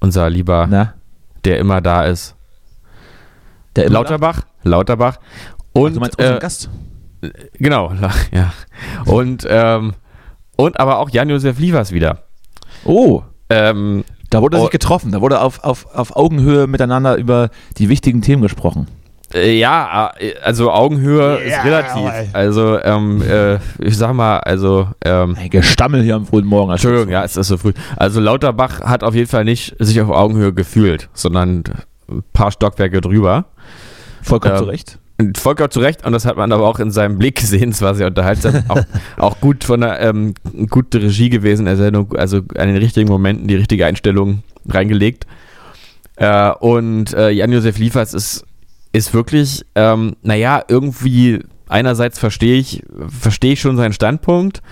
unser 0.00 0.30
lieber, 0.30 0.66
Na, 0.70 0.94
der 1.44 1.58
immer 1.58 1.82
da 1.82 2.04
ist, 2.04 2.34
der 3.76 3.90
Lauterbach, 3.90 4.40
Lauterbach. 4.62 5.18
Und 5.74 5.96
du 5.96 6.00
meinst 6.00 6.18
äh, 6.18 6.38
Gast? 6.40 6.70
Genau, 7.58 7.92
ja. 8.32 8.52
Und 9.06 9.46
ähm, 9.48 9.94
und 10.56 10.78
aber 10.78 10.98
auch 10.98 11.10
Jan-Josef 11.10 11.58
Liefers 11.58 11.92
wieder. 11.92 12.24
Oh, 12.84 13.22
Ähm, 13.50 14.04
da 14.30 14.40
wurde 14.42 14.58
Oh. 14.58 14.62
sich 14.62 14.70
getroffen. 14.70 15.12
Da 15.12 15.20
wurde 15.20 15.40
auf, 15.40 15.62
auf, 15.64 15.86
auf 15.94 16.16
Augenhöhe 16.16 16.66
miteinander 16.66 17.16
über 17.16 17.50
die 17.78 17.88
wichtigen 17.88 18.20
Themen 18.22 18.42
gesprochen. 18.42 18.86
Äh, 19.32 19.58
ja, 19.58 20.12
äh, 20.18 20.34
also 20.42 20.70
Augenhöhe 20.72 21.36
ist 21.38 21.64
relativ. 21.64 22.10
Also, 22.34 22.80
ähm, 22.82 23.20
äh, 23.22 23.56
ich 23.78 23.96
sag 23.96 24.12
mal, 24.14 24.38
also, 24.38 24.88
ähm, 25.04 25.36
Gestammel 25.50 26.02
hier 26.02 26.14
am 26.16 26.26
frühen 26.26 26.46
Morgen. 26.46 26.70
Entschuldigung, 26.72 27.08
ja, 27.10 27.24
es 27.24 27.36
ist 27.36 27.48
so 27.48 27.56
früh. 27.58 27.72
Also 27.96 28.20
Lauterbach 28.20 28.80
hat 28.82 29.02
auf 29.04 29.14
jeden 29.14 29.28
Fall 29.28 29.44
nicht 29.44 29.74
sich 29.78 30.00
auf 30.00 30.10
Augenhöhe 30.10 30.52
gefühlt, 30.52 31.08
sondern 31.14 31.64
ein 32.08 32.22
paar 32.32 32.50
Stockwerke 32.52 33.00
drüber. 33.00 33.46
Vollkommen 34.22 34.54
Ähm, 34.54 34.58
zu 34.60 34.64
Recht. 34.66 34.98
Vollkommen 35.36 35.70
zu 35.70 35.78
Recht, 35.78 36.04
und 36.04 36.12
das 36.12 36.24
hat 36.24 36.36
man 36.36 36.50
aber 36.50 36.66
auch 36.66 36.80
in 36.80 36.90
seinem 36.90 37.18
Blick 37.18 37.36
gesehen, 37.36 37.70
es 37.70 37.80
war 37.80 37.94
sehr 37.94 38.08
unterhaltsam, 38.08 38.64
auch, 38.68 38.82
auch 39.16 39.40
gut 39.40 39.62
von 39.62 39.80
der, 39.80 40.00
ähm, 40.00 40.34
gute 40.68 41.00
Regie 41.00 41.28
gewesen 41.28 41.68
also 41.68 41.84
an 41.86 42.68
den 42.68 42.76
richtigen 42.76 43.08
Momenten 43.08 43.46
die 43.46 43.54
richtige 43.54 43.86
Einstellung 43.86 44.42
reingelegt. 44.68 45.26
Äh, 46.16 46.50
und 46.50 47.12
äh, 47.14 47.30
Jan-Josef 47.30 47.78
Liefers 47.78 48.12
ist, 48.12 48.44
ist 48.92 49.14
wirklich, 49.14 49.64
ähm, 49.76 50.16
naja, 50.22 50.62
irgendwie 50.66 51.40
einerseits 51.68 52.18
verstehe 52.18 52.58
ich, 52.58 52.82
verstehe 53.08 53.52
ich 53.52 53.60
schon 53.60 53.76
seinen 53.76 53.92
Standpunkt, 53.92 54.62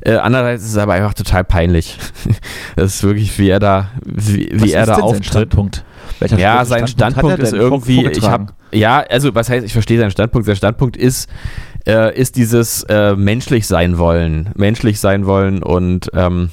äh, 0.00 0.14
andererseits 0.14 0.64
ist 0.64 0.70
es 0.70 0.76
aber 0.76 0.94
einfach 0.94 1.14
total 1.14 1.44
peinlich. 1.44 1.96
das 2.76 2.96
ist 2.96 3.02
wirklich, 3.02 3.38
wie 3.38 3.48
er 3.48 3.60
da, 3.60 3.90
wie, 4.04 4.48
wie 4.52 4.72
er 4.72 4.82
ist 4.82 4.88
da 4.88 4.96
auftritt. 4.96 5.26
Standpunkt? 5.26 5.84
Welcher 6.18 6.38
Ja, 6.38 6.64
sein 6.64 6.86
Standpunkt, 6.86 7.38
er 7.38 7.44
ist 7.44 7.52
irgendwie, 7.52 8.06
ich 8.06 8.24
habe, 8.24 8.52
ja, 8.72 9.00
also 9.00 9.34
was 9.34 9.48
heißt, 9.48 9.64
ich 9.64 9.72
verstehe 9.72 9.98
seinen 9.98 10.10
Standpunkt. 10.10 10.46
Sein 10.46 10.56
Standpunkt 10.56 10.96
ist, 10.96 11.28
äh, 11.86 12.16
ist 12.18 12.36
dieses 12.36 12.82
äh, 12.84 13.14
menschlich 13.16 13.66
sein 13.66 13.98
wollen, 13.98 14.50
menschlich 14.56 15.00
sein 15.00 15.26
wollen 15.26 15.62
und 15.62 16.10
ähm, 16.14 16.50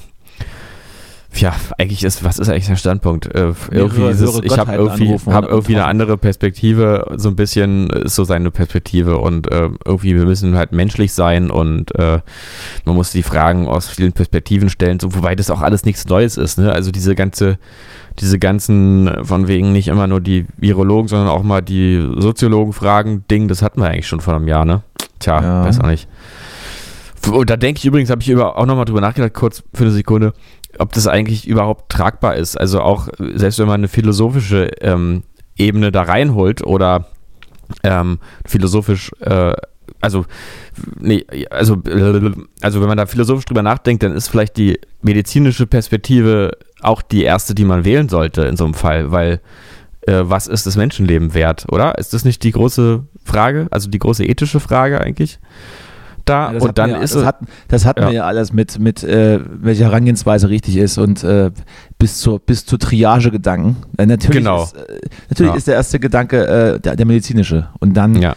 ja, 1.42 1.54
eigentlich 1.78 2.04
ist, 2.04 2.24
was 2.24 2.40
ist 2.40 2.50
eigentlich 2.50 2.66
sein 2.66 2.78
Standpunkt? 2.78 3.28
Äh, 3.34 3.54
irgendwie 3.72 4.00
Mehrere 4.00 4.12
dieses, 4.12 4.34
höhere 4.34 4.46
ich 4.46 4.58
habe 4.58 4.74
irgendwie, 4.74 5.18
hab 5.32 5.46
irgendwie 5.48 5.76
eine 5.76 5.86
andere 5.86 6.18
Perspektive, 6.18 7.14
so 7.16 7.30
ein 7.30 7.36
bisschen 7.36 7.90
ist 7.90 8.16
so 8.16 8.24
seine 8.24 8.52
Perspektive 8.52 9.18
und 9.18 9.52
äh, 9.52 9.70
irgendwie, 9.86 10.16
wir 10.16 10.26
müssen 10.26 10.56
halt 10.56 10.72
menschlich 10.72 11.14
sein 11.14 11.52
und 11.52 11.94
äh, 11.96 12.20
man 12.86 12.96
muss 12.96 13.12
die 13.12 13.24
Fragen 13.24 13.68
aus 13.68 13.88
vielen 13.90 14.14
Perspektiven 14.14 14.70
stellen, 14.70 15.00
so, 15.00 15.16
wobei 15.16 15.36
das 15.36 15.50
auch 15.50 15.62
alles 15.62 15.86
nichts 15.86 16.08
Neues 16.08 16.38
ist, 16.38 16.58
ne? 16.58 16.72
Also 16.72 16.92
diese 16.92 17.16
ganze, 17.16 17.58
diese 18.20 18.40
ganzen, 18.40 19.08
äh, 19.08 19.24
von 19.24 19.48
wegen 19.48 19.72
nicht 19.72 19.88
immer 19.88 20.08
nur 20.08 20.22
die 20.22 20.46
Virologen, 20.58 21.08
sondern 21.08 21.28
auch 21.30 21.44
mal 21.44 21.62
die 21.62 22.08
Soziologen 22.18 22.74
fragen, 22.74 23.26
Ding, 23.30 23.48
das 23.48 23.62
hatten 23.62 23.82
wir 23.82 23.88
eigentlich 23.90 24.08
schon 24.08 24.22
vor 24.22 24.36
einem 24.36 24.48
Jahr, 24.48 24.66
ne? 24.66 24.84
Tja, 25.20 25.42
Ja. 25.42 25.64
weiß 25.66 25.80
auch 25.80 25.88
nicht. 25.88 26.08
Und 27.32 27.50
da 27.50 27.58
denke 27.58 27.80
ich 27.80 27.86
übrigens, 27.86 28.10
habe 28.10 28.22
ich 28.22 28.30
über, 28.30 28.58
auch 28.58 28.66
nochmal 28.66 28.86
drüber 28.86 29.02
nachgedacht, 29.02 29.34
kurz 29.34 29.64
für 29.74 29.84
eine 29.86 29.92
Sekunde, 29.92 30.34
ob 30.80 30.94
das 30.94 31.08
eigentlich 31.08 31.48
überhaupt 31.48 31.92
tragbar 31.92 32.36
ist. 32.36 32.60
Also 32.60 32.82
auch, 32.82 33.08
selbst 33.18 33.60
wenn 33.60 33.68
man 33.68 33.82
eine 33.82 33.88
philosophische 33.88 34.70
ähm, 34.82 35.24
Ebene 35.58 35.92
da 35.92 36.04
reinholt 36.04 36.66
oder 36.66 37.08
ähm, 37.84 38.20
philosophisch, 38.46 39.12
äh, 39.22 39.54
also, 40.02 40.26
nee, 41.00 41.26
also, 41.50 41.82
also 42.62 42.82
wenn 42.82 42.88
man 42.88 42.98
da 42.98 43.06
philosophisch 43.06 43.46
drüber 43.46 43.64
nachdenkt, 43.64 44.04
dann 44.04 44.14
ist 44.14 44.28
vielleicht 44.28 44.58
die 44.58 44.80
medizinische 45.02 45.68
Perspektive 45.68 46.58
auch 46.82 47.02
die 47.02 47.24
erste, 47.24 47.56
die 47.56 47.66
man 47.66 47.86
wählen 47.86 48.10
sollte 48.10 48.44
in 48.44 48.58
so 48.58 48.66
einem 48.66 48.74
Fall, 48.74 49.12
weil 49.12 49.42
äh, 50.02 50.22
was 50.24 50.48
ist 50.48 50.66
das 50.66 50.76
Menschenleben 50.76 51.34
wert, 51.34 51.66
oder? 51.72 51.98
Ist 51.98 52.14
das 52.14 52.26
nicht 52.26 52.44
die 52.44 52.52
große 52.52 53.04
Frage, 53.24 53.68
also 53.72 53.90
die 53.90 54.00
große 54.00 54.26
ethische 54.26 54.60
Frage 54.60 55.02
eigentlich? 55.02 55.40
Da 56.26 56.48
Ja, 56.48 56.54
das 56.54 56.64
und 56.64 56.78
dann 56.78 56.90
wir, 56.90 57.02
ist 57.02 57.14
das 57.14 57.22
es. 57.22 57.28
hatten, 57.28 57.46
das 57.68 57.86
hatten 57.86 58.02
Ja. 58.02 58.08
wir 58.08 58.14
ja 58.16 58.24
alles 58.26 58.52
mit, 58.52 58.80
mit 58.80 59.04
äh, 59.04 59.40
welche 59.62 59.84
Herangehensweise 59.84 60.50
richtig 60.50 60.78
ist 60.78 60.98
und 60.98 61.24
äh, 61.24 61.52
bis 62.00 62.18
zur, 62.18 62.40
bis 62.40 62.66
zur 62.66 62.80
Triage-Gedanken. 62.80 63.78
Äh, 63.98 64.08
natürlich 64.08 64.38
Genau. 64.44 64.64
ist, 64.64 64.76
äh, 64.76 65.00
natürlich 65.30 65.52
Ja. 65.52 65.58
ist 65.58 65.68
der 65.68 65.76
erste 65.76 66.00
Gedanke 66.00 66.48
äh, 66.48 66.80
der, 66.80 66.96
der 66.96 67.06
medizinische 67.06 67.68
und 67.80 67.94
dann, 67.96 68.22
Ja. 68.22 68.36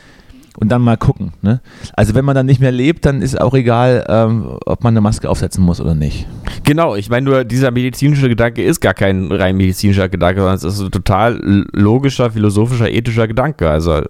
und 0.59 0.68
dann 0.70 0.82
mal 0.82 0.97
gucken. 0.99 1.32
Ne? 1.41 1.61
Also 1.95 2.14
wenn 2.14 2.24
man 2.26 2.34
dann 2.34 2.47
nicht 2.47 2.61
mehr 2.61 2.72
lebt, 2.72 3.07
dann 3.07 3.22
ist 3.22 3.41
auch 3.41 3.55
egal, 3.55 4.05
ähm, 4.09 4.59
ob 4.66 4.84
man 4.84 4.93
eine 4.93 5.01
Maske 5.01 5.28
aufsetzen 5.30 5.64
muss 5.64 5.80
oder 5.80 5.95
nicht. 5.95 6.26
Genau, 6.68 6.96
ich 6.96 7.08
meine 7.08 7.24
nur, 7.24 7.44
dieser 7.44 7.70
medizinische 7.70 8.28
Gedanke 8.28 8.62
ist 8.62 8.80
gar 8.80 8.92
kein 8.92 9.32
rein 9.32 9.56
medizinischer 9.56 10.10
Gedanke, 10.10 10.40
sondern 10.40 10.56
es 10.56 10.64
ist 10.64 10.78
ein 10.78 10.90
total 10.90 11.64
logischer, 11.72 12.30
philosophischer, 12.30 12.90
ethischer 12.90 13.26
Gedanke. 13.26 13.70
Also 13.70 14.02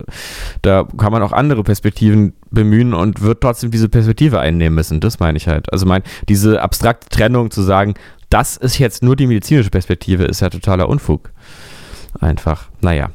da 0.63 0.89
kann 0.97 1.13
man 1.13 1.23
auch 1.23 1.31
andere 1.31 1.63
Perspektiven 1.63 2.33
bemühen 2.51 2.95
und 2.95 3.23
wird 3.23 3.43
trotzdem 3.43 3.71
diese 3.71 3.89
Perspektive 3.89 4.41
einnehmen 4.41 4.75
müssen. 4.75 4.99
Das 4.99 5.21
meine 5.21 5.39
ich 5.39 5.47
halt. 5.47 5.73
Also 5.73 5.87
mein, 5.87 6.03
diese 6.29 6.61
abstrakte 6.61 7.09
Trennung 7.11 7.53
zu 7.53 7.63
sagen, 7.63 7.95
das 8.29 8.57
ist 8.57 8.79
jetzt 8.79 9.05
nur 9.05 9.15
die 9.15 9.29
medizinische 9.29 9.71
Perspektive, 9.71 10.25
ist 10.25 10.41
ja 10.41 10.51
totaler 10.51 10.89
Unfug. 10.89 11.31
Einfach. 12.19 12.71
Naja. 12.81 13.11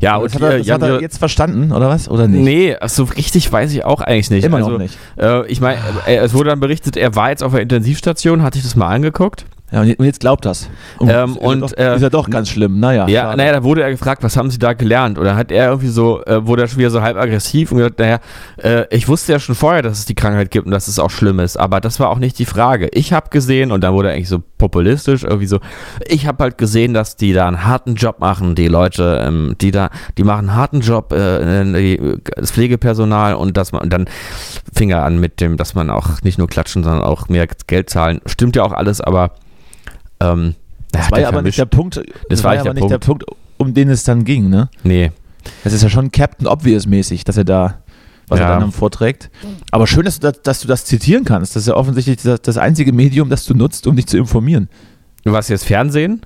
Ja, 0.00 0.18
das 0.18 0.34
und 0.34 0.42
hat 0.42 0.52
er, 0.52 0.58
das 0.58 0.70
hat 0.70 0.82
er 0.82 1.00
jetzt 1.00 1.18
verstanden, 1.18 1.72
oder 1.72 1.88
was? 1.88 2.08
Oder 2.08 2.28
nicht? 2.28 2.42
Nee, 2.42 2.76
so 2.86 3.04
richtig 3.04 3.50
weiß 3.50 3.72
ich 3.72 3.84
auch 3.84 4.00
eigentlich 4.00 4.30
nicht. 4.30 4.44
Immer 4.44 4.58
noch 4.58 4.66
also, 4.66 4.78
nicht. 4.78 4.98
Äh, 5.16 5.46
ich 5.46 5.60
meine, 5.60 5.78
äh, 6.06 6.16
es 6.16 6.34
wurde 6.34 6.50
dann 6.50 6.60
berichtet, 6.60 6.96
er 6.96 7.14
war 7.14 7.30
jetzt 7.30 7.42
auf 7.42 7.52
der 7.52 7.62
Intensivstation, 7.62 8.42
hatte 8.42 8.58
ich 8.58 8.64
das 8.64 8.76
mal 8.76 8.88
angeguckt. 8.88 9.46
Ja, 9.72 9.80
und 9.80 9.88
jetzt- 9.88 9.98
und 9.98 10.20
glaubt 10.20 10.44
das. 10.44 10.68
Oh, 11.00 11.08
Ähm, 11.08 11.30
ist, 11.30 11.38
und, 11.38 11.60
ja 11.60 11.66
doch, 11.66 11.76
äh, 11.76 11.96
ist 11.96 12.02
ja 12.02 12.10
doch 12.10 12.30
ganz 12.30 12.48
schlimm. 12.48 12.78
Naja. 12.78 13.08
Ja, 13.08 13.22
schade. 13.22 13.36
naja, 13.38 13.52
da 13.52 13.64
wurde 13.64 13.82
er 13.82 13.90
gefragt, 13.90 14.22
was 14.22 14.36
haben 14.36 14.48
Sie 14.50 14.58
da 14.58 14.74
gelernt? 14.74 15.18
Oder 15.18 15.34
hat 15.34 15.50
er 15.50 15.66
irgendwie 15.68 15.88
so, 15.88 16.24
äh, 16.24 16.46
wurde 16.46 16.62
er 16.62 16.68
schon 16.68 16.78
wieder 16.78 16.90
so 16.90 17.02
halb 17.02 17.16
aggressiv 17.16 17.72
und 17.72 17.78
gesagt, 17.78 17.98
naja, 17.98 18.20
äh, 18.62 18.84
ich 18.94 19.08
wusste 19.08 19.32
ja 19.32 19.40
schon 19.40 19.56
vorher, 19.56 19.82
dass 19.82 19.98
es 19.98 20.04
die 20.04 20.14
Krankheit 20.14 20.52
gibt 20.52 20.66
und 20.66 20.72
dass 20.72 20.86
es 20.86 21.00
auch 21.00 21.10
schlimm 21.10 21.40
ist, 21.40 21.56
aber 21.56 21.80
das 21.80 21.98
war 21.98 22.10
auch 22.10 22.18
nicht 22.18 22.38
die 22.38 22.44
Frage. 22.44 22.88
Ich 22.92 23.12
habe 23.12 23.28
gesehen, 23.30 23.72
und 23.72 23.82
dann 23.82 23.92
wurde 23.92 24.10
er 24.10 24.14
eigentlich 24.14 24.28
so 24.28 24.40
populistisch, 24.58 25.24
irgendwie 25.24 25.46
so, 25.46 25.60
ich 26.06 26.26
habe 26.26 26.44
halt 26.44 26.58
gesehen, 26.58 26.94
dass 26.94 27.16
die 27.16 27.32
da 27.32 27.46
einen 27.46 27.64
harten 27.64 27.94
Job 27.94 28.20
machen, 28.20 28.54
die 28.54 28.68
Leute, 28.68 29.22
ähm, 29.26 29.56
die 29.60 29.70
da, 29.70 29.90
die 30.16 30.24
machen 30.24 30.48
einen 30.48 30.56
harten 30.56 30.80
Job, 30.80 31.12
äh, 31.12 32.18
das 32.36 32.50
Pflegepersonal 32.50 33.34
und 33.34 33.56
dass 33.56 33.72
man, 33.72 33.82
und 33.82 33.92
dann 33.92 34.06
fing 34.72 34.90
er 34.90 35.04
an 35.04 35.18
mit 35.18 35.40
dem, 35.40 35.56
dass 35.56 35.74
man 35.74 35.90
auch 35.90 36.22
nicht 36.22 36.38
nur 36.38 36.48
klatschen, 36.48 36.82
sondern 36.82 37.02
auch 37.02 37.28
mehr 37.28 37.46
Geld 37.66 37.90
zahlen. 37.90 38.20
Stimmt 38.26 38.56
ja 38.56 38.64
auch 38.64 38.72
alles, 38.72 39.00
aber 39.00 39.32
ähm, 40.20 40.54
Das 40.92 41.10
war 41.10 41.20
ja 41.20 41.28
aber 41.28 41.42
nicht 41.42 41.58
der 41.58 41.66
Punkt. 41.66 42.00
Das, 42.28 42.44
war 42.44 42.54
ja 42.54 42.62
aber 42.62 42.74
nicht 42.74 42.90
der 42.90 42.98
Punkt, 42.98 43.24
um 43.58 43.74
den 43.74 43.88
es 43.88 44.04
dann 44.04 44.24
ging, 44.24 44.48
ne? 44.48 44.68
Nee. 44.82 45.12
Das 45.64 45.72
ist 45.72 45.82
ja 45.82 45.88
schon 45.88 46.10
Captain 46.10 46.46
Obvious 46.46 46.86
mäßig, 46.86 47.24
dass 47.24 47.36
er 47.36 47.44
da 47.44 47.78
was 48.28 48.40
Ja. 48.40 48.54
er 48.54 48.60
dann 48.60 48.72
vorträgt. 48.72 49.30
Aber 49.70 49.86
schön, 49.86 50.04
dass 50.04 50.18
du, 50.20 50.30
das, 50.30 50.42
dass 50.42 50.60
du 50.60 50.68
das 50.68 50.84
zitieren 50.84 51.24
kannst. 51.24 51.54
Das 51.56 51.62
ist 51.62 51.68
ja 51.68 51.74
offensichtlich 51.74 52.16
das, 52.22 52.40
das 52.42 52.56
einzige 52.58 52.92
Medium, 52.92 53.28
das 53.28 53.44
du 53.44 53.54
nutzt, 53.54 53.86
um 53.86 53.96
dich 53.96 54.06
zu 54.06 54.16
informieren. 54.18 54.68
Du 55.24 55.32
warst 55.32 55.48
jetzt 55.50 55.64
Fernsehen? 55.64 56.22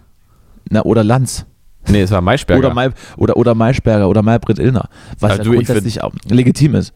Na, 0.69 0.83
oder 0.85 1.03
Lanz. 1.05 1.47
Nee, 1.89 2.03
es 2.03 2.11
war 2.11 2.21
Maischberger. 2.21 2.59
Oder, 2.67 2.75
Mai, 2.75 2.91
oder, 3.17 3.37
oder 3.37 3.55
Maischberger 3.55 4.09
oder 4.09 4.23
Maybrit 4.23 4.59
Illner. 4.59 4.89
Was 5.19 5.31
Also 5.33 5.43
ja 5.43 5.49
du, 5.51 5.55
grundsätzlich 5.55 6.03
auch 6.03 6.13
legitim 6.29 6.75
ist. 6.75 6.93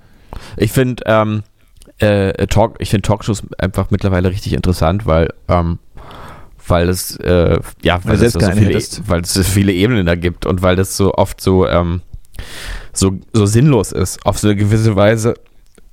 Ich 0.59 0.73
finde 0.73 1.03
ähm, 1.07 1.43
äh, 1.99 2.47
Talk, 2.47 2.77
ich 2.81 2.91
finde 2.91 3.03
Talkshows 3.03 3.43
einfach 3.59 3.91
mittlerweile 3.91 4.31
richtig 4.31 4.53
interessant, 4.53 5.07
weil 5.07 5.33
ähm, 5.49 5.79
weil 6.67 6.89
es 6.89 7.17
äh, 7.17 7.61
ja 7.83 8.01
weil 8.05 8.19
Weil 8.19 8.27
es 8.27 8.33
so 8.35 8.41
viele, 8.41 8.55
hättest. 8.67 9.09
weil 9.09 9.21
es 9.23 9.33
so 9.33 9.43
viele 9.43 9.73
Ebenen 9.73 10.05
da 10.07 10.15
gibt 10.17 10.45
und 10.45 10.61
weil 10.63 10.77
das 10.77 10.97
so 10.97 11.15
oft 11.15 11.41
so 11.41 11.67
ähm, 11.67 12.03
so 12.95 13.19
so 13.33 13.47
sinnlos 13.47 13.93
ist 13.93 14.25
auf 14.27 14.39
so 14.39 14.49
eine 14.49 14.57
gewisse 14.57 14.97
Weise 14.97 15.35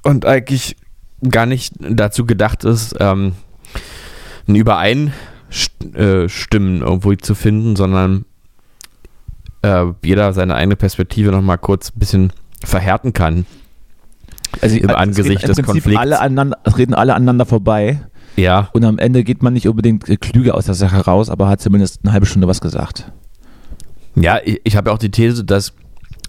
und 0.03 0.25
eigentlich 0.25 0.75
gar 1.29 1.45
nicht 1.45 1.73
dazu 1.79 2.25
gedacht 2.25 2.63
ist 2.63 2.95
ähm, 2.99 3.33
ein 4.47 4.55
Übereinstimmen 4.55 6.81
äh, 6.81 6.85
irgendwo 6.85 7.13
zu 7.15 7.35
finden, 7.35 7.75
sondern 7.75 8.25
äh, 9.61 9.85
jeder 10.03 10.33
seine 10.33 10.55
eigene 10.55 10.75
Perspektive 10.75 11.31
noch 11.31 11.41
mal 11.41 11.57
kurz 11.57 11.89
ein 11.89 11.99
bisschen 11.99 12.33
verhärten 12.63 13.13
kann. 13.13 13.45
Also 14.61 14.77
Im 14.77 14.89
es 14.89 14.95
Angesicht 14.95 15.47
des 15.47 15.61
Konflikts. 15.61 15.99
Alle 15.99 16.19
aneinander, 16.19 16.57
es 16.63 16.77
reden 16.77 16.93
alle 16.93 17.15
aneinander 17.15 17.45
vorbei 17.45 18.01
Ja, 18.35 18.69
und 18.73 18.83
am 18.83 18.97
Ende 18.97 19.23
geht 19.23 19.43
man 19.43 19.53
nicht 19.53 19.67
unbedingt 19.67 20.09
äh, 20.09 20.17
klüger 20.17 20.55
aus 20.55 20.65
der 20.65 20.75
Sache 20.75 21.05
raus, 21.05 21.29
aber 21.29 21.47
hat 21.47 21.61
zumindest 21.61 22.01
eine 22.03 22.13
halbe 22.13 22.25
Stunde 22.25 22.47
was 22.47 22.61
gesagt. 22.61 23.11
Ja, 24.15 24.39
ich, 24.43 24.59
ich 24.63 24.75
habe 24.75 24.89
ja 24.89 24.95
auch 24.95 24.99
die 24.99 25.11
These, 25.11 25.45
dass 25.45 25.73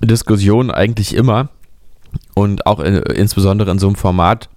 Diskussionen 0.03 0.71
eigentlich 0.71 1.15
immer 1.15 1.49
und 2.35 2.67
auch 2.67 2.81
äh, 2.81 2.99
insbesondere 3.15 3.71
in 3.71 3.79
so 3.79 3.87
einem 3.87 3.97
Format 3.97 4.49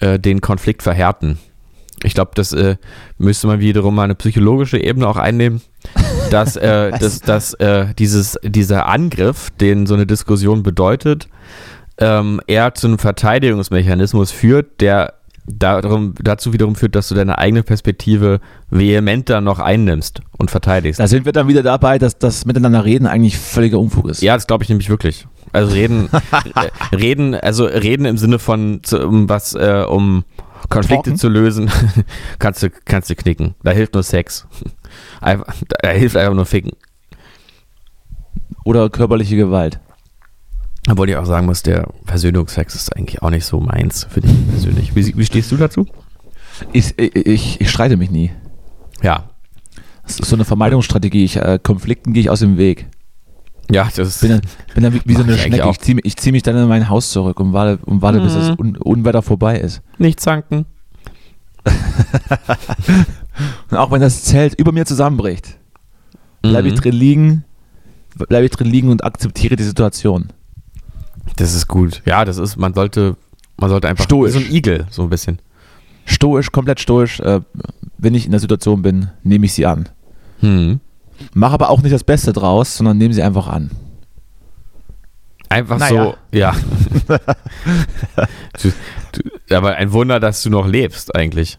äh, 0.00 0.18
den 0.18 0.40
Konflikt 0.40 0.82
verhärten. 0.82 1.38
Ich 2.02 2.14
glaube, 2.14 2.30
das 2.34 2.52
äh, 2.52 2.76
müsste 3.18 3.46
man 3.46 3.60
wiederum 3.60 3.94
mal 3.94 4.04
eine 4.04 4.14
psychologische 4.14 4.78
Ebene 4.78 5.06
auch 5.06 5.16
einnehmen, 5.16 5.60
dass, 6.30 6.56
äh, 6.56 6.90
dass, 6.98 7.20
dass 7.20 7.54
äh, 7.54 7.94
dieses, 7.98 8.38
dieser 8.42 8.86
Angriff, 8.86 9.50
den 9.60 9.86
so 9.86 9.94
eine 9.94 10.06
Diskussion 10.06 10.62
bedeutet, 10.62 11.28
ähm, 11.98 12.40
eher 12.46 12.74
zu 12.74 12.86
einem 12.86 12.98
Verteidigungsmechanismus 12.98 14.30
führt, 14.30 14.80
der 14.80 15.14
darum, 15.46 16.14
dazu 16.20 16.52
wiederum 16.52 16.76
führt, 16.76 16.94
dass 16.94 17.08
du 17.08 17.14
deine 17.14 17.38
eigene 17.38 17.62
Perspektive 17.62 18.40
vehementer 18.70 19.40
noch 19.40 19.58
einnimmst 19.58 20.20
und 20.38 20.50
verteidigst. 20.50 21.00
Da 21.00 21.08
sind 21.08 21.24
wir 21.24 21.32
dann 21.32 21.48
wieder 21.48 21.62
dabei, 21.62 21.98
dass 21.98 22.18
das 22.18 22.44
Miteinander 22.44 22.84
reden 22.84 23.06
eigentlich 23.06 23.38
völliger 23.38 23.78
Unfug 23.78 24.08
ist. 24.08 24.22
Ja, 24.22 24.34
das 24.34 24.46
glaube 24.46 24.64
ich 24.64 24.68
nämlich 24.68 24.88
wirklich. 24.88 25.26
Also 25.52 25.72
reden, 25.72 26.08
äh, 26.54 26.96
reden, 26.96 27.34
also 27.34 27.64
reden 27.64 28.04
im 28.04 28.18
Sinne 28.18 28.38
von 28.38 28.80
zu, 28.82 29.06
um 29.06 29.28
was, 29.28 29.54
äh, 29.54 29.84
um 29.88 30.24
Konflikte 30.68 31.10
Talken? 31.10 31.16
zu 31.16 31.28
lösen, 31.28 31.70
kannst 32.38 32.62
du, 32.62 32.70
kannst 32.70 33.10
du 33.10 33.16
knicken. 33.16 33.54
Da 33.62 33.72
hilft 33.72 33.94
nur 33.94 34.02
Sex. 34.02 34.46
Einfach, 35.20 35.54
da 35.82 35.88
hilft 35.90 36.16
einfach 36.16 36.34
nur 36.34 36.46
Ficken. 36.46 36.72
Oder 38.64 38.90
körperliche 38.90 39.36
Gewalt. 39.36 39.80
Obwohl 40.88 41.10
ich 41.10 41.16
auch 41.16 41.26
sagen 41.26 41.46
muss, 41.46 41.62
der 41.62 41.86
Versöhnungsex 42.06 42.74
ist 42.74 42.96
eigentlich 42.96 43.22
auch 43.22 43.30
nicht 43.30 43.44
so 43.44 43.60
meins, 43.60 44.04
finde 44.10 44.30
ich 44.30 44.48
persönlich. 44.48 44.94
Wie, 44.96 45.16
wie 45.16 45.24
stehst 45.24 45.52
du 45.52 45.56
dazu? 45.56 45.86
Ich, 46.72 46.98
ich, 46.98 47.60
ich 47.60 47.70
streite 47.70 47.96
mich 47.96 48.10
nie. 48.10 48.30
Ja. 49.02 49.30
Das 50.02 50.18
ist 50.18 50.28
so 50.28 50.36
eine 50.36 50.44
Vermeidungsstrategie. 50.44 51.24
Ich, 51.24 51.36
äh, 51.36 51.58
Konflikten 51.62 52.12
gehe 52.12 52.22
ich 52.22 52.30
aus 52.30 52.40
dem 52.40 52.56
Weg. 52.56 52.86
Ja, 53.70 53.88
das 53.94 54.18
Bin 54.20 54.30
dann, 54.30 54.40
bin 54.74 54.82
dann 54.82 54.94
wie, 54.94 55.00
wie 55.04 55.14
so 55.14 55.22
eine 55.22 55.34
ich 55.34 55.42
Schnecke. 55.42 55.68
Ich 55.70 55.78
ziehe 55.80 55.98
ich 56.02 56.16
zieh 56.16 56.32
mich 56.32 56.42
dann 56.42 56.56
in 56.56 56.66
mein 56.66 56.88
Haus 56.88 57.10
zurück 57.12 57.38
und 57.38 57.52
warte, 57.52 57.78
und 57.84 58.02
warte 58.02 58.20
bis 58.20 58.32
Mhm. 58.34 58.38
das 58.38 58.58
Un 58.58 58.76
Unwetter 58.78 59.22
vorbei 59.22 59.58
ist. 59.60 59.82
nicht 59.98 60.18
zanken. 60.18 60.66
Und 63.70 63.76
auch 63.76 63.90
wenn 63.90 64.00
das 64.00 64.22
Zelt 64.24 64.54
über 64.58 64.72
mir 64.72 64.86
zusammenbricht, 64.86 65.58
bleibe 66.42 66.68
ich 66.68 66.74
Mhm. 66.74 66.78
drin 66.80 66.92
liegen, 66.94 67.44
bleibe 68.16 68.44
ich 68.46 68.50
drin 68.50 68.66
liegen 68.66 68.88
und 68.88 69.04
akzeptiere 69.04 69.56
die 69.56 69.62
Situation. 69.64 70.28
Das 71.36 71.54
ist 71.54 71.66
gut. 71.68 72.02
Ja, 72.04 72.24
das 72.24 72.36
ist, 72.38 72.56
man 72.56 72.74
sollte, 72.74 73.16
man 73.56 73.70
sollte 73.70 73.88
einfach 73.88 74.04
Stoisch. 74.04 74.32
so 74.32 74.38
ein 74.38 74.50
Igel, 74.50 74.86
so 74.90 75.02
ein 75.02 75.10
bisschen. 75.10 75.38
Stoisch, 76.04 76.50
komplett 76.52 76.80
stoisch. 76.80 77.20
Äh, 77.20 77.40
wenn 77.98 78.14
ich 78.14 78.24
in 78.24 78.30
der 78.30 78.40
Situation 78.40 78.82
bin, 78.82 79.10
nehme 79.22 79.46
ich 79.46 79.52
sie 79.52 79.66
an. 79.66 79.88
Hm. 80.40 80.80
Mach 81.34 81.52
aber 81.52 81.68
auch 81.70 81.82
nicht 81.82 81.92
das 81.92 82.04
Beste 82.04 82.32
draus, 82.32 82.76
sondern 82.76 82.96
nehme 82.98 83.12
sie 83.14 83.22
einfach 83.22 83.46
an. 83.46 83.70
Einfach 85.50 85.78
Naja. 85.78 86.04
so, 86.04 86.14
ja. 86.36 86.54
du, 88.62 88.72
du, 89.12 89.56
aber 89.56 89.74
ein 89.76 89.92
Wunder, 89.92 90.20
dass 90.20 90.42
du 90.42 90.50
noch 90.50 90.66
lebst, 90.66 91.14
eigentlich. 91.14 91.58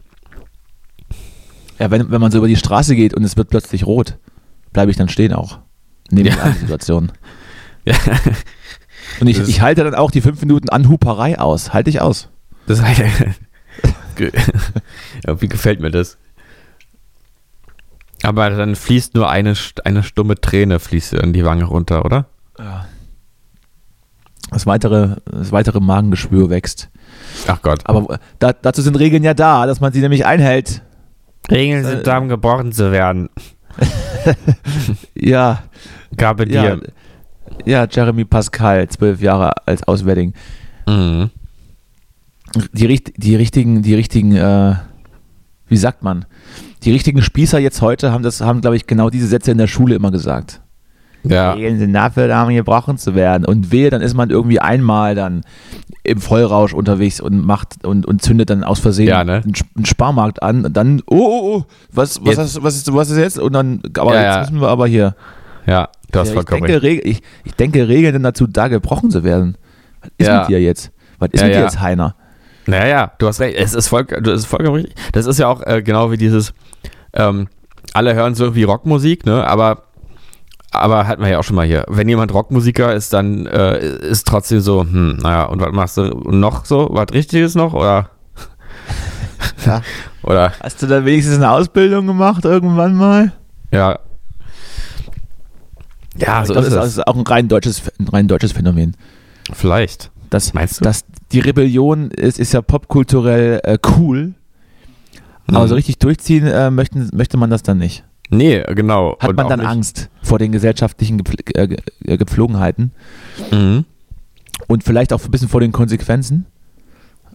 Ja, 1.78 1.92
wenn, 1.92 2.10
wenn 2.10 2.22
man 2.22 2.32
so 2.32 2.38
über 2.38 2.48
die 2.48 2.56
Straße 2.56 2.96
geht 2.96 3.14
und 3.14 3.24
es 3.24 3.38
wird 3.38 3.50
plötzlich 3.50 3.86
rot, 3.86 4.18
bleibe 4.72 4.92
ich 4.92 4.98
dann 4.98 5.10
stehen 5.10 5.34
auch. 5.34 5.60
Nehme 6.10 6.30
ich 6.30 6.36
Ja. 6.36 6.44
an 6.44 6.54
die 6.54 6.60
Situation. 6.60 7.12
Ja, 7.84 7.96
Und 9.20 9.28
ich, 9.28 9.40
ich 9.40 9.62
halte 9.62 9.84
dann 9.84 9.96
auch 9.96 10.12
die 10.12 10.22
fünf 10.22 10.40
Minuten 10.42 10.70
Anhuperei 10.70 11.40
aus. 11.40 11.74
Halte 11.74 11.90
ich 11.90 12.02
aus. 12.02 12.30
das 12.68 12.82
ja, 14.20 15.42
wie 15.42 15.48
gefällt 15.48 15.80
mir 15.80 15.92
das? 15.92 16.18
Aber 18.24 18.50
dann 18.52 18.76
fließt 18.76 19.16
nur 19.16 19.30
eine, 19.30 19.56
eine 19.84 20.04
stumme 20.04 20.36
Träne 20.36 20.80
fließt 20.80 21.14
in 21.14 21.34
die 21.34 21.44
Wange 21.44 21.64
runter, 21.66 22.06
oder? 22.06 22.28
Das 24.52 24.66
weitere, 24.66 25.16
das 25.26 25.52
weitere 25.52 25.80
Magengeschwür 25.80 26.50
wächst. 26.50 26.90
Ach 27.48 27.62
Gott. 27.62 27.82
Aber 27.86 28.20
da, 28.40 28.54
dazu 28.54 28.82
sind 28.82 29.00
Regeln 29.00 29.24
ja 29.24 29.34
da, 29.34 29.66
dass 29.66 29.80
man 29.80 29.94
sie 29.94 30.02
nämlich 30.02 30.26
einhält. 30.26 30.82
Regeln 31.50 31.84
sind 31.84 32.06
da, 32.06 32.18
um 32.18 32.28
geboren 32.28 32.72
zu 32.72 32.92
werden. 32.92 33.30
Ja, 35.16 35.64
Gabe 36.16 36.48
ja, 36.50 36.76
dir. 36.76 36.82
ja, 36.84 36.92
Jeremy 37.66 38.26
Pascal, 38.26 38.88
zwölf 38.90 39.22
Jahre 39.22 39.52
als 39.66 39.84
Auswärtigen. 39.88 40.34
Mhm. 40.88 41.30
Die, 42.74 43.02
die 43.18 43.36
richtigen, 43.36 43.82
die 43.82 43.96
richtigen, 43.96 44.36
äh, 44.36 44.76
wie 45.68 45.78
sagt 45.78 46.04
man? 46.04 46.26
Die 46.84 46.92
richtigen 46.92 47.22
Spießer 47.22 47.60
jetzt 47.60 47.82
heute 47.82 48.12
haben 48.12 48.24
das, 48.24 48.42
haben, 48.42 48.62
glaube 48.62 48.76
ich, 48.76 48.88
genau 48.88 49.10
diese 49.10 49.28
Sätze 49.28 49.52
in 49.52 49.58
der 49.58 49.68
Schule 49.68 49.96
immer 49.96 50.12
gesagt. 50.12 50.60
Ja. 51.24 51.54
Regeln 51.54 51.78
sind 51.78 51.94
dafür 51.94 52.28
da, 52.28 52.44
um 52.44 52.50
gebrochen 52.54 52.98
zu 52.98 53.14
werden. 53.14 53.46
Und 53.46 53.72
wehe, 53.72 53.92
dann 53.92 54.02
ist 54.02 54.16
man 54.16 54.32
irgendwie 54.32 54.60
einmal 54.60 55.14
dann 55.14 55.42
im 56.04 56.20
Vollrausch 56.20 56.74
unterwegs 56.74 57.22
und 57.22 57.46
macht 57.46 57.86
und, 57.86 58.08
und 58.08 58.24
zündet 58.24 58.50
dann 58.50 58.64
aus 58.64 58.80
Versehen 58.80 59.08
Ja, 59.08 59.24
ne? 59.24 59.42
einen, 59.44 59.54
Sp- 59.54 59.70
einen 59.78 59.86
Sparmarkt 59.86 60.42
an 60.42 60.66
und 60.66 60.76
dann, 60.76 61.04
oh, 61.06 61.16
oh, 61.16 61.56
oh, 61.60 61.64
was, 61.94 62.20
was, 62.22 62.30
Jetzt- 62.30 62.38
hast, 62.40 62.64
was, 62.64 62.76
ist, 62.76 62.92
was 62.94 63.12
ist 63.12 63.18
jetzt? 63.20 63.38
Und 63.40 63.54
dann, 63.54 63.82
aber 63.98 64.16
Ja, 64.16 64.22
jetzt 64.24 64.34
ja. 64.36 64.40
müssen 64.52 64.62
wir 64.62 64.70
aber 64.70 64.88
hier. 64.88 65.16
Ja, 65.66 65.90
du 66.12 66.20
hast 66.20 66.28
Ja, 66.30 66.34
ich, 66.34 66.36
vollkommen 66.48 66.68
denke, 66.72 67.02
ich, 67.02 67.22
ich 67.44 67.54
denke, 67.56 67.88
Regeln 67.88 68.14
sind 68.14 68.24
dazu 68.24 68.48
da, 68.48 68.68
gebrochen 68.68 69.12
zu 69.12 69.24
werden. 69.24 69.58
Was 70.02 70.10
ist 70.18 70.28
Ja. 70.28 70.40
mit 70.40 70.50
dir 70.50 70.62
jetzt? 70.62 70.92
Was 71.20 71.30
ist 71.32 71.42
Ja, 71.42 71.48
mit 71.48 71.56
dir 71.56 71.62
jetzt, 71.62 71.80
Heiner? 71.80 72.16
Naja, 72.68 73.12
du 73.18 73.28
hast 73.28 73.40
recht. 73.40 73.58
Es 73.58 73.74
ist, 73.74 73.88
voll, 73.88 74.06
das 74.06 74.42
ist 74.42 74.46
vollkommen 74.46 74.76
richtig. 74.76 74.96
Das 75.14 75.26
ist 75.26 75.40
ja 75.40 75.48
auch 75.48 75.62
äh, 75.66 75.82
genau 75.82 76.12
wie 76.12 76.18
dieses, 76.18 76.54
ähm, 77.14 77.48
alle 77.94 78.14
hören 78.14 78.36
so 78.36 78.44
irgendwie 78.46 78.64
Rockmusik, 78.64 79.26
ne? 79.26 79.46
Aber, 79.46 79.84
aber 80.72 81.08
hatten 81.08 81.22
wir 81.24 81.30
ja 81.30 81.40
auch 81.40 81.44
schon 81.44 81.56
mal 81.56 81.66
hier. 81.66 81.86
Wenn 81.88 82.08
jemand 82.08 82.34
Rockmusiker 82.34 82.94
ist, 82.94 83.14
dann 83.14 83.46
äh, 83.48 83.80
ist 83.80 84.28
trotzdem 84.28 84.62
so, 84.62 84.82
hm, 84.82 85.18
naja, 85.22 85.46
und 85.46 85.60
was 85.60 85.72
machst 85.74 85.98
du 85.98 86.04
noch 86.30 86.66
so? 86.66 86.88
Was 86.92 87.08
Richtiges 87.14 87.56
noch? 87.56 87.74
Oder? 87.74 88.10
Ja. 89.66 89.82
Oder, 90.24 90.54
Hast 90.62 90.82
du 90.84 90.88
da 90.88 91.04
wenigstens 91.04 91.38
eine 91.38 91.50
Ausbildung 91.52 92.06
gemacht 92.08 92.46
irgendwann 92.46 92.96
mal? 92.96 93.32
ja. 93.72 94.00
Ja, 96.18 96.46
so 96.46 96.54
das 96.54 96.68
ist 96.68 96.74
also 96.74 97.04
auch 97.06 97.16
ein 97.16 97.26
rein 97.26 97.48
deutsches, 97.48 97.82
ein 98.00 98.08
rein 98.08 98.28
deutsches 98.28 98.52
Phänomen. 98.52 98.96
Vielleicht. 99.54 100.12
Das, 100.30 100.54
Meinst 100.54 100.80
du? 100.80 100.84
Das, 100.84 101.04
die 101.32 101.40
Rebellion 101.40 102.12
ist, 102.12 102.40
ist 102.40 102.54
ja 102.54 102.62
popkulturell 102.62 103.60
äh, 103.64 103.78
cool, 103.98 104.34
aber 105.48 105.64
Mhm. 105.64 105.68
so 105.70 105.76
richtig 105.76 105.98
durchziehen 106.00 106.48
äh, 106.48 106.72
möchten, 106.72 107.10
möchte 107.14 107.38
man 107.38 107.50
das 107.50 107.64
dann 107.64 107.78
nicht. 107.78 108.04
Nee, 108.30 108.64
genau. 108.76 109.18
Hat 109.20 109.30
Und 109.32 109.36
man 109.36 109.50
dann 109.50 109.60
nicht- 109.60 109.68
Angst 109.68 110.10
vor 110.24 110.40
den 110.40 110.52
gesellschaftlichen 110.54 111.18
Gepfl 111.18 111.36
äh, 111.56 111.76
äh, 112.06 112.18
Gepflogenheiten 112.18 112.92
Mhm. 113.52 113.84
und 114.68 114.84
vielleicht 114.86 115.12
auch 115.12 115.22
ein 115.24 115.32
bisschen 115.32 115.50
vor 115.50 115.60
den 115.60 115.74
Konsequenzen. 115.74 116.46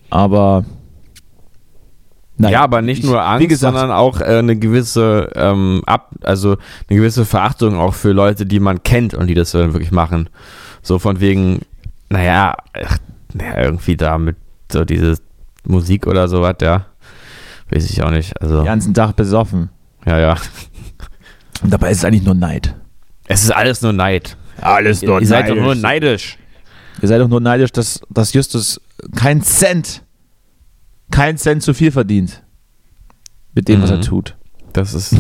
Aber 0.09 0.65
naja, 2.39 2.53
ja, 2.59 2.63
aber 2.65 2.83
nicht 2.83 3.01
ich- 3.01 3.05
nur 3.07 3.23
Angst, 3.23 3.49
gesagt, 3.49 3.77
sondern 3.77 3.97
auch 3.97 4.21
äh, 4.21 4.25
eine 4.39 4.57
gewisse 4.57 5.31
ähm, 5.35 5.83
ab, 5.87 6.11
also 6.23 6.57
eine 6.89 6.99
gewisse 6.99 7.25
Verachtung 7.25 7.77
auch 7.79 7.95
für 7.95 8.13
Leute, 8.13 8.45
die 8.47 8.61
man 8.61 8.83
kennt 8.83 9.15
und 9.15 9.27
die 9.27 9.35
das 9.35 9.53
dann 9.53 9.73
wirklich 9.73 9.93
machen. 9.93 10.29
So 10.83 10.99
von 10.99 11.21
wegen, 11.21 11.61
naja, 12.11 12.55
ach, 12.75 12.99
naja 13.33 13.63
irgendwie 13.63 13.97
da 13.97 14.19
mit 14.19 14.37
so 14.71 14.85
diese 14.85 15.19
Musik 15.65 16.07
oder 16.07 16.29
sowas, 16.29 16.57
ja. 16.63 16.87
Weiß 17.71 17.89
ich 17.91 18.03
auch 18.03 18.11
nicht. 18.11 18.41
Also, 18.41 18.59
den 18.59 18.67
ganzen 18.67 18.95
Tag 18.95 19.17
besoffen. 19.17 19.71
ja, 20.05 20.19
ja. 20.19 20.37
Und 21.63 21.73
dabei 21.73 21.91
ist 21.91 21.99
es 21.99 22.05
eigentlich 22.05 22.23
nur 22.23 22.35
Neid. 22.35 22.75
Es 23.27 23.43
ist 23.43 23.51
alles 23.51 23.83
nur 23.83 23.93
Neid. 23.93 24.37
Alles 24.61 25.03
Ihr, 25.03 25.19
ihr 25.21 25.27
seid 25.27 25.49
doch 25.51 25.57
nur 25.57 25.75
neidisch. 25.75 26.39
Ihr 27.03 27.09
seid 27.09 27.21
doch 27.21 27.29
nur 27.29 27.41
neidisch, 27.41 27.73
dass, 27.73 28.01
dass 28.11 28.33
Justus 28.33 28.81
keinen 29.17 29.43
Cent, 29.43 30.03
keinen 31.11 31.39
Cent 31.39 31.63
zu 31.63 31.75
viel 31.75 31.91
verdient. 31.93 32.43
Mit 33.55 33.69
dem, 33.69 33.83
was 33.83 33.91
er 33.91 33.99
Mhm. 33.99 34.03
tut. 34.03 34.35
Das 34.73 34.93
ist, 34.93 35.17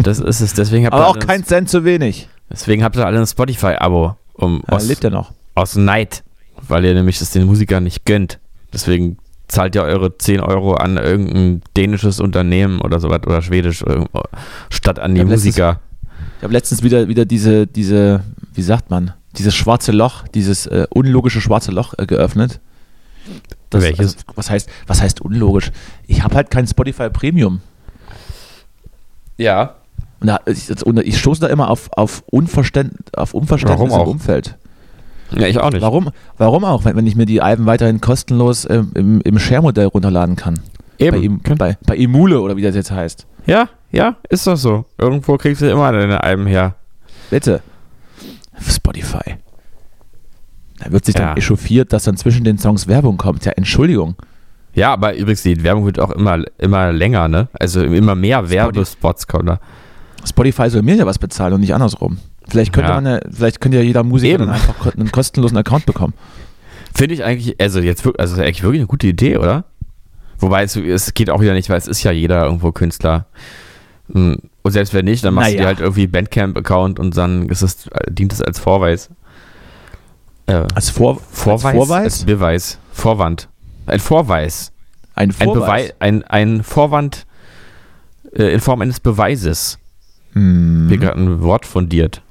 das 0.00 0.18
ist 0.18 0.40
es. 0.40 0.54
Deswegen 0.54 0.84
habt, 0.86 0.94
Aber 0.94 1.04
ihr 1.04 1.08
auch 1.08 1.18
keinen 1.18 1.44
Cent 1.44 1.68
zu 1.68 1.84
wenig. 1.84 2.28
deswegen 2.50 2.82
habt 2.82 2.96
ihr 2.96 3.06
alle 3.06 3.20
ein 3.20 3.26
Spotify-Abo. 3.26 4.16
Um, 4.34 4.62
Ja, 4.68 4.74
aus, 4.76 4.88
lebt 4.88 5.04
er 5.04 5.10
noch. 5.10 5.32
aus 5.54 5.76
Neid, 5.76 6.24
weil 6.68 6.84
ihr 6.84 6.94
nämlich 6.94 7.18
das 7.18 7.30
den 7.30 7.44
Musikern 7.46 7.84
nicht 7.84 8.04
gönnt. 8.04 8.38
Deswegen 8.72 9.18
zahlt 9.46 9.74
ihr 9.76 9.82
eure 9.82 10.18
10 10.18 10.40
Euro 10.40 10.74
an 10.74 10.96
irgendein 10.96 11.62
dänisches 11.76 12.20
Unternehmen 12.20 12.80
oder 12.80 12.98
sowas 13.00 13.20
oder 13.26 13.40
schwedisch 13.42 13.82
irgendwo, 13.82 14.22
statt 14.70 14.98
an 14.98 15.14
die 15.14 15.20
Ich 15.20 15.24
hab 15.24 15.30
letztens- 15.30 15.44
Musiker. 15.54 15.80
Ich 16.38 16.42
habe 16.44 16.52
letztens 16.52 16.82
wieder, 16.82 17.08
wieder 17.08 17.24
diese, 17.24 17.66
diese, 17.66 18.22
wie 18.54 18.62
sagt 18.62 18.90
man, 18.90 19.12
dieses 19.36 19.54
schwarze 19.54 19.92
Loch, 19.92 20.26
dieses 20.28 20.66
äh, 20.66 20.86
unlogische 20.90 21.40
schwarze 21.40 21.70
Loch 21.72 21.94
äh, 21.98 22.06
geöffnet. 22.06 22.60
Welches? 23.70 24.14
Also, 24.14 24.26
was, 24.34 24.50
heißt, 24.50 24.70
was 24.86 25.02
heißt 25.02 25.20
unlogisch? 25.20 25.70
Ich 26.06 26.22
habe 26.22 26.34
halt 26.34 26.50
kein 26.50 26.66
Spotify 26.66 27.10
Premium. 27.10 27.60
Ja. 29.36 29.74
Da, 30.20 30.40
ich, 30.46 30.70
ich 30.70 31.18
stoße 31.18 31.40
da 31.40 31.46
immer 31.46 31.70
auf, 31.70 31.90
auf, 31.92 32.24
Unverständ, 32.26 33.16
auf 33.16 33.34
Unverständnis 33.34 33.94
im 33.94 34.00
Umfeld. 34.00 34.56
Ja, 35.30 35.46
ich 35.46 35.58
auch 35.58 35.70
nicht. 35.70 35.82
Warum, 35.82 36.10
warum 36.38 36.64
auch, 36.64 36.84
wenn, 36.84 36.96
wenn 36.96 37.06
ich 37.06 37.14
mir 37.14 37.26
die 37.26 37.40
Alben 37.40 37.66
weiterhin 37.66 38.00
kostenlos 38.00 38.66
ähm, 38.68 38.90
im, 38.94 39.20
im 39.20 39.38
Share-Modell 39.38 39.86
runterladen 39.86 40.36
kann? 40.36 40.60
Eben. 40.98 41.40
Bei, 41.42 41.54
bei, 41.54 41.76
bei 41.86 41.96
Emule 41.96 42.40
oder 42.40 42.56
wie 42.56 42.62
das 42.62 42.74
jetzt 42.74 42.90
heißt. 42.90 43.26
ja, 43.46 43.68
ja, 43.90 44.16
ist 44.28 44.46
doch 44.46 44.56
so. 44.56 44.84
Irgendwo 44.98 45.36
kriegst 45.38 45.62
du 45.62 45.70
immer 45.70 45.92
deine 45.92 46.22
Alben 46.22 46.46
her. 46.46 46.74
Bitte. 47.30 47.62
Spotify. 48.60 49.36
Da 50.84 50.92
wird 50.92 51.04
sich 51.04 51.14
Ja. 51.16 51.28
dann 51.28 51.36
echauffiert, 51.36 51.92
dass 51.92 52.04
dann 52.04 52.16
zwischen 52.16 52.44
den 52.44 52.58
Songs 52.58 52.86
Werbung 52.88 53.16
kommt. 53.16 53.44
Ja, 53.44 53.52
Entschuldigung. 53.52 54.14
Ja, 54.74 54.92
aber 54.92 55.16
übrigens, 55.16 55.42
die 55.42 55.62
Werbung 55.64 55.86
wird 55.86 55.98
auch 55.98 56.10
immer, 56.10 56.44
immer 56.58 56.92
länger, 56.92 57.26
ne? 57.28 57.48
Also 57.58 57.82
immer 57.82 58.14
mehr 58.14 58.48
Werbespots 58.50 59.26
kommen 59.26 59.46
da. 59.46 59.60
Spotify 60.24 60.68
soll 60.70 60.82
mir 60.82 60.94
ja 60.96 61.06
was 61.06 61.18
bezahlen 61.18 61.54
und 61.54 61.60
nicht 61.60 61.74
andersrum. 61.74 62.18
Vielleicht 62.48 62.72
könnte 62.72 62.90
Ja. 62.90 63.00
man 63.00 63.06
ja, 63.06 63.20
vielleicht 63.30 63.60
könnte 63.60 63.78
ja 63.78 63.84
jeder 63.84 64.02
Musiker 64.04 64.34
Eben. 64.34 64.46
dann 64.46 64.54
einfach 64.54 64.94
einen 64.94 65.10
kostenlosen 65.10 65.56
Account 65.58 65.84
bekommen. 65.86 66.14
Finde 66.94 67.14
ich 67.14 67.24
eigentlich, 67.24 67.60
also 67.60 67.80
jetzt 67.80 68.06
also 68.18 68.36
eigentlich 68.40 68.62
wirklich 68.62 68.80
eine 68.80 68.86
gute 68.86 69.06
Idee, 69.06 69.36
oder? 69.36 69.64
Wobei 70.38 70.62
es, 70.62 70.76
es 70.76 71.12
geht 71.14 71.30
auch 71.30 71.40
wieder 71.40 71.52
nicht, 71.54 71.68
weil 71.68 71.78
es 71.78 71.88
ist 71.88 72.02
ja 72.04 72.10
jeder 72.12 72.44
irgendwo 72.44 72.70
Künstler. 72.72 73.26
Mm, 74.08 74.34
Und 74.62 74.72
selbst 74.72 74.94
wenn 74.94 75.04
nicht, 75.06 75.24
dann 75.24 75.34
machst 75.34 75.48
du 75.50 75.52
Naja. 75.54 75.62
dir 75.62 75.66
halt 75.66 75.80
irgendwie 75.80 76.06
Bandcamp-Account 76.06 76.98
und 76.98 77.16
dann 77.16 77.48
ist 77.48 77.62
es, 77.62 77.88
dient 78.08 78.32
es 78.32 78.40
als 78.42 78.58
Vorweis. 78.58 79.10
Äh, 80.48 80.64
Als, 80.74 80.90
Vor 80.90 81.20
Vorweis? 81.30 81.64
als 81.64 81.74
Vorweis? 81.76 82.04
Als 82.04 82.24
Beweis. 82.24 82.78
Vorwand. 82.92 83.48
Ein 83.86 84.00
Vorweis. 84.00 84.72
ein 85.14 85.28
Ein, 85.28 85.32
Vorweis. 85.32 85.62
Beweis, 85.62 85.92
ein, 86.00 86.24
ein 86.24 86.62
Vorwand 86.62 87.26
äh, 88.32 88.54
in 88.54 88.60
Form 88.60 88.80
eines 88.80 88.98
Beweises. 89.00 89.78
Hm. 90.32 90.88
Wie 90.90 90.96
gerade 90.96 91.20
ein 91.20 91.42
Wort 91.42 91.66
fundiert. 91.66 92.22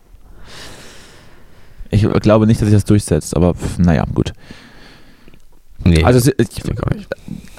Ich 1.90 2.06
glaube 2.22 2.48
nicht, 2.48 2.60
dass 2.62 2.68
sich 2.68 2.76
das 2.76 2.86
durchsetzt, 2.86 3.36
aber 3.36 3.54
pf, 3.54 3.78
naja, 3.80 4.06
gut. 4.14 4.34
Nee, 5.84 6.04
Also, 6.04 6.32
ich 6.38 6.48
ich. 6.96 7.08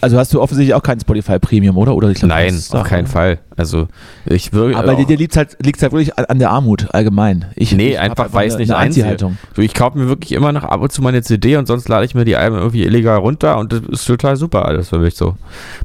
Also 0.01 0.18
hast 0.18 0.32
du 0.32 0.40
offensichtlich 0.40 0.74
auch 0.74 0.82
kein 0.82 1.01
Spotify 1.01 1.38
Premium, 1.38 1.76
oder? 1.76 1.94
oder 1.94 2.12
glaub, 2.12 2.28
Nein, 2.28 2.55
auf 2.55 2.68
doch- 2.70 2.84
keinen 2.84 3.07
Fall. 3.07 3.38
Also, 3.57 3.88
ich 4.26 4.53
würde. 4.53 4.76
Aber 4.76 4.94
dir, 4.94 5.07
dir 5.07 5.16
liegt 5.16 5.36
halt, 5.36 5.57
liegt's 5.61 5.82
halt 5.82 5.92
wirklich 5.92 6.16
an- 6.18 6.38
der 6.38 6.51
Armut 6.51 6.94
allgemein. 6.94 7.46
Ich, 7.57 7.72
Nee, 7.72 7.90
ich 7.92 7.99
einfach, 7.99 8.32
weil 8.32 8.46
ich 8.49 8.55
eine, 8.72 8.88
nicht 8.88 9.05
eine. 9.05 9.16
Du, 9.16 9.61
ich 9.62 9.74
kaufe 9.74 9.99
mir 9.99 10.09
wirklich 10.09 10.32
immer 10.32 10.53
noch 10.53 10.64
ab 10.64 10.80
und 10.80 10.92
zu 10.92 11.03
meine 11.03 11.22
CD 11.22 11.57
und 11.57 11.66
sonst 11.66 11.88
lade 11.88 12.05
ich 12.05 12.14
mir 12.14 12.24
die 12.24 12.36
Alben 12.36 12.57
irgendwie 12.57 12.84
illegal 12.84 13.18
runter 13.18 13.59
und 13.59 13.72
das 13.72 13.80
ist 13.88 14.05
total 14.07 14.36
super 14.36 14.64
alles 14.64 14.88
für 14.90 14.99
mich 14.99 15.14
so. 15.16 15.36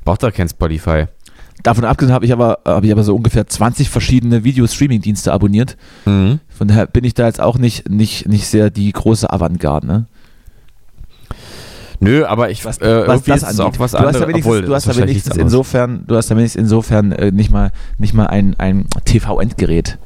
Braucht 0.06 0.24
da 0.24 0.32
kein 0.32 0.48
Spotify. 0.50 1.06
Davon 1.62 1.86
abgesehen 1.86 2.14
habe 2.14 2.26
ich 2.26 2.34
aber 2.34 2.60
habe 2.66 2.86
ich 2.86 2.92
aber 2.92 3.04
so 3.04 3.16
ungefähr 3.16 3.48
20 3.48 3.90
verschiedene 3.90 4.44
Video-Streaming-Dienste 4.44 5.32
abonniert. 5.32 5.78
Mhm. 6.06 6.40
Von 6.50 6.68
daher 6.68 6.88
bin 6.88 7.04
ich 7.06 7.14
da 7.14 7.26
jetzt 7.28 7.40
auch 7.40 7.58
nicht, 7.58 7.90
nicht, 7.90 8.28
nicht 8.28 8.48
sehr 8.48 8.70
die 8.70 8.92
große 8.92 9.32
Avantgarde. 9.32 9.88
Ne? 9.88 10.06
Nö, 12.04 12.26
aber 12.26 12.50
ich, 12.50 12.64
Was, 12.66 12.80
äh, 12.80 13.08
was 13.08 13.24
das 13.24 13.44
ist 13.44 13.52
es 13.52 13.60
auch 13.60 13.78
was 13.80 13.92
du 13.92 14.00
hast 14.00 14.20
ja 14.20 14.28
wenigstens, 14.28 14.46
obwohl, 14.46 14.62
du 14.62 14.76
hast 14.76 14.88
ja 14.88 14.96
wenigstens 14.96 15.38
insofern, 15.38 16.04
du 16.08 16.16
hast 16.16 16.30
ja 16.30 16.36
wenigstens 16.38 16.62
insofern 16.62 17.12
äh, 17.12 17.32
nicht 17.32 17.52
mal, 17.52 17.72
nicht 17.98 18.14
mal 18.14 18.28
ein, 18.28 18.56
ein 18.58 18.88
TV-Endgerät. 19.06 19.98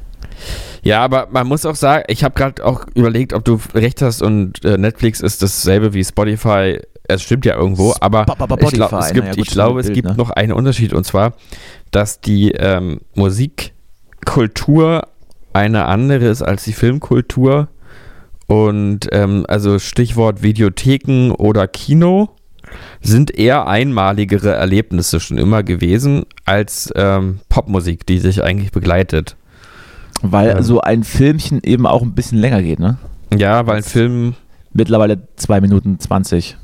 Ja, 0.82 1.02
aber 1.04 1.28
man 1.30 1.46
muss 1.46 1.66
auch 1.66 1.74
sagen, 1.74 2.04
ich 2.08 2.24
habe 2.24 2.34
gerade 2.34 2.64
auch 2.64 2.86
überlegt, 2.94 3.32
ob 3.32 3.44
du 3.44 3.58
recht 3.74 4.00
hast 4.02 4.22
und 4.22 4.64
äh, 4.64 4.78
Netflix 4.78 5.20
ist 5.20 5.42
dasselbe 5.42 5.92
wie 5.94 6.04
Spotify. 6.04 6.80
Es 7.04 7.22
stimmt 7.22 7.44
ja 7.46 7.56
irgendwo, 7.56 7.94
aber 8.00 8.24
Spotify, 8.24 8.64
ich, 8.64 8.72
glaub, 8.72 8.92
es 8.92 9.12
gibt, 9.12 9.24
naja, 9.24 9.34
gut, 9.34 9.46
ich 9.46 9.50
glaube, 9.50 9.80
es 9.80 9.86
Bild, 9.86 9.94
gibt 9.94 10.08
ne? 10.08 10.14
noch 10.16 10.30
einen 10.30 10.52
Unterschied 10.52 10.92
und 10.92 11.04
zwar, 11.04 11.32
dass 11.90 12.20
die 12.20 12.52
ähm, 12.52 13.00
Musikkultur 13.14 15.08
eine 15.52 15.86
andere 15.86 16.26
ist 16.26 16.42
als 16.42 16.64
die 16.64 16.72
Filmkultur. 16.72 17.68
Und 18.48 19.08
ähm, 19.12 19.44
also 19.46 19.78
Stichwort 19.78 20.42
Videotheken 20.42 21.30
oder 21.32 21.68
Kino 21.68 22.30
sind 23.00 23.38
eher 23.38 23.68
einmaligere 23.68 24.54
Erlebnisse 24.54 25.20
schon 25.20 25.38
immer 25.38 25.62
gewesen 25.62 26.24
als 26.44 26.92
ähm, 26.96 27.40
Popmusik, 27.48 28.06
die 28.06 28.18
sich 28.18 28.42
eigentlich 28.42 28.72
begleitet. 28.72 29.36
Weil 30.22 30.50
Ähm. 30.50 30.62
so 30.62 30.80
ein 30.80 31.04
Filmchen 31.04 31.60
eben 31.62 31.86
auch 31.86 32.02
ein 32.02 32.14
bisschen 32.14 32.38
länger 32.38 32.62
geht, 32.62 32.80
ne? 32.80 32.98
Ja, 33.36 33.66
weil 33.66 33.76
ein 33.76 33.82
Film 33.82 34.34
Mittlerweile 34.72 35.26
2 35.36 35.60
Minuten 35.60 35.98
20. 35.98 36.56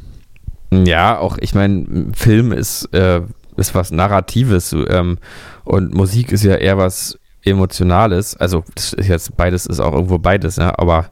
Ja, 0.71 1.19
auch, 1.19 1.39
ich 1.41 1.55
meine, 1.55 2.13
Film 2.15 2.53
ist, 2.53 2.85
äh, 2.95 3.23
ist 3.57 3.75
was 3.75 3.91
Narratives 3.91 4.73
ähm, 4.89 5.19
und 5.65 5.95
Musik 5.95 6.33
ist 6.33 6.45
ja 6.45 6.55
eher 6.55 6.79
was 6.79 7.19
Emotionales. 7.45 8.37
Also, 8.37 8.65
das 8.75 8.93
ist 8.93 9.09
jetzt 9.09 9.37
beides 9.37 9.67
ist 9.67 9.81
auch 9.81 9.93
irgendwo 9.93 10.19
beides, 10.19 10.57
ja, 10.57 10.73
aber 10.79 11.07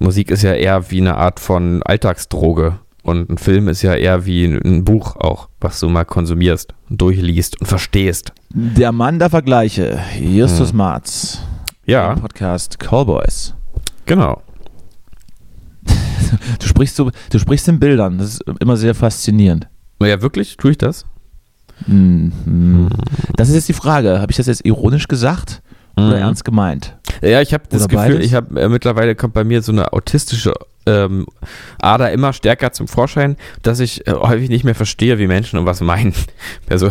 Musik 0.00 0.30
ist 0.30 0.42
ja 0.42 0.54
eher 0.54 0.90
wie 0.90 1.00
eine 1.00 1.16
Art 1.16 1.40
von 1.40 1.82
Alltagsdroge 1.82 2.78
und 3.02 3.30
ein 3.30 3.38
Film 3.38 3.68
ist 3.68 3.82
ja 3.82 3.94
eher 3.94 4.26
wie 4.26 4.44
ein, 4.44 4.84
Buch 4.84 5.16
auch, 5.16 5.48
was 5.60 5.80
du 5.80 5.88
mal 5.88 6.04
konsumierst, 6.04 6.74
und 6.88 7.00
durchliest 7.00 7.60
und 7.60 7.66
verstehst. 7.66 8.32
Der 8.50 8.92
Mann 8.92 9.18
der 9.18 9.30
Vergleiche, 9.30 9.98
Justus 10.20 10.72
Marz. 10.72 11.40
Ja, 11.86 12.14
Podcast 12.14 12.78
Callboys. 12.78 13.54
genau. 14.06 14.42
Du 16.60 16.66
sprichst, 16.66 16.96
so, 16.96 17.10
du 17.30 17.38
sprichst 17.38 17.68
in 17.68 17.80
Bildern, 17.80 18.18
das 18.18 18.34
ist 18.34 18.44
immer 18.60 18.76
sehr 18.76 18.94
faszinierend. 18.94 19.66
Ja, 20.02 20.20
wirklich? 20.20 20.58
Tue 20.58 20.72
ich 20.72 20.78
das? 20.78 21.06
Mhm. 21.86 22.90
Das 23.36 23.48
ist 23.48 23.54
jetzt 23.54 23.68
die 23.68 23.72
Frage, 23.72 24.20
habe 24.20 24.30
ich 24.30 24.36
das 24.36 24.46
jetzt 24.46 24.64
ironisch 24.66 25.08
gesagt 25.08 25.62
oder 25.98 26.16
Mhm. 26.16 26.22
ernst 26.22 26.44
gemeint? 26.44 26.96
Ja, 27.22 27.40
ich 27.40 27.52
habe 27.54 27.64
das 27.68 27.84
Oder 27.84 27.96
Gefühl, 27.96 28.12
beides? 28.14 28.26
ich 28.26 28.34
habe 28.34 28.60
äh, 28.60 28.68
mittlerweile 28.68 29.14
kommt 29.14 29.34
bei 29.34 29.44
mir 29.44 29.62
so 29.62 29.72
eine 29.72 29.92
autistische 29.92 30.54
ähm, 30.86 31.26
Ader 31.82 32.12
immer 32.12 32.32
stärker 32.32 32.72
zum 32.72 32.88
Vorschein, 32.88 33.36
dass 33.62 33.78
ich 33.80 34.06
äh, 34.06 34.12
häufig 34.12 34.48
nicht 34.48 34.64
mehr 34.64 34.74
verstehe, 34.74 35.18
wie 35.18 35.26
Menschen 35.26 35.58
und 35.58 35.66
was 35.66 35.80
meinen. 35.82 36.14
Also 36.70 36.88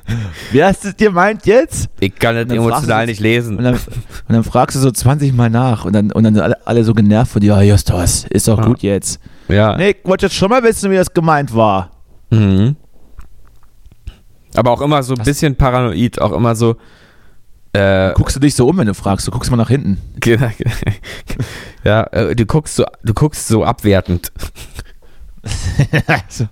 Wer 0.52 0.66
hast 0.68 0.84
es 0.84 0.96
dir 0.96 1.10
meint 1.12 1.46
jetzt? 1.46 1.88
ich 2.00 2.14
kann 2.16 2.34
das 2.34 2.56
emotional 2.56 3.06
du- 3.06 3.10
nicht 3.12 3.20
lesen. 3.20 3.58
Und 3.58 3.64
dann, 3.64 3.74
und 3.74 3.82
dann 4.28 4.42
fragst 4.44 4.74
du 4.76 4.80
so 4.80 4.90
20 4.90 5.32
Mal 5.32 5.50
nach 5.50 5.84
und 5.84 5.92
dann, 5.92 6.10
und 6.12 6.24
dann 6.24 6.34
sind 6.34 6.42
alle, 6.42 6.66
alle 6.66 6.82
so 6.84 6.92
genervt 6.94 7.32
von 7.32 7.40
dir, 7.40 7.48
ja, 7.56 7.62
Justus, 7.62 8.24
ist 8.30 8.48
doch 8.48 8.58
Ja. 8.58 8.64
gut 8.64 8.82
jetzt. 8.82 9.20
Ja. 9.48 9.76
Nee, 9.76 9.90
ich 9.90 9.96
wollte 10.08 10.26
jetzt 10.26 10.34
schon 10.34 10.48
mal 10.50 10.62
wissen, 10.64 10.90
wie 10.90 10.96
das 10.96 11.12
gemeint 11.12 11.54
war. 11.54 11.90
Mhm. 12.30 12.74
Aber 14.54 14.70
auch 14.70 14.80
immer 14.80 15.02
so 15.02 15.14
ein 15.14 15.22
bisschen 15.24 15.54
paranoid, 15.54 16.20
auch 16.20 16.32
immer 16.32 16.54
so. 16.56 16.76
Äh, 17.76 18.14
Guckst 18.14 18.36
du 18.36 18.40
dich 18.40 18.54
so 18.54 18.68
um, 18.68 18.78
wenn 18.78 18.86
du 18.86 18.94
fragst, 18.94 19.26
du 19.26 19.30
guckst 19.30 19.50
mal 19.50 19.56
nach 19.56 19.68
hinten. 19.68 19.98
genau. 20.20 20.50
ja, 21.84 22.04
äh, 22.04 22.34
du 22.34 22.46
guckst 22.46 22.76
so, 22.76 22.84
du 23.04 23.12
guckst 23.12 23.48
so 23.48 23.64
abwertend. 23.64 24.32
So. 26.28 26.48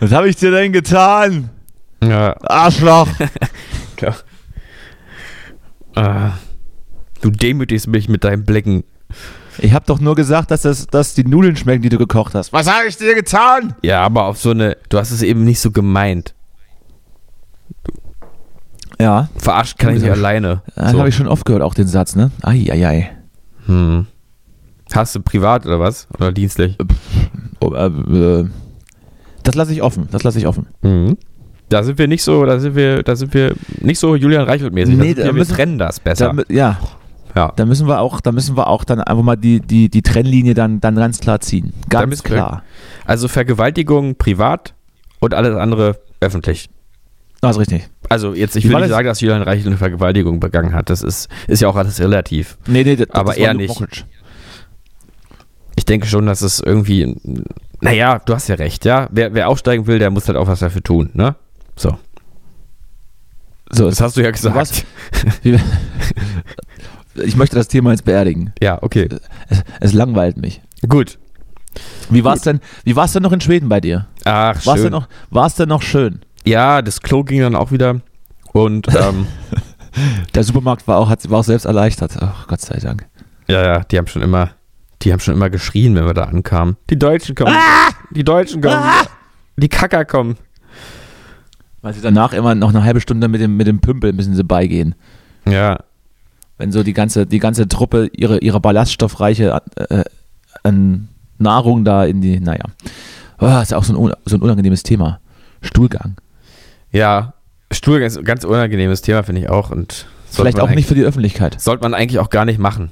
Was 0.00 0.12
habe 0.12 0.28
ich 0.28 0.36
dir 0.36 0.50
denn 0.50 0.72
getan? 0.72 1.50
Ja, 2.02 2.36
Arschloch. 2.42 3.08
klar. 3.96 4.16
Ah, 5.94 6.32
du 7.20 7.30
demütigst 7.30 7.86
mich 7.86 8.08
mit 8.08 8.24
deinen 8.24 8.44
Blicken. 8.44 8.84
Ich 9.58 9.72
habe 9.72 9.86
doch 9.86 9.98
nur 9.98 10.14
gesagt, 10.14 10.50
dass, 10.50 10.62
das, 10.62 10.86
dass 10.86 11.14
die 11.14 11.24
Nudeln 11.24 11.56
schmecken, 11.56 11.82
die 11.82 11.88
du 11.88 11.98
gekocht 11.98 12.34
hast. 12.34 12.52
Was 12.52 12.70
habe 12.70 12.86
ich 12.86 12.96
dir 12.96 13.14
getan? 13.14 13.74
Ja, 13.82 14.02
aber 14.02 14.26
auf 14.26 14.38
so 14.38 14.50
eine, 14.50 14.76
du 14.88 14.98
hast 14.98 15.10
es 15.10 15.22
eben 15.22 15.44
nicht 15.44 15.60
so 15.60 15.70
gemeint. 15.70 16.34
Ja, 19.00 19.28
Verarscht 19.36 19.78
kann 19.78 19.94
ich 19.94 20.02
nicht 20.02 20.10
alleine. 20.10 20.62
das 20.74 20.92
So. 20.92 20.98
habe 20.98 21.08
ich 21.08 21.14
schon 21.14 21.28
oft 21.28 21.44
gehört, 21.44 21.62
auch 21.62 21.74
den 21.74 21.86
Satz, 21.86 22.16
ne? 22.16 22.30
Eieiei. 22.42 23.10
Hm. 23.66 24.06
Hast 24.92 25.14
du 25.14 25.20
privat 25.20 25.66
oder 25.66 25.78
was? 25.78 26.08
Oder 26.18 26.32
dienstlich? 26.32 26.76
Oh, 27.60 27.74
äh, 27.74 27.86
äh, 27.86 28.48
das 29.42 29.54
lasse 29.54 29.72
ich 29.72 29.82
offen, 29.82 30.08
das 30.10 30.22
lasse 30.24 30.38
ich 30.38 30.46
offen. 30.46 30.66
Mhm. 30.82 31.16
Da 31.68 31.82
sind 31.82 31.98
wir 31.98 32.08
nicht 32.08 32.22
so, 32.22 32.44
da 32.46 32.58
sind 32.58 32.74
wir, 32.74 33.02
da 33.02 33.14
sind 33.14 33.34
wir 33.34 33.54
nicht 33.80 33.98
so 33.98 34.16
Julian 34.16 34.48
Reichelt-mäßig. 34.48 34.96
Nee, 34.96 35.12
da 35.14 35.18
wir, 35.18 35.26
wir 35.26 35.32
müssen- 35.34 35.54
trennen 35.54 35.78
das 35.78 36.00
besser. 36.00 36.32
Da, 36.32 36.42
ja, 36.48 36.78
ja. 37.36 37.52
da 37.54 37.66
müssen 37.66 37.86
wir 37.86 38.00
auch, 38.00 38.20
da 38.22 38.32
müssen 38.32 38.56
wir 38.56 38.66
auch 38.68 38.84
dann 38.84 39.00
einfach 39.02 39.22
mal 39.22 39.36
die, 39.36 39.60
die, 39.60 39.90
die 39.90 40.00
Trennlinie 40.02 40.54
dann, 40.54 40.80
dann 40.80 40.96
ganz 40.96 41.20
klar 41.20 41.40
ziehen. 41.40 41.74
Ganz 41.90 42.24
wir- 42.24 42.30
klar. 42.36 42.62
Also 43.04 43.28
Vergewaltigung 43.28 44.16
privat 44.16 44.74
und 45.20 45.34
alles 45.34 45.54
andere 45.56 45.98
öffentlich. 46.20 46.70
Das 47.40 47.56
ist 47.56 47.60
richtig. 47.60 47.88
Also 48.08 48.34
jetzt, 48.34 48.56
ich 48.56 48.64
will 48.64 48.72
war 48.72 48.80
nicht 48.80 48.90
das? 48.90 48.96
sagen, 48.96 49.06
dass 49.06 49.20
Julian 49.20 49.42
Reichelt 49.42 49.66
eine 49.68 49.76
Vergewaltigung 49.76 50.40
begangen 50.40 50.74
hat. 50.74 50.90
Das 50.90 51.02
ist, 51.02 51.28
ist 51.46 51.60
ja 51.62 51.68
auch 51.68 51.76
alles 51.76 52.00
relativ. 52.00 52.58
Nee, 52.66 52.82
nee, 52.84 52.96
das, 52.96 53.10
Aber 53.10 53.30
das 53.32 53.38
war 53.40 53.46
eher 53.46 53.54
nicht. 53.54 53.68
Mockridge. 53.68 54.02
Ich 55.76 55.84
denke 55.84 56.06
schon, 56.08 56.26
dass 56.26 56.42
es 56.42 56.58
irgendwie, 56.60 57.16
naja, 57.80 58.18
du 58.24 58.34
hast 58.34 58.48
ja 58.48 58.56
recht, 58.56 58.84
ja. 58.84 59.08
Wer, 59.12 59.34
wer 59.34 59.48
aufsteigen 59.48 59.86
will, 59.86 59.98
der 60.00 60.10
muss 60.10 60.26
halt 60.26 60.36
auch 60.36 60.48
was 60.48 60.58
dafür 60.58 60.82
tun, 60.82 61.10
ne? 61.14 61.36
So. 61.76 61.96
So, 63.70 63.88
Das 63.88 64.00
hast 64.00 64.16
du 64.16 64.22
ja 64.22 64.30
gesagt. 64.30 64.56
Was? 64.56 64.84
Ich 67.24 67.34
möchte 67.36 67.56
das 67.56 67.66
Thema 67.68 67.90
jetzt 67.90 68.04
beerdigen. 68.04 68.52
Ja, 68.62 68.80
okay. 68.80 69.08
Es, 69.48 69.62
es 69.80 69.92
langweilt 69.92 70.36
mich. 70.36 70.60
Gut. 70.88 71.18
Wie 72.10 72.22
war 72.22 72.34
es 72.34 72.42
denn, 72.42 72.60
wie 72.84 72.94
war's 72.96 73.12
denn 73.12 73.22
noch 73.24 73.32
in 73.32 73.40
Schweden 73.40 73.68
bei 73.68 73.80
dir? 73.80 74.06
Ach, 74.24 74.54
War 74.66 74.74
es 74.74 74.80
schön. 74.80 74.82
denn, 74.84 74.92
noch- 74.92 75.08
war's 75.30 75.56
denn 75.56 75.68
noch 75.68 75.82
schön? 75.82 76.20
Ja, 76.48 76.82
das 76.82 77.00
Klo 77.00 77.24
ging 77.24 77.40
dann 77.40 77.54
auch 77.54 77.70
wieder. 77.72 78.00
Und 78.52 78.88
ähm, 78.94 79.26
Der 80.34 80.44
Supermarkt 80.44 80.86
war 80.86 80.98
auch, 80.98 81.08
hat, 81.08 81.28
war 81.30 81.40
auch 81.40 81.44
selbst 81.44 81.64
erleichtert. 81.64 82.16
Ach, 82.20 82.46
Gott 82.46 82.60
sei 82.60 82.78
Dank. 82.78 83.06
ja, 83.48 83.64
ja, 83.64 83.84
die 83.84 83.98
haben 83.98 84.06
schon 84.06 84.22
immer, 84.22 84.50
die 85.02 85.12
haben 85.12 85.20
schon 85.20 85.34
immer 85.34 85.50
geschrien, 85.50 85.94
wenn 85.94 86.06
wir 86.06 86.14
da 86.14 86.24
ankamen. 86.24 86.76
Die 86.90 86.98
Deutschen 86.98 87.34
kommen. 87.34 87.56
Die 88.10 88.24
Deutschen 88.24 88.60
kommen. 88.60 88.82
Die 89.56 89.68
Kacker 89.68 90.04
kommen. 90.04 90.36
Weil 91.82 91.94
sie 91.94 92.00
danach 92.00 92.32
immer 92.32 92.54
noch 92.54 92.70
eine 92.70 92.84
halbe 92.84 93.00
Stunde 93.00 93.28
mit 93.28 93.40
dem, 93.40 93.56
mit 93.56 93.66
dem 93.66 93.80
Pümpel 93.80 94.12
müssen 94.12 94.34
sie 94.34 94.44
beigehen. 94.44 94.94
Ja, 95.48 95.78
Wenn 96.58 96.72
so 96.72 96.82
die 96.82 96.92
ganze, 96.92 97.26
die 97.26 97.38
ganze 97.38 97.68
Truppe 97.68 98.10
ihre, 98.12 98.38
ihre 98.38 98.60
ballaststoffreiche 98.60 99.60
äh, 99.76 100.04
an 100.64 101.08
Nahrung 101.38 101.84
da 101.84 102.04
in 102.04 102.20
die, 102.20 102.40
naja. 102.40 102.64
Oh, 103.40 103.60
ist 103.62 103.70
ja 103.70 103.78
auch 103.78 103.84
so 103.84 103.94
ein, 103.94 104.12
so 104.24 104.36
ein 104.36 104.42
unangenehmes 104.42 104.82
Thema. 104.82 105.20
Stuhlgang. 105.62 106.16
Ja. 106.92 107.34
Stuhlgang 107.70 108.06
ist 108.06 108.16
ein 108.16 108.24
ganz 108.24 108.44
unangenehmes 108.44 109.02
Thema, 109.02 109.22
finde 109.22 109.42
ich 109.42 109.50
auch. 109.50 109.70
Und 109.70 110.06
Vielleicht 110.30 110.58
auch 110.60 110.70
nicht 110.70 110.88
für 110.88 110.94
die 110.94 111.04
Öffentlichkeit. 111.04 111.60
Sollte 111.60 111.82
man 111.82 111.92
eigentlich 111.94 112.18
auch 112.18 112.30
gar 112.30 112.44
nicht 112.46 112.58
machen. 112.58 112.90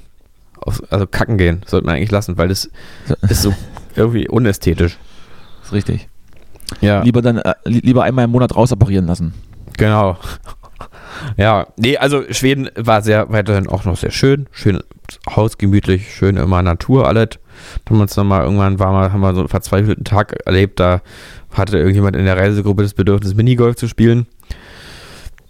Also 0.89 1.07
kacken 1.07 1.37
gehen, 1.37 1.61
sollte 1.65 1.85
man 1.85 1.95
eigentlich 1.95 2.11
lassen, 2.11 2.37
weil 2.37 2.47
das 2.49 2.69
ist 3.29 3.41
so 3.41 3.53
irgendwie 3.95 4.27
unästhetisch. 4.27 4.97
Ist 5.63 5.73
richtig. 5.73 6.07
Ja, 6.81 7.01
Lieber 7.01 7.21
dann 7.21 7.37
äh, 7.37 7.53
li- 7.65 7.79
lieber 7.79 8.03
einmal 8.03 8.25
im 8.25 8.31
Monat 8.31 8.55
rausoperieren 8.55 9.07
lassen. 9.07 9.33
genau. 9.77 10.17
Ja, 11.35 11.65
nee, 11.77 11.97
also 11.97 12.23
Schweden 12.29 12.69
war 12.75 13.01
sehr 13.01 13.31
weiterhin 13.31 13.67
auch 13.67 13.85
noch 13.85 13.97
sehr 13.97 14.11
schön. 14.11 14.47
Schön 14.51 14.83
hausgemütlich, 15.27 16.13
schön 16.13 16.37
immer 16.37 16.61
Natur, 16.61 17.07
alles. 17.07 17.29
Dann 17.85 17.89
haben 17.93 17.97
wir 17.97 18.01
uns 18.03 18.15
nochmal 18.15 18.43
irgendwann 18.43 18.77
war 18.77 18.91
mal, 18.91 19.11
haben 19.11 19.21
wir 19.21 19.33
so 19.33 19.39
einen 19.39 19.49
verzweifelten 19.49 20.03
Tag 20.03 20.33
erlebt, 20.45 20.79
da 20.79 21.01
hatte 21.51 21.77
irgendjemand 21.77 22.15
in 22.15 22.25
der 22.25 22.37
Reisegruppe 22.37 22.83
das 22.83 22.93
Bedürfnis, 22.93 23.35
Minigolf 23.35 23.75
zu 23.75 23.87
spielen. 23.87 24.27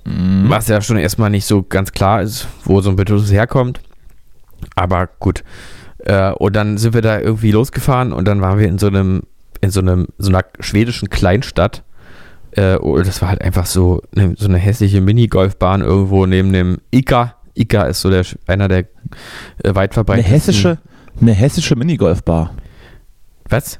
Mhm. 0.05 0.45
Was 0.49 0.67
ja 0.67 0.81
schon 0.81 0.97
erstmal 0.97 1.29
nicht 1.29 1.45
so 1.45 1.63
ganz 1.63 1.91
klar 1.91 2.21
ist, 2.21 2.47
wo 2.63 2.81
so 2.81 2.89
ein 2.89 2.95
Bedürfnis 2.95 3.31
herkommt. 3.31 3.81
Aber 4.75 5.07
gut. 5.19 5.43
Äh, 5.99 6.31
und 6.31 6.55
dann 6.55 6.77
sind 6.77 6.93
wir 6.93 7.01
da 7.01 7.19
irgendwie 7.19 7.51
losgefahren 7.51 8.13
und 8.13 8.25
dann 8.25 8.41
waren 8.41 8.59
wir 8.59 8.67
in 8.67 8.77
so 8.77 8.87
einem, 8.87 9.23
in 9.61 9.71
so 9.71 9.79
einem, 9.81 10.07
so 10.17 10.29
einer 10.29 10.45
schwedischen 10.59 11.09
Kleinstadt. 11.09 11.83
Äh, 12.51 12.77
das 13.03 13.21
war 13.21 13.29
halt 13.29 13.41
einfach 13.41 13.65
so 13.65 14.01
eine, 14.15 14.35
so 14.37 14.47
eine 14.47 14.57
hässliche 14.57 15.01
Minigolfbahn 15.01 15.81
irgendwo 15.81 16.25
neben 16.25 16.53
dem 16.53 16.77
Ika. 16.91 17.35
Ika 17.55 17.83
ist 17.83 18.01
so 18.01 18.09
der, 18.09 18.23
einer 18.45 18.67
der 18.67 18.79
äh, 19.63 19.75
weit 19.75 19.91
Eine 19.91 19.93
verbreiteten. 19.93 20.31
hessische, 20.31 20.77
eine 21.19 21.33
hessische 21.33 21.75
Minigolfbar. 21.75 22.53
Was? 23.49 23.79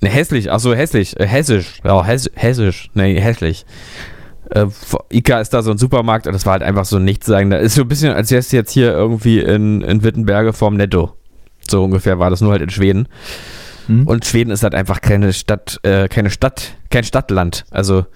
Ne, 0.00 0.08
hässlich, 0.08 0.50
ach 0.50 0.60
so, 0.60 0.74
hässlich, 0.74 1.18
äh, 1.20 1.26
hessisch, 1.26 1.80
ja, 1.84 2.02
hess, 2.04 2.30
hessisch, 2.34 2.90
nee, 2.94 3.20
hässlich. 3.20 3.66
Äh, 4.50 4.66
Ika 5.10 5.40
ist 5.40 5.50
da 5.50 5.62
so 5.62 5.70
ein 5.70 5.78
Supermarkt 5.78 6.26
und 6.26 6.32
das 6.32 6.46
war 6.46 6.52
halt 6.52 6.62
einfach 6.62 6.84
so 6.84 6.98
nichts 6.98 7.26
sagen. 7.26 7.50
Da 7.50 7.58
ist 7.58 7.74
so 7.74 7.82
ein 7.82 7.88
bisschen, 7.88 8.12
als 8.12 8.30
wärst 8.30 8.52
du 8.52 8.56
jetzt 8.56 8.72
hier 8.72 8.92
irgendwie 8.92 9.40
in, 9.40 9.82
in 9.82 10.02
Wittenberge 10.02 10.52
vorm 10.52 10.76
Netto. 10.76 11.12
So 11.68 11.84
ungefähr 11.84 12.18
war 12.18 12.30
das 12.30 12.40
nur 12.40 12.52
halt 12.52 12.62
in 12.62 12.70
Schweden. 12.70 13.08
Hm? 13.86 14.06
Und 14.06 14.24
Schweden 14.24 14.50
ist 14.50 14.62
halt 14.62 14.74
einfach 14.74 15.00
keine 15.00 15.32
Stadt, 15.32 15.78
äh, 15.82 16.08
keine 16.08 16.30
Stadt, 16.30 16.74
kein 16.90 17.04
Stadtland. 17.04 17.64
Also 17.70 18.06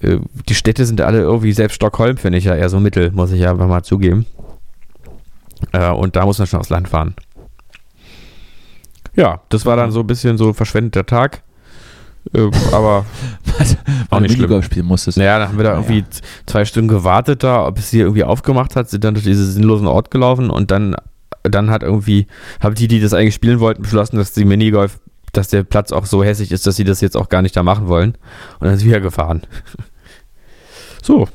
äh, 0.00 0.18
die 0.48 0.54
Städte 0.54 0.84
sind 0.84 1.00
alle 1.00 1.20
irgendwie, 1.20 1.52
selbst 1.52 1.76
Stockholm 1.76 2.16
finde 2.16 2.38
ich 2.38 2.44
ja 2.44 2.54
eher 2.54 2.68
so 2.68 2.80
mittel, 2.80 3.12
muss 3.12 3.32
ich 3.32 3.40
ja 3.40 3.50
einfach 3.50 3.68
mal 3.68 3.82
zugeben. 3.82 4.26
Äh, 5.72 5.90
und 5.90 6.16
da 6.16 6.26
muss 6.26 6.38
man 6.38 6.46
schon 6.46 6.60
aufs 6.60 6.70
Land 6.70 6.88
fahren. 6.88 7.14
Ja, 9.16 9.40
das 9.48 9.64
war 9.66 9.76
dann 9.76 9.90
so 9.90 10.00
ein 10.00 10.06
bisschen 10.06 10.36
so 10.38 10.52
verschwendeter 10.52 11.04
Tag. 11.06 11.42
Äh, 12.34 12.50
aber 12.72 13.04
Was? 13.58 13.76
Du 14.10 14.20
nicht 14.20 14.34
schlimm. 14.34 14.62
Spielen 14.62 14.86
musstest. 14.86 15.16
naja, 15.18 15.38
dann 15.38 15.48
haben 15.48 15.56
wir 15.58 15.64
da 15.64 15.70
Naja. 15.76 15.82
irgendwie 15.88 16.08
z- 16.10 16.22
zwei 16.46 16.64
Stunden 16.64 16.88
gewartet 16.88 17.42
da, 17.42 17.66
ob 17.66 17.78
es 17.78 17.90
sie 17.90 18.00
irgendwie 18.00 18.24
aufgemacht 18.24 18.76
hat, 18.76 18.90
sind 18.90 19.04
dann 19.04 19.14
durch 19.14 19.24
diesen 19.24 19.46
sinnlosen 19.50 19.86
Ort 19.86 20.10
gelaufen 20.10 20.50
und 20.50 20.70
dann, 20.70 20.96
dann 21.44 21.70
hat 21.70 21.82
irgendwie, 21.82 22.26
haben 22.60 22.74
die, 22.74 22.88
die 22.88 23.00
das 23.00 23.14
eigentlich 23.14 23.34
spielen 23.34 23.60
wollten, 23.60 23.82
beschlossen, 23.82 24.16
dass 24.16 24.32
die 24.32 24.44
Minigolf, 24.44 24.98
dass 25.32 25.48
der 25.48 25.62
Platz 25.62 25.92
auch 25.92 26.04
so 26.06 26.24
hässlich 26.24 26.50
ist, 26.52 26.66
dass 26.66 26.76
sie 26.76 26.84
das 26.84 27.00
jetzt 27.00 27.16
auch 27.16 27.28
gar 27.28 27.42
nicht 27.42 27.56
da 27.56 27.62
machen 27.62 27.86
wollen. 27.88 28.10
Und 28.58 28.66
dann 28.66 28.74
ist 28.74 28.84
wieder 28.84 29.00
gefahren. 29.00 29.42
so, 31.02 31.28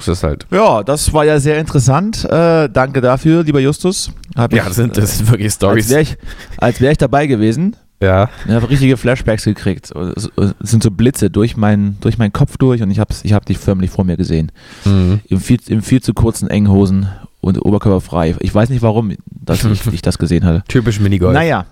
so 0.00 0.12
ist 0.12 0.22
halt. 0.22 0.46
Ja, 0.50 0.82
das 0.82 1.12
war 1.12 1.24
ja 1.24 1.38
sehr 1.38 1.58
interessant. 1.58 2.24
Äh, 2.24 2.68
danke 2.68 3.00
dafür, 3.00 3.44
lieber 3.44 3.60
Justus. 3.60 4.10
Hab 4.34 4.52
Ja, 4.52 4.62
ich, 4.62 4.68
das 4.68 4.76
sind, 4.76 4.96
das 4.96 5.18
sind 5.18 5.30
wirklich 5.30 5.46
als 5.46 5.54
Stories. 5.54 5.90
wäre 5.90 6.02
ich, 6.02 6.16
als 6.58 6.80
wär 6.80 6.90
ich 6.90 6.98
dabei 6.98 7.26
gewesen. 7.26 7.76
Ja, 8.02 8.28
Ich 8.46 8.52
habe 8.52 8.68
richtige 8.68 8.96
Flashbacks 8.98 9.44
gekriegt. 9.44 9.90
Es 10.16 10.30
sind 10.60 10.82
so 10.82 10.90
Blitze 10.90 11.30
durch, 11.30 11.56
mein, 11.56 11.96
durch 12.00 12.18
meinen 12.18 12.32
Kopf 12.32 12.58
durch 12.58 12.82
und 12.82 12.90
ich 12.90 12.98
habe 12.98 13.14
ich 13.22 13.32
hab 13.32 13.46
dich 13.46 13.58
förmlich 13.58 13.90
vor 13.90 14.04
mir 14.04 14.18
gesehen. 14.18 14.52
mhm. 14.84 15.20
Im 15.28 15.40
viel, 15.40 15.58
Im 15.68 15.82
viel 15.82 16.02
zu 16.02 16.12
kurzen 16.12 16.48
engen 16.48 16.70
Hosen 16.70 17.08
und 17.40 17.64
oberkörperfrei. 17.64 18.34
Ich 18.40 18.54
weiß 18.54 18.68
nicht 18.68 18.82
warum, 18.82 19.12
dass 19.26 19.64
ich, 19.64 19.86
ich 19.92 20.02
das 20.02 20.18
gesehen 20.18 20.44
hatte. 20.44 20.62
typisch 20.68 21.00
Minigolf. 21.00 21.32
Naja, 21.32 21.64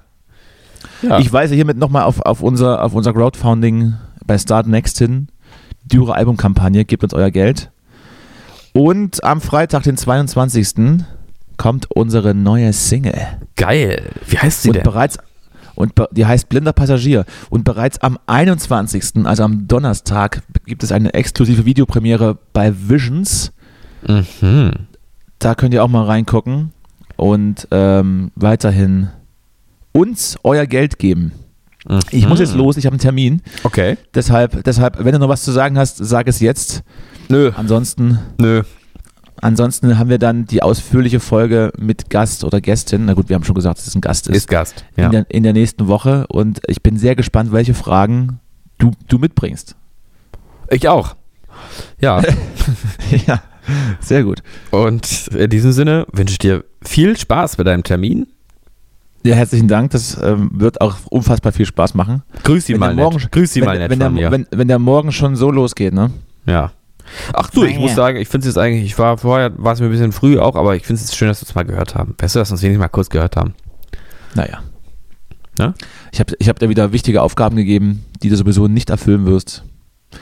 ja. 1.02 1.18
ich 1.18 1.30
weise 1.30 1.54
hiermit 1.54 1.76
nochmal 1.76 2.04
auf, 2.04 2.20
auf, 2.20 2.40
unser, 2.40 2.82
auf 2.82 2.94
unser 2.94 3.12
Crowdfunding 3.12 3.94
bei 4.26 4.38
Start 4.38 4.66
Next 4.66 4.98
hin. 4.98 5.28
Eure 5.94 6.14
Albumkampagne, 6.14 6.86
gebt 6.86 7.04
uns 7.04 7.12
euer 7.12 7.30
Geld. 7.30 7.70
Und 8.74 9.22
am 9.24 9.40
Freitag, 9.40 9.84
den 9.84 9.96
22. 9.96 11.04
kommt 11.56 11.86
unsere 11.90 12.34
neue 12.34 12.72
Single. 12.72 13.14
geil. 13.56 14.10
Wie 14.26 14.36
heißt 14.38 14.62
sie 14.62 14.68
und 14.70 14.76
denn? 14.76 14.82
bereits 14.82 15.16
und 15.76 15.94
be- 15.94 16.08
die 16.12 16.26
heißt 16.26 16.48
Blinder 16.48 16.72
Passagier 16.72 17.24
und 17.50 17.64
bereits 17.64 17.98
am 18.00 18.18
21., 18.26 19.24
also 19.26 19.42
am 19.44 19.66
Donnerstag, 19.68 20.42
gibt 20.66 20.82
es 20.82 20.92
eine 20.92 21.14
exklusive 21.14 21.64
Videopremiere 21.64 22.36
bei 22.52 22.72
Visions 22.76 23.52
Mhm. 24.06 24.72
Da 25.38 25.54
könnt 25.54 25.72
ihr 25.72 25.82
auch 25.82 25.88
mal 25.88 26.04
reingucken 26.04 26.72
und 27.16 27.66
ähm, 27.70 28.30
weiterhin 28.34 29.08
uns 29.92 30.36
euer 30.42 30.66
Geld 30.66 30.98
geben. 30.98 31.32
Ich 32.10 32.28
muss 32.28 32.38
jetzt 32.40 32.54
los, 32.54 32.76
ich 32.76 32.84
habe 32.86 32.94
einen 32.94 33.00
Termin. 33.00 33.40
Okay. 33.62 33.96
Deshalb, 34.14 34.62
deshalb, 34.64 35.02
wenn 35.04 35.12
du 35.12 35.18
noch 35.18 35.28
was 35.30 35.42
zu 35.42 35.52
sagen 35.52 35.78
hast, 35.78 35.96
sag 35.98 36.28
es 36.28 36.40
jetzt. 36.40 36.82
Nö. 37.28 37.52
Ansonsten, 37.56 38.18
Nö. 38.38 38.62
ansonsten 39.40 39.98
haben 39.98 40.10
wir 40.10 40.18
dann 40.18 40.46
die 40.46 40.62
ausführliche 40.62 41.20
Folge 41.20 41.72
mit 41.78 42.10
Gast 42.10 42.44
oder 42.44 42.60
Gästin. 42.60 43.06
Na 43.06 43.14
gut, 43.14 43.28
wir 43.28 43.36
haben 43.36 43.44
schon 43.44 43.54
gesagt, 43.54 43.78
dass 43.78 43.86
es 43.86 43.94
ein 43.94 44.00
Gast 44.00 44.28
ist. 44.28 44.36
Ist 44.36 44.48
Gast. 44.48 44.84
Ja. 44.96 45.06
in, 45.06 45.12
der, 45.12 45.26
in 45.30 45.42
der 45.42 45.52
nächsten 45.52 45.86
Woche 45.88 46.26
und 46.28 46.60
ich 46.66 46.82
bin 46.82 46.96
sehr 46.96 47.16
gespannt, 47.16 47.52
welche 47.52 47.74
Fragen 47.74 48.40
du, 48.78 48.92
du 49.08 49.18
mitbringst. 49.18 49.76
Ich 50.70 50.88
auch. 50.88 51.16
Ja. 52.00 52.22
ja, 53.26 53.42
sehr 54.00 54.24
gut. 54.24 54.42
Und 54.70 55.28
in 55.28 55.50
diesem 55.50 55.72
Sinne 55.72 56.06
wünsche 56.12 56.32
ich 56.32 56.38
dir 56.38 56.64
viel 56.82 57.16
Spaß 57.16 57.56
bei 57.56 57.64
deinem 57.64 57.82
Termin. 57.82 58.26
Ja, 59.24 59.34
herzlichen 59.34 59.68
Dank. 59.68 59.90
Das 59.92 60.20
ähm, 60.22 60.50
wird 60.52 60.82
auch 60.82 60.96
unfassbar 61.08 61.52
viel 61.52 61.64
Spaß 61.64 61.94
machen. 61.94 62.22
Grüß 62.42 62.66
sie 62.66 62.74
mal 62.74 62.94
morgen, 62.94 63.16
nett. 63.16 63.32
Grüß 63.32 63.52
sie 63.54 63.62
mal 63.62 63.78
nett 63.78 63.90
wenn, 63.90 64.00
von 64.00 64.14
der, 64.14 64.30
mir. 64.30 64.30
wenn, 64.30 64.46
wenn 64.50 64.68
der 64.68 64.78
morgen 64.78 65.12
schon 65.12 65.34
so 65.34 65.50
losgeht, 65.50 65.94
ne? 65.94 66.10
ja. 66.46 66.72
Ach 67.32 67.50
du, 67.50 67.64
ich 67.64 67.78
muss 67.78 67.94
sagen, 67.94 68.16
ich 68.18 68.28
finde 68.28 68.48
es 68.48 68.54
jetzt 68.54 68.62
eigentlich, 68.62 68.84
ich 68.84 68.98
war 68.98 69.18
vorher, 69.18 69.52
war 69.56 69.72
es 69.74 69.80
mir 69.80 69.86
ein 69.86 69.92
bisschen 69.92 70.12
früh 70.12 70.38
auch, 70.38 70.56
aber 70.56 70.74
ich 70.76 70.86
finde 70.86 71.00
es 71.02 71.14
schön, 71.14 71.28
dass 71.28 71.40
wir 71.42 71.48
es 71.48 71.54
mal 71.54 71.64
gehört 71.64 71.94
haben. 71.94 72.14
Weißt 72.18 72.34
du, 72.34 72.38
dass 72.38 72.48
wir 72.50 72.52
uns 72.54 72.62
wenigstens 72.62 72.80
mal 72.80 72.88
kurz 72.88 73.10
gehört 73.10 73.36
haben. 73.36 73.54
Naja. 74.34 74.60
Ne? 75.58 75.74
Ich 76.12 76.18
habe 76.20 76.34
ich 76.38 76.48
hab 76.48 76.58
dir 76.58 76.68
wieder 76.68 76.92
wichtige 76.92 77.22
Aufgaben 77.22 77.56
gegeben, 77.56 78.04
die 78.22 78.28
du 78.28 78.36
sowieso 78.36 78.66
nicht 78.66 78.90
erfüllen 78.90 79.26
wirst. 79.26 79.64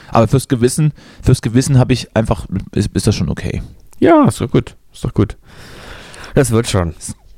Aber 0.09 0.27
fürs 0.27 0.47
Gewissen, 0.47 0.91
fürs 1.21 1.41
Gewissen 1.41 1.77
habe 1.79 1.93
ich 1.93 2.15
einfach, 2.15 2.45
ist, 2.73 2.91
ist 2.95 3.07
das 3.07 3.15
schon 3.15 3.29
okay. 3.29 3.61
Ja, 3.99 4.25
ist 4.27 4.41
doch 4.41 4.49
gut. 4.51 4.75
Ist 4.91 5.03
doch 5.03 5.13
gut. 5.13 5.37
Das 6.35 6.51
wird 6.51 6.67
schon. 6.67 6.93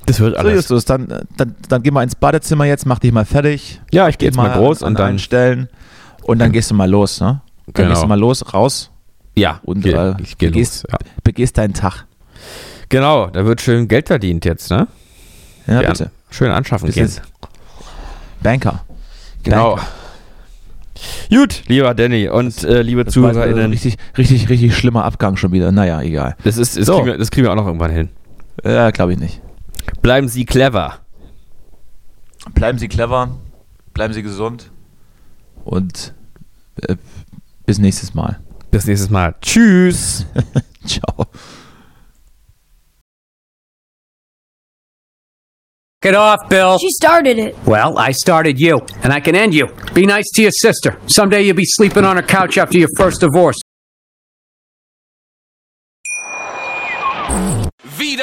Das 0.05 0.19
wird 0.19 0.33
So, 0.35 0.39
alles. 0.39 0.55
Justus, 0.55 0.85
dann, 0.85 1.07
dann, 1.37 1.55
dann 1.69 1.83
geh 1.83 1.91
mal 1.91 2.03
ins 2.03 2.15
Badezimmer 2.15 2.65
jetzt, 2.65 2.85
mach 2.85 2.99
dich 2.99 3.11
mal 3.11 3.25
fertig. 3.25 3.81
ja, 3.91 4.07
ich 4.07 4.17
gehe 4.17 4.27
jetzt 4.27 4.35
mal 4.35 4.49
groß 4.57 4.83
an, 4.83 4.89
an 4.89 4.95
dann. 4.95 5.19
Stellen 5.19 5.69
und 6.23 6.39
dann 6.39 6.51
gehst 6.51 6.71
du 6.71 6.75
mal 6.75 6.89
los, 6.89 7.19
ne? 7.21 7.41
Dann 7.67 7.73
Genau. 7.73 7.89
gehst 7.89 8.03
du 8.03 8.07
mal 8.07 8.19
los, 8.19 8.53
raus 8.53 8.91
Ja, 9.37 9.59
und 9.63 9.81
geh, 9.83 9.91
äh, 9.91 10.15
ich 10.21 10.37
gehe 10.37 10.49
begehst, 10.49 10.83
los. 10.83 10.91
Ja. 10.91 10.97
begehst 11.23 11.57
deinen 11.57 11.73
Tag. 11.73 12.05
Genau, 12.89 13.27
da 13.27 13.45
wird 13.45 13.61
schön 13.61 13.87
Geld 13.87 14.07
verdient 14.07 14.45
jetzt, 14.45 14.69
ne? 14.69 14.87
Ja, 15.67 15.81
Ja, 15.81 15.89
bitte. 15.89 16.11
Schön 16.29 16.51
anschaffen 16.51 16.87
Das 16.87 16.95
gehen. 16.95 17.09
Banker. 18.41 18.83
Genau. 19.43 19.75
Banker. 19.75 19.87
Gut, 21.29 21.63
lieber 21.67 21.93
Danny 21.93 22.29
und 22.29 22.63
äh, 22.63 22.81
liebe 22.81 23.03
Das 23.03 23.15
war 23.17 23.23
jetzt 23.23 23.37
ein 23.37 23.41
ZuhörerInnen. 23.43 23.71
richtig, 23.71 23.97
richtig, 24.17 24.47
richtig 24.49 24.77
schlimmer 24.77 25.03
Abgang 25.03 25.35
schon 25.35 25.51
wieder. 25.51 25.71
Naja, 25.71 26.01
egal. 26.01 26.35
Das, 26.43 26.57
ist, 26.57 26.77
das, 26.77 26.85
So. 26.85 26.93
kriegen 26.95 27.07
wir, 27.07 27.17
das 27.17 27.31
kriegen 27.31 27.45
wir 27.45 27.51
auch 27.51 27.55
noch 27.55 27.65
irgendwann 27.67 27.91
hin. 27.91 28.09
Ja, 28.63 28.91
glaube 28.91 29.13
ich 29.13 29.19
nicht. 29.19 29.41
Bleiben 30.01 30.27
Sie 30.29 30.45
clever. 30.45 30.99
Bleiben 32.53 32.77
Sie 32.77 32.87
clever, 32.87 33.35
bleiben 33.93 34.13
Sie 34.13 34.21
gesund 34.23 34.71
und 35.65 36.13
äh, 36.87 36.95
bis 37.65 37.79
nächstes 37.79 38.13
Mal. 38.13 38.39
Bis 38.75 38.87
nächstes 38.87 39.09
Mal. 39.09 39.33
Tschüss. 39.41 40.25
Ciao. 40.85 41.27
Get 46.01 46.13
off, 46.13 46.49
Bill. 46.49 46.77
She 46.77 46.91
started 46.91 47.39
it. 47.39 47.55
Well, 47.65 47.97
I 47.97 48.11
started 48.11 48.59
you, 48.59 48.81
and 49.01 49.13
I 49.13 49.21
can 49.21 49.33
end 49.33 49.53
you. 49.53 49.67
Be 49.93 50.05
nice 50.05 50.29
to 50.33 50.41
your 50.41 50.51
sister. 50.51 50.97
Someday 51.07 51.43
you'll 51.43 51.55
be 51.55 51.63
sleeping 51.63 52.03
on 52.03 52.17
her 52.17 52.21
couch 52.21 52.57
after 52.57 52.77
your 52.77 52.89
first 52.97 53.21
divorce. 53.21 53.64